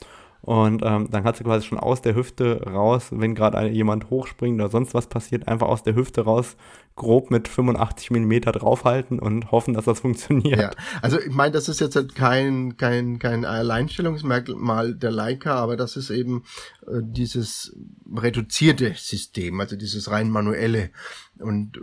Und 0.44 0.82
ähm, 0.84 1.08
dann 1.10 1.24
kannst 1.24 1.40
du 1.40 1.46
quasi 1.46 1.66
schon 1.66 1.80
aus 1.80 2.02
der 2.02 2.16
Hüfte 2.16 2.64
raus, 2.66 3.08
wenn 3.12 3.34
gerade 3.34 3.70
jemand 3.70 4.10
hochspringt 4.10 4.60
oder 4.60 4.70
sonst 4.70 4.94
was 4.94 5.08
passiert, 5.08 5.48
einfach 5.48 5.70
aus 5.70 5.84
der 5.84 5.96
Hüfte 5.96 6.26
raus 6.26 6.58
grob 6.96 7.32
mit 7.32 7.48
85 7.48 8.12
Millimeter 8.12 8.52
draufhalten 8.52 9.20
und 9.20 9.52
hoffen, 9.52 9.74
dass 9.74 9.86
das 9.86 10.02
funktioniert. 10.02 10.60
Ja, 10.60 10.72
also 11.02 11.20
ich 11.20 11.32
meine, 11.32 11.52
das 11.52 11.70
ist 11.70 11.80
jetzt 11.80 11.96
halt 11.96 12.16
kein, 12.16 12.78
kein, 12.78 13.20
kein 13.20 13.46
Alleinstellungsmerkmal 13.46 14.96
der 14.96 15.12
Leica, 15.12 15.56
aber 15.56 15.76
das 15.76 15.98
ist 15.98 16.10
eben 16.10 16.44
äh, 16.88 17.02
dieses 17.02 17.76
reduzierte 18.16 18.94
System, 18.96 19.60
also 19.60 19.76
dieses 19.76 20.12
rein 20.12 20.30
manuelle. 20.30 20.92
Und 21.40 21.80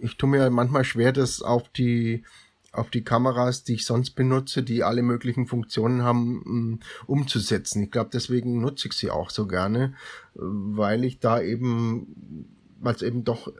ich 0.00 0.16
tue 0.16 0.28
mir 0.28 0.50
manchmal 0.50 0.84
schwer, 0.84 1.12
das 1.12 1.42
auf 1.42 1.68
die 1.68 2.24
auf 2.72 2.90
die 2.90 3.02
Kameras, 3.02 3.64
die 3.64 3.74
ich 3.74 3.84
sonst 3.84 4.12
benutze, 4.12 4.62
die 4.62 4.84
alle 4.84 5.02
möglichen 5.02 5.46
Funktionen 5.46 6.02
haben, 6.02 6.42
mm, 6.44 6.80
umzusetzen. 7.06 7.82
Ich 7.82 7.90
glaube, 7.90 8.10
deswegen 8.12 8.60
nutze 8.60 8.88
ich 8.88 8.94
sie 8.94 9.10
auch 9.10 9.30
so 9.30 9.46
gerne, 9.46 9.94
weil 10.34 11.04
ich 11.04 11.18
da 11.18 11.40
eben, 11.40 12.56
weil 12.80 12.94
es 12.94 13.02
eben 13.02 13.24
doch 13.24 13.52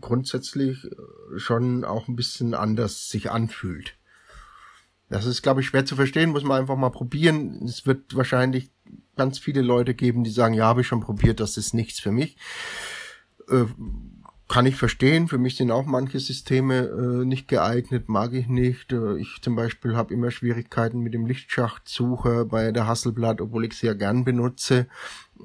grundsätzlich 0.00 0.88
schon 1.36 1.84
auch 1.84 2.08
ein 2.08 2.16
bisschen 2.16 2.54
anders 2.54 3.10
sich 3.10 3.30
anfühlt. 3.30 3.96
Das 5.10 5.26
ist, 5.26 5.42
glaube 5.42 5.60
ich, 5.60 5.66
schwer 5.66 5.84
zu 5.84 5.96
verstehen, 5.96 6.30
muss 6.30 6.44
man 6.44 6.60
einfach 6.60 6.76
mal 6.76 6.90
probieren. 6.90 7.62
Es 7.64 7.86
wird 7.86 8.16
wahrscheinlich 8.16 8.70
ganz 9.16 9.38
viele 9.38 9.60
Leute 9.60 9.94
geben, 9.94 10.24
die 10.24 10.30
sagen, 10.30 10.54
ja, 10.54 10.64
habe 10.64 10.80
ich 10.80 10.86
schon 10.86 11.00
probiert, 11.00 11.40
das 11.40 11.56
ist 11.56 11.74
nichts 11.74 12.00
für 12.00 12.10
mich. 12.10 12.36
Äh, 13.48 13.66
kann 14.48 14.66
ich 14.66 14.76
verstehen. 14.76 15.28
Für 15.28 15.38
mich 15.38 15.56
sind 15.56 15.70
auch 15.70 15.86
manche 15.86 16.20
Systeme 16.20 16.86
äh, 16.86 17.24
nicht 17.24 17.48
geeignet, 17.48 18.08
mag 18.08 18.32
ich 18.34 18.46
nicht. 18.46 18.92
Äh, 18.92 19.16
ich 19.16 19.40
zum 19.40 19.56
Beispiel 19.56 19.96
habe 19.96 20.12
immer 20.12 20.30
Schwierigkeiten 20.30 21.00
mit 21.00 21.14
dem 21.14 21.26
Lichtschachtsucher 21.26 22.44
bei 22.44 22.70
der 22.70 22.86
Hasselblatt, 22.86 23.40
obwohl 23.40 23.64
ich 23.64 23.74
sie 23.74 23.86
ja 23.86 23.94
gern 23.94 24.24
benutze. 24.24 24.86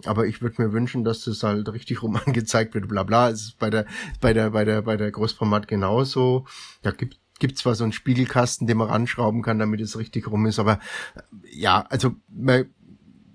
Aber 0.06 0.28
ich 0.28 0.42
würde 0.42 0.62
mir 0.62 0.74
wünschen, 0.74 1.04
dass 1.04 1.24
das 1.24 1.44
halt 1.44 1.72
richtig 1.72 2.04
rum 2.04 2.20
angezeigt 2.26 2.74
wird, 2.74 2.88
bla 2.88 3.04
bla. 3.04 3.30
Es 3.30 3.42
ist 3.42 3.60
bei 3.60 3.70
der, 3.70 3.86
bei 4.20 4.34
der, 4.34 4.50
bei 4.52 4.66
der, 4.66 4.82
bei 4.82 4.98
der 4.98 5.12
Großformat 5.12 5.68
genauso. 5.68 6.46
Da 6.82 6.92
gibt 6.92 7.18
gibt 7.40 7.58
zwar 7.58 7.74
so 7.74 7.86
einen 7.86 7.94
Spiegelkasten, 7.94 8.68
den 8.68 8.78
man 8.78 8.90
ranschrauben 8.90 9.42
kann, 9.42 9.60
damit 9.60 9.80
es 9.80 9.98
richtig 9.98 10.30
rum 10.30 10.46
ist, 10.46 10.60
aber 10.60 10.74
äh, 11.16 11.22
ja, 11.52 11.86
also 11.90 12.16
man 12.28 12.66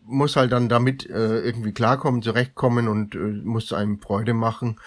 muss 0.04 0.36
halt 0.36 0.52
dann 0.52 0.68
damit 0.68 1.08
äh, 1.08 1.40
irgendwie 1.40 1.72
klarkommen, 1.72 2.22
zurechtkommen 2.22 2.88
und 2.88 3.14
äh, 3.14 3.18
muss 3.18 3.72
einem 3.72 3.98
Freude 3.98 4.34
machen. 4.34 4.78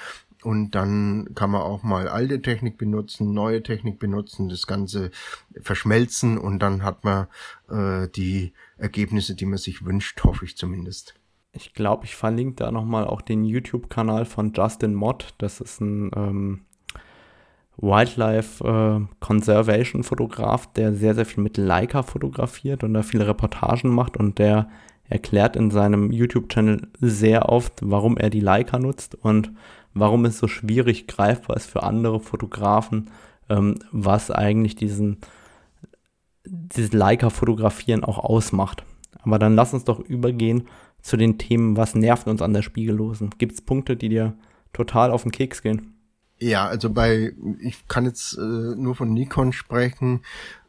Und 0.43 0.71
dann 0.71 1.29
kann 1.33 1.49
man 1.49 1.61
auch 1.61 1.83
mal 1.83 2.07
alte 2.07 2.41
Technik 2.41 2.77
benutzen, 2.77 3.33
neue 3.33 3.63
Technik 3.63 3.99
benutzen, 3.99 4.49
das 4.49 4.67
Ganze 4.67 5.11
verschmelzen 5.59 6.37
und 6.37 6.59
dann 6.59 6.83
hat 6.83 7.03
man 7.03 7.27
äh, 7.69 8.07
die 8.09 8.53
Ergebnisse, 8.77 9.35
die 9.35 9.45
man 9.45 9.57
sich 9.57 9.83
wünscht, 9.83 10.23
hoffe 10.23 10.45
ich 10.45 10.55
zumindest. 10.55 11.15
Ich 11.53 11.73
glaube, 11.73 12.05
ich 12.05 12.15
verlinke 12.15 12.57
da 12.57 12.71
nochmal 12.71 13.07
auch 13.07 13.21
den 13.21 13.43
YouTube-Kanal 13.43 14.25
von 14.25 14.53
Justin 14.53 14.93
Mott. 14.93 15.33
Das 15.39 15.59
ist 15.59 15.81
ein 15.81 16.11
ähm, 16.15 16.61
Wildlife 17.77 18.63
äh, 18.63 19.15
Conservation 19.19 20.03
Fotograf, 20.03 20.71
der 20.73 20.93
sehr, 20.93 21.15
sehr 21.15 21.25
viel 21.25 21.43
mit 21.43 21.57
Leica 21.57 22.03
fotografiert 22.03 22.83
und 22.83 22.93
da 22.93 23.01
viele 23.01 23.27
Reportagen 23.27 23.89
macht 23.89 24.17
und 24.17 24.39
der 24.39 24.69
erklärt 25.09 25.55
in 25.55 25.71
seinem 25.71 26.11
YouTube-Channel 26.11 26.87
sehr 26.99 27.49
oft, 27.49 27.79
warum 27.81 28.17
er 28.17 28.29
die 28.29 28.41
Leica 28.41 28.77
nutzt 28.77 29.15
und 29.15 29.51
warum 29.99 30.25
es 30.25 30.37
so 30.37 30.47
schwierig 30.47 31.07
greifbar 31.07 31.57
ist 31.57 31.69
für 31.69 31.83
andere 31.83 32.19
Fotografen, 32.19 33.09
ähm, 33.49 33.79
was 33.91 34.31
eigentlich 34.31 34.75
diesen, 34.75 35.17
dieses 36.45 36.93
Leica-Fotografieren 36.93 38.03
auch 38.03 38.17
ausmacht. 38.19 38.83
Aber 39.21 39.39
dann 39.39 39.55
lass 39.55 39.73
uns 39.73 39.83
doch 39.83 39.99
übergehen 39.99 40.67
zu 41.01 41.17
den 41.17 41.37
Themen, 41.37 41.77
was 41.77 41.95
nervt 41.95 42.27
uns 42.27 42.41
an 42.41 42.53
der 42.53 42.61
Spiegellosen. 42.61 43.31
Gibt 43.37 43.53
es 43.53 43.61
Punkte, 43.61 43.95
die 43.95 44.09
dir 44.09 44.33
total 44.73 45.11
auf 45.11 45.23
den 45.23 45.31
Keks 45.31 45.61
gehen? 45.61 45.93
Ja, 46.39 46.67
also 46.67 46.91
bei, 46.91 47.33
ich 47.59 47.87
kann 47.87 48.05
jetzt 48.05 48.37
äh, 48.37 48.75
nur 48.75 48.95
von 48.95 49.11
Nikon 49.11 49.53
sprechen 49.53 50.21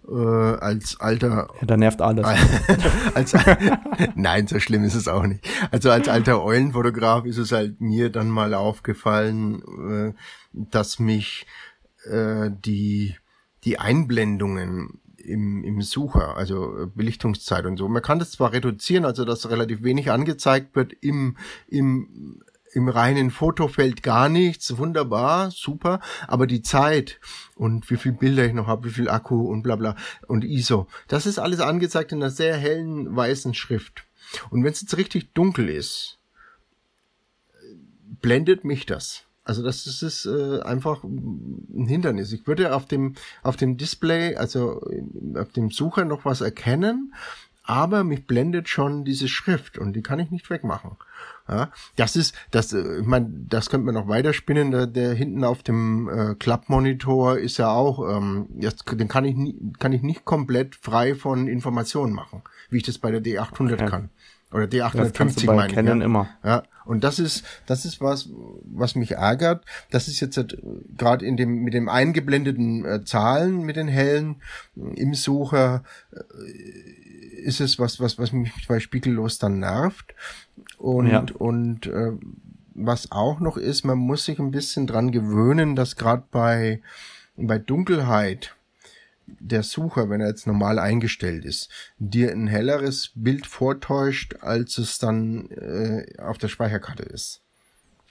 äh, 0.08 0.56
als 0.58 0.98
alter. 1.00 1.48
Ja, 1.60 1.66
da 1.66 1.76
nervt 1.76 2.00
alles. 2.00 2.26
als, 3.14 3.34
nein, 4.14 4.46
so 4.46 4.58
schlimm 4.58 4.84
ist 4.84 4.94
es 4.94 5.08
auch 5.08 5.26
nicht. 5.26 5.46
Also 5.70 5.90
als 5.90 6.08
alter 6.08 6.42
Eulenfotograf 6.42 7.24
ist 7.24 7.38
es 7.38 7.52
halt 7.52 7.80
mir 7.80 8.10
dann 8.10 8.28
mal 8.30 8.54
aufgefallen, 8.54 9.62
äh, 9.90 10.14
dass 10.52 10.98
mich 10.98 11.46
äh, 12.04 12.50
die 12.64 13.14
die 13.64 13.78
Einblendungen 13.78 15.00
im, 15.16 15.62
im 15.62 15.82
Sucher, 15.82 16.36
also 16.36 16.90
Belichtungszeit 16.94 17.66
und 17.66 17.76
so. 17.76 17.88
Man 17.88 18.02
kann 18.02 18.18
das 18.18 18.30
zwar 18.30 18.52
reduzieren, 18.52 19.04
also 19.04 19.24
dass 19.24 19.50
relativ 19.50 19.82
wenig 19.82 20.10
angezeigt 20.10 20.74
wird 20.74 20.92
im, 21.00 21.36
im 21.68 22.40
im 22.72 22.88
reinen 22.88 23.30
Fotofeld 23.30 24.02
gar 24.02 24.28
nichts, 24.28 24.76
wunderbar, 24.78 25.50
super, 25.50 26.00
aber 26.26 26.46
die 26.46 26.62
Zeit 26.62 27.20
und 27.54 27.90
wie 27.90 27.96
viel 27.96 28.12
Bilder 28.12 28.44
ich 28.44 28.52
noch 28.52 28.66
habe, 28.66 28.88
wie 28.88 28.92
viel 28.92 29.08
Akku 29.08 29.48
und 29.48 29.62
bla 29.62 29.76
bla 29.76 29.96
und 30.26 30.44
ISO, 30.44 30.86
das 31.08 31.26
ist 31.26 31.38
alles 31.38 31.60
angezeigt 31.60 32.12
in 32.12 32.22
einer 32.22 32.30
sehr 32.30 32.56
hellen 32.56 33.14
weißen 33.14 33.54
Schrift. 33.54 34.04
Und 34.50 34.62
wenn 34.62 34.72
es 34.72 34.80
jetzt 34.82 34.96
richtig 34.96 35.32
dunkel 35.32 35.68
ist, 35.68 36.18
blendet 38.20 38.64
mich 38.64 38.86
das. 38.86 39.24
Also 39.44 39.62
das 39.62 39.86
ist, 39.86 40.02
ist 40.02 40.26
äh, 40.26 40.60
einfach 40.60 41.02
ein 41.04 41.86
Hindernis. 41.88 42.32
Ich 42.32 42.46
würde 42.46 42.74
auf 42.74 42.84
dem 42.84 43.14
auf 43.42 43.56
dem 43.56 43.78
Display, 43.78 44.36
also 44.36 44.82
auf 45.36 45.52
dem 45.52 45.70
Sucher 45.70 46.04
noch 46.04 46.26
was 46.26 46.42
erkennen, 46.42 47.14
aber 47.68 48.02
mich 48.02 48.26
blendet 48.26 48.66
schon 48.68 49.04
diese 49.04 49.28
Schrift 49.28 49.76
und 49.76 49.92
die 49.92 50.00
kann 50.00 50.18
ich 50.18 50.30
nicht 50.30 50.48
wegmachen. 50.48 50.92
Ja, 51.46 51.70
das 51.96 52.16
ist, 52.16 52.34
das, 52.50 52.72
äh, 52.72 53.00
ich 53.00 53.06
meine, 53.06 53.28
das 53.30 53.68
könnte 53.68 53.84
man 53.84 53.94
noch 53.94 54.08
weiterspinnen. 54.08 54.70
Der, 54.70 54.86
der 54.86 55.12
hinten 55.12 55.44
auf 55.44 55.62
dem 55.62 56.08
äh, 56.08 56.34
Klappmonitor 56.34 57.38
ist 57.38 57.58
ja 57.58 57.70
auch, 57.70 58.16
ähm, 58.16 58.48
jetzt, 58.58 58.84
den 58.90 59.08
kann 59.08 59.26
ich, 59.26 59.36
nie, 59.36 59.54
kann 59.78 59.92
ich 59.92 60.02
nicht 60.02 60.24
komplett 60.24 60.76
frei 60.76 61.14
von 61.14 61.46
Informationen 61.46 62.14
machen, 62.14 62.42
wie 62.70 62.78
ich 62.78 62.84
das 62.84 62.98
bei 62.98 63.10
der 63.10 63.22
D800 63.22 63.80
ja. 63.80 63.86
kann. 63.86 64.10
Oder 64.50 64.64
D850 64.64 65.46
meine 65.46 65.70
ich. 65.70 65.76
Ja. 65.76 65.92
immer. 65.92 66.28
Ja, 66.42 66.62
und 66.86 67.04
das 67.04 67.18
ist, 67.18 67.44
das 67.66 67.84
ist 67.84 68.00
was, 68.00 68.30
was 68.64 68.94
mich 68.94 69.12
ärgert. 69.12 69.66
Das 69.90 70.08
ist 70.08 70.20
jetzt 70.20 70.38
halt, 70.38 70.56
gerade 70.96 71.26
in 71.26 71.36
dem, 71.36 71.64
mit 71.64 71.74
dem 71.74 71.90
eingeblendeten 71.90 72.86
äh, 72.86 73.04
Zahlen, 73.04 73.60
mit 73.60 73.76
den 73.76 73.88
hellen 73.88 74.36
im 74.74 75.12
Sucher, 75.12 75.82
äh, 76.12 76.18
ist 77.38 77.60
es 77.60 77.78
was, 77.78 78.00
was, 78.00 78.18
was 78.18 78.32
mich 78.32 78.52
bei 78.66 78.80
Spiegellos 78.80 79.38
dann 79.38 79.60
nervt. 79.60 80.14
Und, 80.76 81.08
ja. 81.08 81.24
und 81.38 81.86
äh, 81.86 82.12
was 82.74 83.10
auch 83.12 83.40
noch 83.40 83.56
ist, 83.56 83.84
man 83.84 83.98
muss 83.98 84.24
sich 84.24 84.38
ein 84.38 84.50
bisschen 84.50 84.86
dran 84.86 85.10
gewöhnen, 85.10 85.76
dass 85.76 85.96
gerade 85.96 86.24
bei, 86.30 86.80
bei 87.36 87.58
Dunkelheit 87.58 88.54
der 89.26 89.62
Sucher, 89.62 90.08
wenn 90.08 90.20
er 90.20 90.28
jetzt 90.28 90.46
normal 90.46 90.78
eingestellt 90.78 91.44
ist, 91.44 91.68
dir 91.98 92.32
ein 92.32 92.46
helleres 92.46 93.12
Bild 93.14 93.46
vortäuscht, 93.46 94.36
als 94.40 94.78
es 94.78 94.98
dann 94.98 95.50
äh, 95.50 96.06
auf 96.18 96.38
der 96.38 96.48
Speicherkarte 96.48 97.02
ist. 97.02 97.42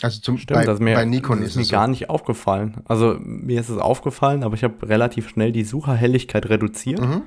Also 0.04 0.22
zum 0.22 0.38
Stimmt, 0.38 0.66
bei, 0.66 0.74
mir, 0.76 0.94
bei 0.94 1.06
Nikon 1.06 1.42
ist, 1.42 1.52
ist 1.52 1.56
mir 1.56 1.64
so. 1.64 1.72
gar 1.72 1.88
nicht 1.88 2.12
aufgefallen. 2.12 2.84
Also 2.86 3.18
mir 3.20 3.60
ist 3.60 3.70
es 3.70 3.80
aufgefallen, 3.80 4.44
aber 4.44 4.54
ich 4.54 4.64
habe 4.64 4.88
relativ 4.88 5.28
schnell 5.28 5.52
die 5.52 5.64
Sucherhelligkeit 5.64 6.50
reduziert. 6.50 7.02
Mhm 7.02 7.24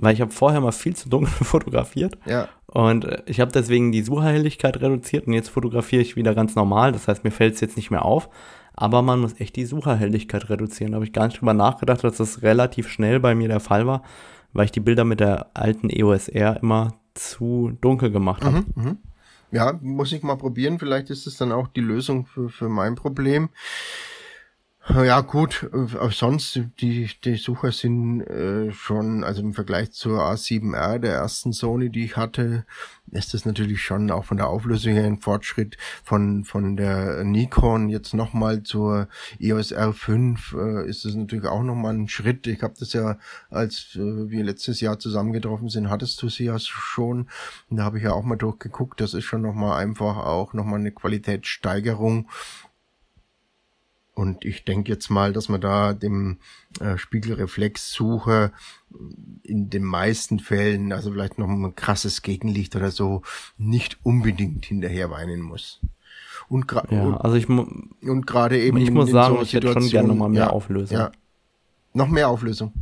weil 0.00 0.14
ich 0.14 0.20
habe 0.20 0.30
vorher 0.30 0.60
mal 0.60 0.72
viel 0.72 0.96
zu 0.96 1.08
dunkel 1.08 1.32
fotografiert. 1.44 2.18
Ja. 2.26 2.48
Und 2.66 3.04
äh, 3.04 3.22
ich 3.26 3.40
habe 3.40 3.52
deswegen 3.52 3.92
die 3.92 4.02
Sucherhelligkeit 4.02 4.80
reduziert 4.80 5.26
und 5.26 5.34
jetzt 5.34 5.50
fotografiere 5.50 6.02
ich 6.02 6.16
wieder 6.16 6.34
ganz 6.34 6.54
normal. 6.54 6.92
Das 6.92 7.08
heißt, 7.08 7.24
mir 7.24 7.30
fällt 7.30 7.54
es 7.54 7.60
jetzt 7.60 7.76
nicht 7.76 7.90
mehr 7.90 8.04
auf. 8.04 8.28
Aber 8.74 9.02
man 9.02 9.20
muss 9.20 9.38
echt 9.38 9.56
die 9.56 9.66
Sucherhelligkeit 9.66 10.48
reduzieren. 10.48 10.92
Da 10.92 10.96
habe 10.96 11.04
ich 11.04 11.12
gar 11.12 11.26
nicht 11.26 11.40
drüber 11.40 11.54
nachgedacht, 11.54 12.02
dass 12.02 12.16
das 12.16 12.42
relativ 12.42 12.88
schnell 12.88 13.20
bei 13.20 13.34
mir 13.34 13.48
der 13.48 13.60
Fall 13.60 13.86
war, 13.86 14.02
weil 14.52 14.64
ich 14.64 14.72
die 14.72 14.80
Bilder 14.80 15.04
mit 15.04 15.20
der 15.20 15.48
alten 15.54 15.90
EOS 15.90 16.28
R 16.28 16.58
immer 16.62 16.94
zu 17.14 17.76
dunkel 17.80 18.10
gemacht 18.10 18.44
habe. 18.44 18.64
Mhm, 18.74 18.82
mh. 18.82 18.96
Ja, 19.52 19.78
muss 19.82 20.12
ich 20.12 20.22
mal 20.22 20.36
probieren. 20.36 20.78
Vielleicht 20.78 21.10
ist 21.10 21.26
es 21.26 21.36
dann 21.36 21.50
auch 21.52 21.68
die 21.68 21.80
Lösung 21.80 22.24
für, 22.24 22.48
für 22.48 22.68
mein 22.68 22.94
Problem. 22.94 23.50
Ja 24.92 25.20
gut, 25.20 25.70
äh, 25.72 26.10
sonst 26.10 26.60
die 26.80 27.08
die 27.24 27.36
Sucher 27.36 27.70
sind 27.70 28.22
äh, 28.22 28.72
schon, 28.72 29.22
also 29.22 29.40
im 29.40 29.54
Vergleich 29.54 29.92
zur 29.92 30.20
A7R, 30.20 30.98
der 30.98 31.14
ersten 31.14 31.52
Sony, 31.52 31.90
die 31.90 32.04
ich 32.04 32.16
hatte, 32.16 32.64
ist 33.12 33.32
das 33.32 33.44
natürlich 33.44 33.82
schon 33.82 34.10
auch 34.10 34.24
von 34.24 34.36
der 34.36 34.48
Auflösung 34.48 34.94
her 34.94 35.04
ein 35.04 35.20
Fortschritt 35.20 35.76
von 36.02 36.44
von 36.44 36.76
der 36.76 37.22
Nikon 37.22 37.88
jetzt 37.88 38.14
nochmal 38.14 38.64
zur 38.64 39.08
EOS 39.38 39.72
R5 39.72 40.56
äh, 40.56 40.88
ist 40.88 41.04
das 41.04 41.14
natürlich 41.14 41.46
auch 41.46 41.62
nochmal 41.62 41.94
ein 41.94 42.08
Schritt. 42.08 42.48
Ich 42.48 42.62
habe 42.62 42.74
das 42.78 42.92
ja, 42.92 43.16
als 43.48 43.94
äh, 43.94 44.30
wir 44.30 44.42
letztes 44.42 44.80
Jahr 44.80 44.98
zusammengetroffen 44.98 45.68
sind, 45.68 45.88
hattest 45.88 46.20
du 46.20 46.28
sie 46.28 46.46
ja 46.46 46.58
schon. 46.58 47.28
Und 47.68 47.76
da 47.76 47.84
habe 47.84 47.98
ich 47.98 48.04
ja 48.04 48.12
auch 48.12 48.24
mal 48.24 48.36
durchgeguckt. 48.36 49.00
Das 49.00 49.14
ist 49.14 49.24
schon 49.24 49.42
nochmal 49.42 49.80
einfach 49.80 50.16
auch 50.16 50.52
nochmal 50.52 50.80
eine 50.80 50.90
Qualitätssteigerung 50.90 52.28
und 54.20 54.44
ich 54.44 54.66
denke 54.66 54.92
jetzt 54.92 55.08
mal, 55.08 55.32
dass 55.32 55.48
man 55.48 55.62
da 55.62 55.94
dem 55.94 56.40
äh, 56.78 56.98
Spiegelreflexsucher 56.98 58.52
in 59.42 59.70
den 59.70 59.82
meisten 59.82 60.40
Fällen, 60.40 60.92
also 60.92 61.10
vielleicht 61.12 61.38
noch 61.38 61.48
ein 61.48 61.74
krasses 61.74 62.20
Gegenlicht 62.20 62.76
oder 62.76 62.90
so, 62.90 63.22
nicht 63.56 63.96
unbedingt 64.02 64.66
hinterher 64.66 65.10
weinen 65.10 65.40
muss. 65.40 65.80
Und 66.50 66.68
gerade 66.68 66.94
ja, 66.94 67.16
also 67.16 67.36
ich 67.36 67.48
und 67.48 68.26
gerade 68.26 68.60
eben 68.60 68.76
ich 68.76 68.90
muss 68.90 69.10
sagen, 69.10 69.36
so 69.36 69.42
ich 69.42 69.54
hätte 69.54 69.72
schon 69.72 69.88
gerne 69.88 70.08
noch 70.08 70.16
mal 70.16 70.28
mehr 70.28 70.42
ja, 70.42 70.50
Auflösung. 70.50 70.98
Ja. 70.98 71.12
Noch 71.94 72.08
mehr 72.08 72.28
Auflösung. 72.28 72.74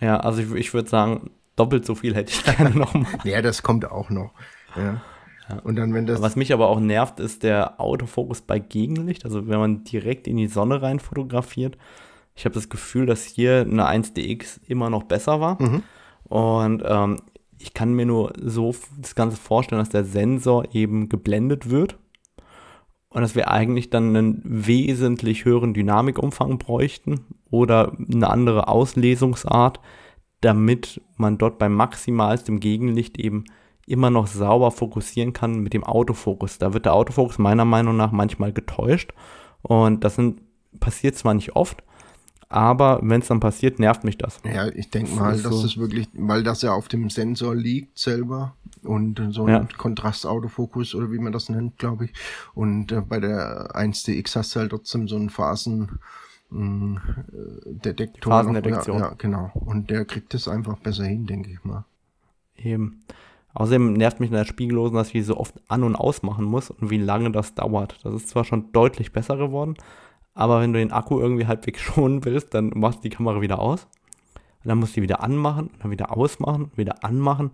Ja, 0.00 0.20
also 0.20 0.42
ich, 0.42 0.52
ich 0.52 0.74
würde 0.74 0.90
sagen, 0.90 1.30
doppelt 1.56 1.86
so 1.86 1.94
viel 1.94 2.14
hätte 2.14 2.30
ich 2.30 2.44
gerne 2.56 2.76
noch 2.76 2.92
mal. 2.92 3.06
ja, 3.24 3.40
das 3.40 3.62
kommt 3.62 3.90
auch 3.90 4.10
noch. 4.10 4.32
Ja. 4.76 5.00
Und 5.64 5.76
dann, 5.76 5.94
wenn 5.94 6.06
das. 6.06 6.20
Was 6.20 6.36
mich 6.36 6.52
aber 6.52 6.68
auch 6.68 6.80
nervt, 6.80 7.20
ist 7.20 7.42
der 7.42 7.80
Autofokus 7.80 8.42
bei 8.42 8.58
Gegenlicht. 8.58 9.24
Also 9.24 9.48
wenn 9.48 9.58
man 9.58 9.84
direkt 9.84 10.26
in 10.26 10.36
die 10.36 10.46
Sonne 10.46 10.82
rein 10.82 11.00
fotografiert. 11.00 11.76
Ich 12.34 12.44
habe 12.44 12.54
das 12.54 12.68
Gefühl, 12.68 13.06
dass 13.06 13.24
hier 13.24 13.62
eine 13.62 13.88
1DX 13.88 14.60
immer 14.68 14.90
noch 14.90 15.04
besser 15.04 15.40
war. 15.40 15.60
Mhm. 15.60 15.82
Und 16.24 16.82
ähm, 16.86 17.16
ich 17.58 17.74
kann 17.74 17.94
mir 17.94 18.06
nur 18.06 18.32
so 18.40 18.74
das 19.00 19.14
Ganze 19.14 19.36
vorstellen, 19.36 19.80
dass 19.80 19.88
der 19.88 20.04
Sensor 20.04 20.74
eben 20.74 21.08
geblendet 21.08 21.70
wird. 21.70 21.98
Und 23.10 23.22
dass 23.22 23.34
wir 23.34 23.50
eigentlich 23.50 23.88
dann 23.88 24.14
einen 24.14 24.42
wesentlich 24.44 25.46
höheren 25.46 25.72
Dynamikumfang 25.72 26.58
bräuchten 26.58 27.24
oder 27.50 27.96
eine 28.12 28.28
andere 28.28 28.68
Auslesungsart, 28.68 29.80
damit 30.42 31.00
man 31.16 31.38
dort 31.38 31.58
bei 31.58 31.70
maximalstem 31.70 32.60
Gegenlicht 32.60 33.18
eben 33.18 33.44
immer 33.90 34.10
noch 34.10 34.26
sauber 34.26 34.70
fokussieren 34.70 35.32
kann 35.32 35.60
mit 35.60 35.74
dem 35.74 35.84
Autofokus. 35.84 36.58
Da 36.58 36.72
wird 36.72 36.84
der 36.84 36.94
Autofokus 36.94 37.38
meiner 37.38 37.64
Meinung 37.64 37.96
nach 37.96 38.12
manchmal 38.12 38.52
getäuscht 38.52 39.12
und 39.62 40.04
das 40.04 40.16
sind, 40.16 40.40
passiert 40.80 41.16
zwar 41.16 41.34
nicht 41.34 41.56
oft, 41.56 41.82
aber 42.50 43.00
wenn 43.02 43.20
es 43.20 43.28
dann 43.28 43.40
passiert, 43.40 43.78
nervt 43.78 44.04
mich 44.04 44.16
das. 44.16 44.40
Ja, 44.44 44.68
ich 44.68 44.90
denke 44.90 45.12
mal, 45.14 45.32
das 45.32 45.42
dass 45.42 45.54
so. 45.54 45.62
das 45.62 45.76
wirklich, 45.76 46.08
weil 46.14 46.42
das 46.42 46.62
ja 46.62 46.72
auf 46.72 46.88
dem 46.88 47.10
Sensor 47.10 47.54
liegt 47.54 47.98
selber 47.98 48.54
und 48.82 49.20
so 49.32 49.44
ein 49.44 49.48
ja. 49.48 49.68
Kontrastautofokus 49.76 50.94
oder 50.94 51.12
wie 51.12 51.18
man 51.18 51.32
das 51.32 51.50
nennt, 51.50 51.76
glaube 51.78 52.06
ich. 52.06 52.12
Und 52.54 52.90
äh, 52.92 53.02
bei 53.02 53.20
der 53.20 53.74
1DX 53.74 54.36
hast 54.36 54.54
du 54.54 54.60
halt 54.60 54.70
trotzdem 54.70 55.08
so 55.08 55.16
einen 55.16 55.28
Phasen 55.28 55.98
mm, 56.48 56.96
äh, 56.96 57.74
Detektor. 57.84 58.32
Phasendetektion. 58.32 58.98
Ja, 58.98 59.08
ja, 59.08 59.14
genau. 59.18 59.50
Und 59.54 59.90
der 59.90 60.06
kriegt 60.06 60.32
es 60.32 60.48
einfach 60.48 60.78
besser 60.78 61.04
hin, 61.04 61.26
denke 61.26 61.50
ich 61.50 61.62
mal. 61.64 61.84
Eben. 62.56 63.02
Außerdem 63.58 63.94
nervt 63.94 64.20
mich 64.20 64.30
in 64.30 64.36
der 64.36 64.44
Spiegellosen, 64.44 64.96
dass 64.96 65.08
ich 65.08 65.14
die 65.14 65.22
so 65.22 65.36
oft 65.36 65.52
an- 65.66 65.82
und 65.82 65.96
ausmachen 65.96 66.44
muss 66.44 66.70
und 66.70 66.90
wie 66.90 66.96
lange 66.96 67.32
das 67.32 67.56
dauert. 67.56 67.98
Das 68.04 68.14
ist 68.14 68.28
zwar 68.28 68.44
schon 68.44 68.70
deutlich 68.70 69.12
besser 69.12 69.36
geworden, 69.36 69.74
aber 70.32 70.60
wenn 70.60 70.72
du 70.72 70.78
den 70.78 70.92
Akku 70.92 71.18
irgendwie 71.18 71.48
halbwegs 71.48 71.80
schonen 71.82 72.24
willst, 72.24 72.54
dann 72.54 72.70
machst 72.76 73.00
du 73.00 73.08
die 73.08 73.16
Kamera 73.16 73.40
wieder 73.40 73.58
aus. 73.58 73.88
Und 74.62 74.68
dann 74.68 74.78
musst 74.78 74.92
du 74.92 75.00
die 75.00 75.02
wieder 75.02 75.24
anmachen, 75.24 75.70
dann 75.82 75.90
wieder 75.90 76.16
ausmachen, 76.16 76.70
wieder 76.76 77.02
anmachen. 77.02 77.50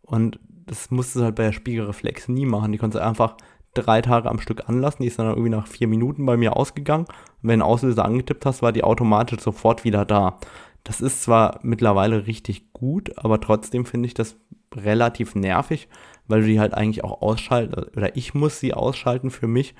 Und 0.00 0.40
das 0.48 0.90
musst 0.90 1.16
du 1.16 1.22
halt 1.22 1.34
bei 1.34 1.44
der 1.44 1.52
Spiegelreflex 1.52 2.28
nie 2.28 2.46
machen. 2.46 2.72
Die 2.72 2.78
konntest 2.78 3.02
du 3.02 3.06
einfach 3.06 3.36
drei 3.74 4.00
Tage 4.00 4.30
am 4.30 4.40
Stück 4.40 4.70
anlassen. 4.70 5.02
Die 5.02 5.08
ist 5.08 5.18
dann 5.18 5.28
irgendwie 5.28 5.50
nach 5.50 5.66
vier 5.66 5.86
Minuten 5.86 6.24
bei 6.24 6.38
mir 6.38 6.56
ausgegangen. 6.56 7.04
Und 7.04 7.48
wenn 7.48 7.60
du 7.60 7.66
Auslöser 7.66 8.06
angetippt 8.06 8.46
hast, 8.46 8.62
war 8.62 8.72
die 8.72 8.84
automatisch 8.84 9.40
sofort 9.40 9.84
wieder 9.84 10.06
da. 10.06 10.38
Das 10.82 11.02
ist 11.02 11.22
zwar 11.22 11.60
mittlerweile 11.62 12.26
richtig 12.26 12.72
gut, 12.72 13.18
aber 13.18 13.38
trotzdem 13.38 13.84
finde 13.84 14.06
ich 14.06 14.14
das 14.14 14.38
relativ 14.76 15.34
nervig, 15.34 15.88
weil 16.28 16.42
du 16.42 16.46
die 16.46 16.60
halt 16.60 16.74
eigentlich 16.74 17.04
auch 17.04 17.22
ausschalten, 17.22 17.74
oder 17.96 18.16
ich 18.16 18.34
muss 18.34 18.60
sie 18.60 18.74
ausschalten 18.74 19.30
für 19.30 19.46
mich 19.46 19.74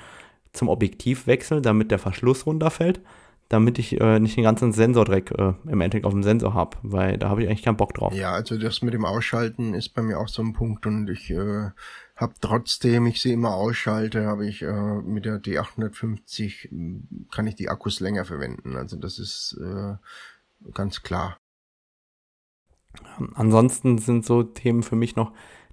zum 0.53 0.69
Objektivwechsel, 0.69 1.63
damit 1.63 1.91
der 1.91 1.99
Verschluss 1.99 2.47
runterfällt, 2.47 3.01
damit 3.49 3.79
ich 3.79 4.01
äh, 4.01 4.19
nicht 4.19 4.37
den 4.37 4.45
ganzen 4.45 4.73
Sensordreck 4.73 5.31
äh, 5.33 5.53
im 5.67 5.81
Endeffekt 5.81 6.07
auf 6.07 6.13
dem 6.13 6.23
Sensor 6.23 6.55
habe, 6.55 6.79
weil 6.83 7.19
da 7.19 7.29
habe 7.29 7.43
ich 7.43 7.49
eigentlich 7.49 7.63
keinen 7.63 7.77
Bock 7.77 7.95
drauf. 7.95 8.15
Ja, 8.15 8.33
also 8.33 8.57
das 8.57 8.81
mit 8.83 8.95
dem 8.95 9.05
Ausschalten 9.05 9.75
ist 9.75 9.91
bei 9.91 10.03
mir 10.03 10.19
auch 10.19 10.29
so 10.29 10.43
ein 10.43 10.55
Punkt 10.55 10.87
und 10.87 11.09
ich 11.11 11.31
äh, 11.31 11.71
habe 12.17 12.35
trotzdem, 12.41 13.07
ich 13.07 13.21
sie 13.21 13.33
immer 13.33 13.55
ausschalte, 13.55 14.27
habe 14.27 14.47
ich 14.47 14.63
äh, 14.63 15.03
mit 15.03 15.27
der 15.27 15.43
D850 15.43 16.71
kann 17.31 17.47
ich 17.47 17.55
die 17.55 17.69
Akkus 17.69 18.01
länger 18.01 18.25
verwenden. 18.25 18.77
Also 18.77 18.97
das 18.97 19.19
ist 19.19 19.59
äh, 19.61 19.97
ganz 20.73 21.03
klar. 21.03 21.37
Ansonsten 23.35 23.99
sind 23.99 24.25
so 24.25 24.43
Themen 24.43 24.83
für 24.83 24.97
mich 24.97 25.17
noch 25.17 25.33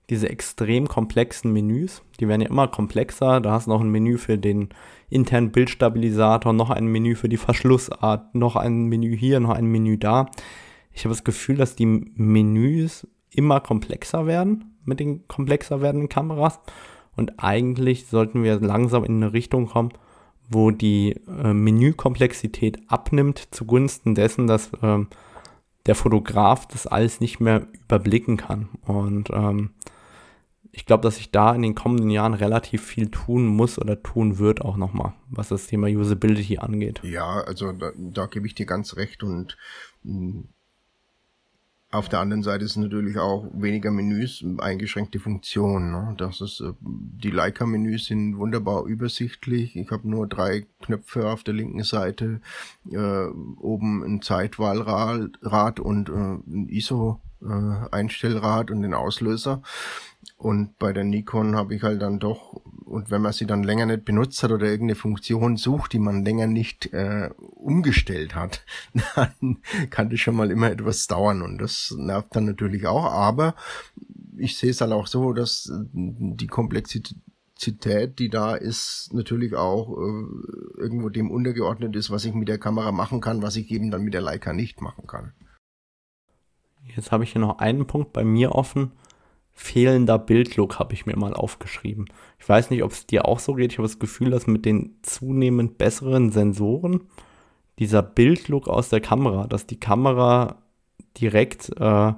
diese 0.09 0.29
extrem 0.29 0.87
komplexen 0.87 1.53
Menüs. 1.53 2.01
Die 2.19 2.27
werden 2.27 2.41
ja 2.41 2.49
immer 2.49 2.67
komplexer. 2.67 3.39
Da 3.41 3.51
hast 3.51 3.67
du 3.67 3.71
noch 3.71 3.81
ein 3.81 3.91
Menü 3.91 4.17
für 4.17 4.37
den 4.37 4.69
internen 5.09 5.51
Bildstabilisator, 5.51 6.53
noch 6.53 6.69
ein 6.71 6.87
Menü 6.87 7.15
für 7.15 7.29
die 7.29 7.37
Verschlussart, 7.37 8.33
noch 8.33 8.55
ein 8.55 8.85
Menü 8.85 9.15
hier, 9.15 9.39
noch 9.39 9.51
ein 9.51 9.65
Menü 9.65 9.97
da. 9.97 10.29
Ich 10.91 11.05
habe 11.05 11.13
das 11.13 11.23
Gefühl, 11.23 11.57
dass 11.57 11.75
die 11.75 11.85
Menüs 11.85 13.07
immer 13.31 13.59
komplexer 13.59 14.25
werden 14.25 14.75
mit 14.83 14.99
den 14.99 15.27
komplexer 15.27 15.81
werdenden 15.81 16.09
Kameras. 16.09 16.59
Und 17.15 17.33
eigentlich 17.37 18.07
sollten 18.07 18.43
wir 18.43 18.59
langsam 18.59 19.03
in 19.03 19.17
eine 19.17 19.33
Richtung 19.33 19.67
kommen, 19.67 19.91
wo 20.49 20.71
die 20.71 21.15
äh, 21.43 21.53
Menükomplexität 21.53 22.79
abnimmt 22.87 23.49
zugunsten 23.51 24.15
dessen, 24.15 24.47
dass 24.47 24.71
ähm, 24.81 25.07
der 25.89 25.95
Fotograf 25.95 26.67
das 26.67 26.85
alles 26.85 27.19
nicht 27.19 27.39
mehr 27.39 27.65
überblicken 27.73 28.37
kann. 28.37 28.69
Und 28.85 29.31
ähm, 29.31 29.71
ich 30.71 30.85
glaube, 30.85 31.01
dass 31.01 31.15
sich 31.15 31.31
da 31.31 31.55
in 31.55 31.63
den 31.63 31.73
kommenden 31.73 32.11
Jahren 32.11 32.35
relativ 32.35 32.85
viel 32.85 33.09
tun 33.09 33.47
muss 33.47 33.79
oder 33.79 34.03
tun 34.03 34.37
wird 34.37 34.61
auch 34.61 34.77
nochmal, 34.77 35.13
was 35.31 35.49
das 35.49 35.65
Thema 35.65 35.87
Usability 35.87 36.59
angeht. 36.59 37.01
Ja, 37.01 37.41
also 37.41 37.71
da, 37.71 37.91
da 37.97 38.27
gebe 38.27 38.45
ich 38.45 38.53
dir 38.53 38.67
ganz 38.67 38.97
recht 38.97 39.23
und 39.23 39.57
mh, 40.03 40.43
auf 41.91 42.07
der 42.07 42.19
anderen 42.19 42.43
Seite 42.43 42.65
ist 42.65 42.77
natürlich 42.77 43.17
auch 43.17 43.47
weniger 43.51 43.89
Menüs, 43.89 44.45
eingeschränkte 44.59 45.19
Funktionen. 45.19 45.91
Ne? 45.91 46.13
Das 46.17 46.39
ist, 46.39 46.61
äh, 46.61 46.73
die 46.81 47.31
Leica-Menüs 47.31 48.05
sind 48.05 48.37
wunderbar 48.37 48.85
übersichtlich. 48.85 49.75
Ich 49.75 49.89
habe 49.89 50.07
nur 50.07 50.27
drei 50.27 50.67
Knöpfe 50.81 51.27
auf 51.27 51.43
der 51.43 51.55
linken 51.55 51.83
Seite, 51.83 52.41
äh, 52.91 53.25
oben 53.57 54.03
ein 54.03 54.21
Zeitwahlrad 54.21 55.79
und 55.79 56.09
äh, 56.09 56.13
ein 56.13 56.67
ISO-Einstellrad 56.69 58.69
äh, 58.69 58.73
und 58.73 58.83
den 58.83 58.93
Auslöser. 58.93 59.63
Und 60.37 60.77
bei 60.79 60.93
der 60.93 61.03
Nikon 61.03 61.55
habe 61.55 61.75
ich 61.75 61.83
halt 61.83 62.01
dann 62.01 62.19
doch, 62.19 62.53
und 62.85 63.11
wenn 63.11 63.21
man 63.21 63.33
sie 63.33 63.45
dann 63.45 63.63
länger 63.63 63.85
nicht 63.85 64.05
benutzt 64.05 64.41
hat 64.43 64.51
oder 64.51 64.67
irgendeine 64.67 64.95
Funktion 64.95 65.57
sucht, 65.57 65.93
die 65.93 65.99
man 65.99 66.23
länger 66.23 66.47
nicht 66.47 66.93
äh, 66.93 67.29
umgestellt 67.55 68.35
hat, 68.35 68.65
dann 69.15 69.59
kann 69.89 70.09
das 70.09 70.19
schon 70.19 70.35
mal 70.35 70.51
immer 70.51 70.71
etwas 70.71 71.07
dauern 71.07 71.41
und 71.41 71.57
das 71.57 71.93
nervt 71.97 72.35
dann 72.35 72.45
natürlich 72.45 72.87
auch. 72.87 73.05
Aber 73.05 73.55
ich 74.37 74.57
sehe 74.57 74.71
es 74.71 74.81
halt 74.81 74.91
auch 74.91 75.07
so, 75.07 75.33
dass 75.33 75.71
die 75.93 76.47
Komplexität, 76.47 78.19
die 78.19 78.29
da 78.29 78.55
ist, 78.55 79.09
natürlich 79.13 79.55
auch 79.55 79.97
äh, 79.97 80.81
irgendwo 80.81 81.09
dem 81.09 81.31
untergeordnet 81.31 81.95
ist, 81.95 82.11
was 82.11 82.25
ich 82.25 82.33
mit 82.33 82.47
der 82.47 82.59
Kamera 82.59 82.91
machen 82.91 83.21
kann, 83.21 83.41
was 83.41 83.55
ich 83.55 83.71
eben 83.71 83.91
dann 83.91 84.03
mit 84.03 84.13
der 84.13 84.21
Leica 84.21 84.53
nicht 84.53 84.81
machen 84.81 85.07
kann. 85.07 85.33
Jetzt 86.95 87.11
habe 87.11 87.23
ich 87.23 87.33
hier 87.33 87.41
noch 87.41 87.59
einen 87.59 87.87
Punkt 87.87 88.13
bei 88.13 88.23
mir 88.23 88.53
offen 88.53 88.91
fehlender 89.59 90.17
Bildlook 90.17 90.79
habe 90.79 90.93
ich 90.93 91.05
mir 91.05 91.17
mal 91.17 91.33
aufgeschrieben. 91.33 92.05
Ich 92.39 92.47
weiß 92.47 92.69
nicht, 92.69 92.81
ob 92.81 92.91
es 92.91 93.05
dir 93.05 93.25
auch 93.25 93.39
so 93.39 93.55
geht. 93.55 93.73
Ich 93.73 93.77
habe 93.77 93.87
das 93.87 93.99
Gefühl, 93.99 94.29
dass 94.29 94.47
mit 94.47 94.63
den 94.63 94.95
zunehmend 95.01 95.77
besseren 95.77 96.31
Sensoren 96.31 97.01
dieser 97.77 98.01
Bildlook 98.01 98.69
aus 98.69 98.87
der 98.87 99.01
Kamera, 99.01 99.47
dass 99.47 99.67
die 99.67 99.79
Kamera 99.79 100.63
direkt 101.19 101.71
äh, 101.77 102.13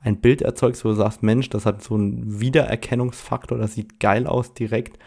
ein 0.00 0.20
Bild 0.22 0.40
erzeugt, 0.40 0.82
wo 0.86 0.88
du 0.88 0.94
sagst, 0.94 1.22
Mensch, 1.22 1.50
das 1.50 1.66
hat 1.66 1.82
so 1.82 1.96
einen 1.96 2.40
Wiedererkennungsfaktor, 2.40 3.58
das 3.58 3.74
sieht 3.74 4.00
geil 4.00 4.26
aus 4.26 4.54
direkt. 4.54 4.98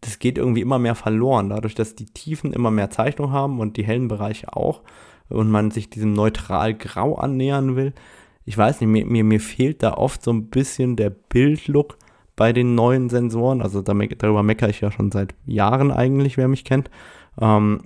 Das 0.00 0.18
geht 0.18 0.38
irgendwie 0.38 0.62
immer 0.62 0.78
mehr 0.78 0.94
verloren, 0.94 1.50
dadurch, 1.50 1.74
dass 1.74 1.96
die 1.96 2.06
Tiefen 2.06 2.54
immer 2.54 2.70
mehr 2.70 2.88
Zeichnung 2.88 3.30
haben 3.30 3.60
und 3.60 3.76
die 3.76 3.84
hellen 3.84 4.08
Bereiche 4.08 4.56
auch 4.56 4.80
und 5.28 5.50
man 5.50 5.70
sich 5.70 5.90
diesem 5.90 6.14
neutral 6.14 6.72
grau 6.72 7.16
annähern 7.16 7.76
will 7.76 7.92
ich 8.48 8.56
weiß 8.56 8.80
nicht, 8.80 8.88
mir, 8.88 9.04
mir, 9.04 9.24
mir 9.24 9.40
fehlt 9.40 9.82
da 9.82 9.92
oft 9.92 10.22
so 10.22 10.32
ein 10.32 10.48
bisschen 10.48 10.96
der 10.96 11.10
Bildlook 11.10 11.98
bei 12.34 12.54
den 12.54 12.74
neuen 12.74 13.10
Sensoren. 13.10 13.60
Also 13.60 13.82
da, 13.82 13.92
darüber 13.92 14.42
meckere 14.42 14.70
ich 14.70 14.80
ja 14.80 14.90
schon 14.90 15.12
seit 15.12 15.34
Jahren 15.44 15.92
eigentlich, 15.92 16.38
wer 16.38 16.48
mich 16.48 16.64
kennt. 16.64 16.88
Ähm, 17.38 17.82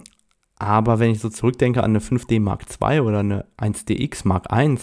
aber 0.60 1.00
wenn 1.00 1.10
ich 1.10 1.18
so 1.18 1.30
zurückdenke 1.30 1.82
an 1.82 1.90
eine 1.90 1.98
5D 1.98 2.38
Mark 2.38 2.62
II 2.80 3.00
oder 3.00 3.18
eine 3.18 3.44
1DX 3.58 4.20
Mark 4.28 4.46
I, 4.52 4.78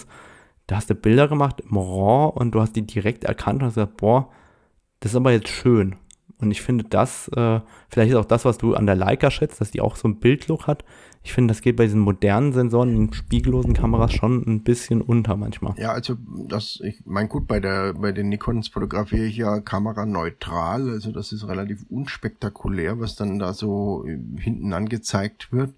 da 0.66 0.76
hast 0.76 0.90
du 0.90 0.94
Bilder 0.94 1.28
gemacht 1.28 1.62
im 1.62 1.78
RAW 1.78 2.38
und 2.38 2.54
du 2.54 2.60
hast 2.60 2.76
die 2.76 2.86
direkt 2.86 3.24
erkannt 3.24 3.62
und 3.62 3.68
hast 3.68 3.76
gesagt, 3.76 3.96
boah, 3.96 4.28
das 5.00 5.12
ist 5.12 5.16
aber 5.16 5.32
jetzt 5.32 5.48
schön. 5.48 5.96
Und 6.36 6.50
ich 6.50 6.60
finde 6.60 6.84
das, 6.84 7.28
äh, 7.28 7.60
vielleicht 7.90 8.12
ist 8.12 8.16
auch 8.16 8.24
das, 8.24 8.44
was 8.44 8.58
du 8.58 8.74
an 8.74 8.86
der 8.86 8.96
Leica 8.96 9.30
schätzt, 9.30 9.60
dass 9.60 9.70
die 9.70 9.80
auch 9.80 9.96
so 9.96 10.08
einen 10.08 10.20
Bildlook 10.20 10.66
hat, 10.66 10.84
ich 11.22 11.34
finde, 11.34 11.52
das 11.52 11.60
geht 11.60 11.76
bei 11.76 11.84
diesen 11.84 12.00
modernen 12.00 12.54
Sensoren 12.54 12.96
in 12.96 13.12
spiegellosen 13.12 13.74
Kameras 13.74 14.14
schon 14.14 14.42
ein 14.46 14.62
bisschen 14.62 15.02
unter 15.02 15.36
manchmal. 15.36 15.74
Ja, 15.76 15.92
also 15.92 16.16
das, 16.48 16.80
ich 16.82 17.02
mein 17.04 17.28
gut, 17.28 17.46
bei 17.46 17.60
der, 17.60 17.92
bei 17.92 18.12
den 18.12 18.30
Nikons 18.30 18.68
fotografiere 18.68 19.26
ich 19.26 19.36
ja 19.36 19.60
kameraneutral, 19.60 20.88
also 20.88 21.12
das 21.12 21.32
ist 21.32 21.46
relativ 21.46 21.84
unspektakulär, 21.90 23.00
was 23.00 23.16
dann 23.16 23.38
da 23.38 23.52
so 23.52 24.06
äh, 24.06 24.18
hinten 24.40 24.72
angezeigt 24.72 25.52
wird 25.52 25.74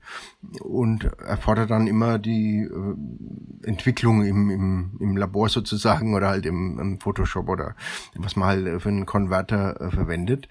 und 0.60 1.04
erfordert 1.18 1.70
dann 1.70 1.88
immer 1.88 2.20
die 2.20 2.60
äh, 2.60 3.66
Entwicklung 3.66 4.24
im, 4.24 4.48
im, 4.48 4.90
im 5.00 5.16
Labor 5.16 5.48
sozusagen 5.48 6.14
oder 6.14 6.28
halt 6.28 6.46
im, 6.46 6.78
im 6.78 7.00
Photoshop 7.00 7.48
oder 7.48 7.74
was 8.14 8.36
man 8.36 8.48
halt 8.48 8.80
für 8.80 8.90
einen 8.90 9.06
Konverter 9.06 9.80
äh, 9.80 9.90
verwendet. 9.90 10.48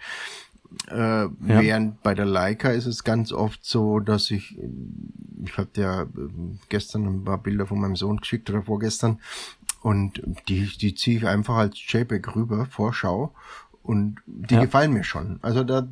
Äh, 0.89 0.95
ja. 0.95 1.29
Während 1.39 2.01
bei 2.01 2.13
der 2.13 2.25
Leica 2.25 2.69
ist 2.69 2.85
es 2.85 3.03
ganz 3.03 3.31
oft 3.31 3.65
so, 3.65 3.99
dass 3.99 4.31
ich, 4.31 4.57
ich 5.43 5.57
habe 5.57 5.69
ja 5.75 6.03
ähm, 6.03 6.59
gestern 6.69 7.05
ein 7.05 7.23
paar 7.23 7.37
Bilder 7.41 7.65
von 7.65 7.79
meinem 7.79 7.95
Sohn 7.95 8.17
geschickt 8.17 8.49
oder 8.49 8.63
vorgestern 8.63 9.19
und 9.81 10.21
die, 10.47 10.65
die 10.77 10.95
ziehe 10.95 11.17
ich 11.17 11.27
einfach 11.27 11.55
als 11.55 11.75
JPEG 11.87 12.35
rüber, 12.35 12.65
Vorschau 12.65 13.33
und 13.83 14.17
die 14.25 14.55
ja. 14.55 14.61
gefallen 14.61 14.93
mir 14.93 15.03
schon. 15.03 15.39
Also 15.41 15.63
da, 15.63 15.87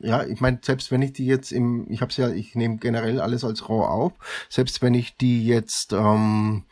ja, 0.00 0.24
ich 0.24 0.40
meine, 0.40 0.58
selbst 0.62 0.90
wenn 0.90 1.02
ich 1.02 1.12
die 1.12 1.26
jetzt 1.26 1.52
im, 1.52 1.86
ich 1.88 2.00
habe 2.00 2.12
ja, 2.14 2.28
ich 2.30 2.54
nehme 2.54 2.76
generell 2.78 3.20
alles 3.20 3.44
als 3.44 3.68
RAW 3.68 3.86
auf, 3.86 4.12
selbst 4.48 4.82
wenn 4.82 4.94
ich 4.94 5.16
die 5.16 5.46
jetzt 5.46 5.92
ähm, 5.92 6.64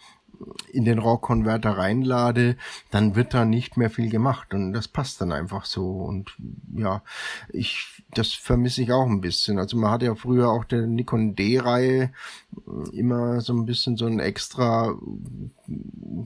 in 0.73 0.85
den 0.85 0.99
RAW-Converter 0.99 1.77
reinlade, 1.77 2.57
dann 2.91 3.15
wird 3.15 3.35
da 3.35 3.45
nicht 3.45 3.77
mehr 3.77 3.91
viel 3.91 4.11
gemacht 4.11 4.55
und 4.55 4.73
das 4.73 4.89
passt 4.89 5.21
dann 5.21 5.33
einfach 5.33 5.65
so 5.65 6.03
und 6.03 6.37
ja, 6.75 7.03
ich, 7.51 8.03
das 8.15 8.33
vermisse 8.33 8.83
ich 8.83 8.93
auch 8.93 9.07
ein 9.07 9.21
bisschen. 9.21 9.59
Also 9.59 9.77
man 9.77 9.91
hat 9.91 10.03
ja 10.03 10.15
früher 10.15 10.51
auch 10.51 10.65
der 10.65 10.87
Nikon 10.87 11.35
D-Reihe 11.35 12.13
immer 12.93 13.41
so 13.41 13.53
ein 13.53 13.67
bisschen 13.67 13.97
so 13.97 14.07
einen 14.07 14.21
extra 14.21 14.95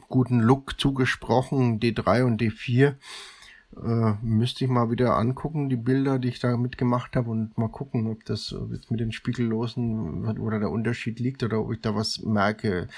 guten 0.09 0.41
Look 0.41 0.79
zugesprochen, 0.79 1.81
D3 1.81 2.25
und 2.25 2.41
D4 2.41 2.95
äh, 3.83 4.15
müsste 4.23 4.65
ich 4.65 4.71
mal 4.71 4.91
wieder 4.91 5.17
angucken, 5.17 5.69
die 5.69 5.77
Bilder, 5.77 6.19
die 6.19 6.29
ich 6.29 6.41
da 6.41 6.57
mitgemacht 6.57 7.17
habe 7.17 7.31
und 7.31 7.57
mal 7.59 7.69
gucken, 7.69 8.07
ob 8.07 8.25
das 8.25 8.55
jetzt 8.71 8.91
mit 8.91 9.01
den 9.01 9.13
Spiegellosen 9.13 10.39
oder 10.39 10.59
der 10.59 10.71
Unterschied 10.71 11.19
liegt 11.19 11.43
oder 11.43 11.61
ob 11.61 11.73
ich 11.73 11.81
da 11.81 11.95
was 11.95 12.23
merke. 12.23 12.89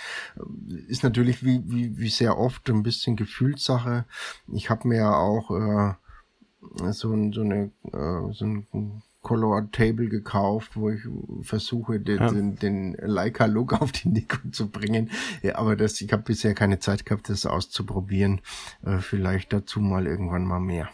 Ist 0.89 1.03
natürlich 1.03 1.45
wie, 1.45 1.63
wie, 1.67 1.99
wie 1.99 2.09
sehr 2.09 2.39
oft 2.39 2.69
ein 2.71 2.83
bisschen 2.83 3.17
Gefühlssache. 3.17 4.05
Ich 4.53 4.71
habe 4.71 4.89
mir 4.89 4.97
ja 4.97 5.15
auch 5.15 5.51
äh, 5.51 5.95
so, 6.93 7.33
so 7.33 7.41
eine 7.41 7.71
äh, 7.93 8.33
so 8.33 8.45
ein 8.45 9.03
Color 9.27 9.73
Table 9.73 10.09
gekauft, 10.09 10.77
wo 10.77 10.89
ich 10.89 11.01
versuche, 11.43 11.99
den, 11.99 12.19
ja. 12.19 12.31
den, 12.31 12.55
den 12.55 12.93
Leica-Look 12.93 13.73
auf 13.73 13.91
die 13.91 14.09
Nikon 14.09 14.53
zu 14.53 14.71
bringen. 14.71 15.11
Ja, 15.43 15.57
aber 15.57 15.75
das, 15.75 16.01
ich 16.01 16.13
habe 16.13 16.23
bisher 16.23 16.55
keine 16.55 16.79
Zeit 16.79 17.05
gehabt, 17.05 17.29
das 17.29 17.45
auszuprobieren. 17.45 18.41
Äh, 18.85 18.99
vielleicht 18.99 19.53
dazu 19.53 19.81
mal 19.81 20.07
irgendwann 20.07 20.45
mal 20.45 20.61
mehr. 20.61 20.89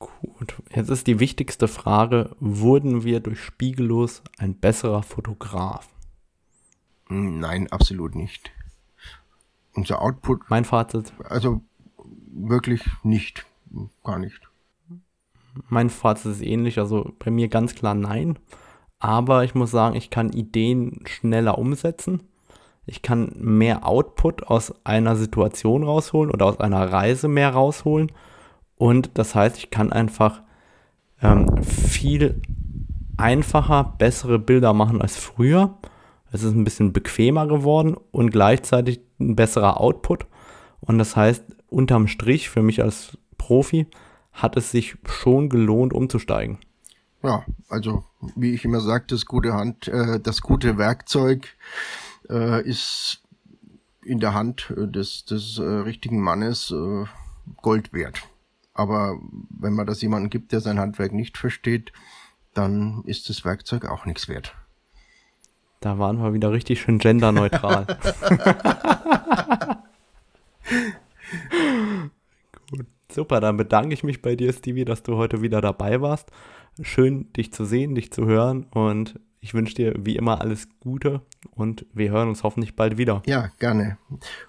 Gut, 0.00 0.60
jetzt 0.74 0.90
ist 0.90 1.06
die 1.06 1.20
wichtigste 1.20 1.68
Frage, 1.68 2.34
wurden 2.40 3.04
wir 3.04 3.20
durch 3.20 3.40
Spiegellos 3.40 4.22
ein 4.36 4.56
besserer 4.56 5.04
Fotograf? 5.04 5.88
Nein, 7.08 7.70
absolut 7.70 8.16
nicht. 8.16 8.50
Unser 9.74 10.02
Output. 10.02 10.50
Mein 10.50 10.64
Fazit. 10.64 11.12
Also 11.28 11.60
wirklich 12.32 12.82
nicht, 13.04 13.46
gar 14.02 14.18
nicht. 14.18 14.49
Mein 15.68 15.90
Fazit 15.90 16.32
ist 16.32 16.42
ähnlich, 16.42 16.78
also 16.78 17.12
bei 17.18 17.30
mir 17.30 17.48
ganz 17.48 17.74
klar 17.74 17.94
nein. 17.94 18.38
Aber 18.98 19.44
ich 19.44 19.54
muss 19.54 19.70
sagen, 19.70 19.96
ich 19.96 20.10
kann 20.10 20.32
Ideen 20.32 21.02
schneller 21.06 21.58
umsetzen. 21.58 22.22
Ich 22.86 23.02
kann 23.02 23.32
mehr 23.36 23.86
Output 23.86 24.44
aus 24.48 24.74
einer 24.84 25.16
Situation 25.16 25.84
rausholen 25.84 26.30
oder 26.30 26.46
aus 26.46 26.60
einer 26.60 26.92
Reise 26.92 27.28
mehr 27.28 27.50
rausholen. 27.50 28.12
Und 28.76 29.10
das 29.14 29.34
heißt, 29.34 29.56
ich 29.58 29.70
kann 29.70 29.92
einfach 29.92 30.42
ähm, 31.22 31.62
viel 31.62 32.40
einfacher 33.16 33.94
bessere 33.98 34.38
Bilder 34.38 34.72
machen 34.72 35.00
als 35.00 35.16
früher. 35.16 35.78
Es 36.32 36.42
ist 36.42 36.54
ein 36.54 36.64
bisschen 36.64 36.92
bequemer 36.92 37.46
geworden 37.46 37.96
und 38.10 38.30
gleichzeitig 38.30 39.00
ein 39.18 39.36
besserer 39.36 39.80
Output. 39.80 40.26
Und 40.80 40.98
das 40.98 41.16
heißt, 41.16 41.44
unterm 41.68 42.06
Strich 42.06 42.48
für 42.48 42.62
mich 42.62 42.82
als 42.82 43.18
Profi 43.36 43.86
hat 44.42 44.56
es 44.56 44.70
sich 44.70 44.96
schon 45.04 45.48
gelohnt, 45.48 45.92
umzusteigen. 45.92 46.58
Ja, 47.22 47.44
also 47.68 48.04
wie 48.34 48.54
ich 48.54 48.64
immer 48.64 48.80
sage, 48.80 49.04
das 49.08 49.26
gute 49.26 49.52
Hand, 49.52 49.88
äh, 49.88 50.18
das 50.20 50.40
gute 50.40 50.78
Werkzeug 50.78 51.48
äh, 52.28 52.62
ist 52.66 53.22
in 54.02 54.20
der 54.20 54.32
Hand 54.34 54.72
äh, 54.76 54.86
des, 54.86 55.24
des 55.26 55.58
äh, 55.58 55.62
richtigen 55.62 56.20
Mannes 56.20 56.70
äh, 56.70 57.04
Gold 57.60 57.92
wert. 57.92 58.22
Aber 58.72 59.18
wenn 59.50 59.74
man 59.74 59.86
das 59.86 60.00
jemanden 60.00 60.30
gibt, 60.30 60.52
der 60.52 60.60
sein 60.60 60.78
Handwerk 60.78 61.12
nicht 61.12 61.36
versteht, 61.36 61.92
dann 62.54 63.02
ist 63.04 63.28
das 63.28 63.44
Werkzeug 63.44 63.84
auch 63.86 64.06
nichts 64.06 64.28
wert. 64.28 64.54
Da 65.80 65.98
waren 65.98 66.22
wir 66.22 66.32
wieder 66.32 66.52
richtig 66.52 66.80
schön 66.80 66.98
genderneutral. 66.98 67.86
Super, 73.12 73.40
dann 73.40 73.56
bedanke 73.56 73.94
ich 73.94 74.04
mich 74.04 74.22
bei 74.22 74.36
dir, 74.36 74.52
Stevie, 74.52 74.84
dass 74.84 75.02
du 75.02 75.16
heute 75.16 75.42
wieder 75.42 75.60
dabei 75.60 76.00
warst. 76.00 76.30
Schön, 76.80 77.32
dich 77.32 77.52
zu 77.52 77.64
sehen, 77.64 77.94
dich 77.94 78.12
zu 78.12 78.26
hören 78.26 78.64
und 78.70 79.18
ich 79.40 79.54
wünsche 79.54 79.74
dir 79.74 79.94
wie 79.98 80.16
immer 80.16 80.40
alles 80.40 80.68
Gute 80.80 81.22
und 81.50 81.86
wir 81.92 82.10
hören 82.10 82.28
uns 82.28 82.42
hoffentlich 82.42 82.76
bald 82.76 82.98
wieder. 82.98 83.22
Ja, 83.26 83.50
gerne. 83.58 83.98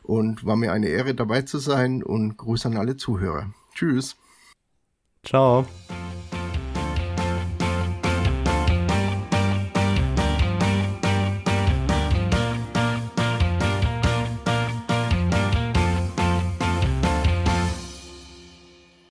Und 0.03 0.45
war 0.45 0.55
mir 0.55 0.73
eine 0.73 0.87
Ehre 0.87 1.15
dabei 1.15 1.41
zu 1.41 1.59
sein 1.59 2.03
und 2.03 2.37
Gruß 2.37 2.65
an 2.65 2.77
alle 2.77 2.97
Zuhörer. 2.97 3.53
Tschüss. 3.73 4.17
Ciao. 5.23 5.65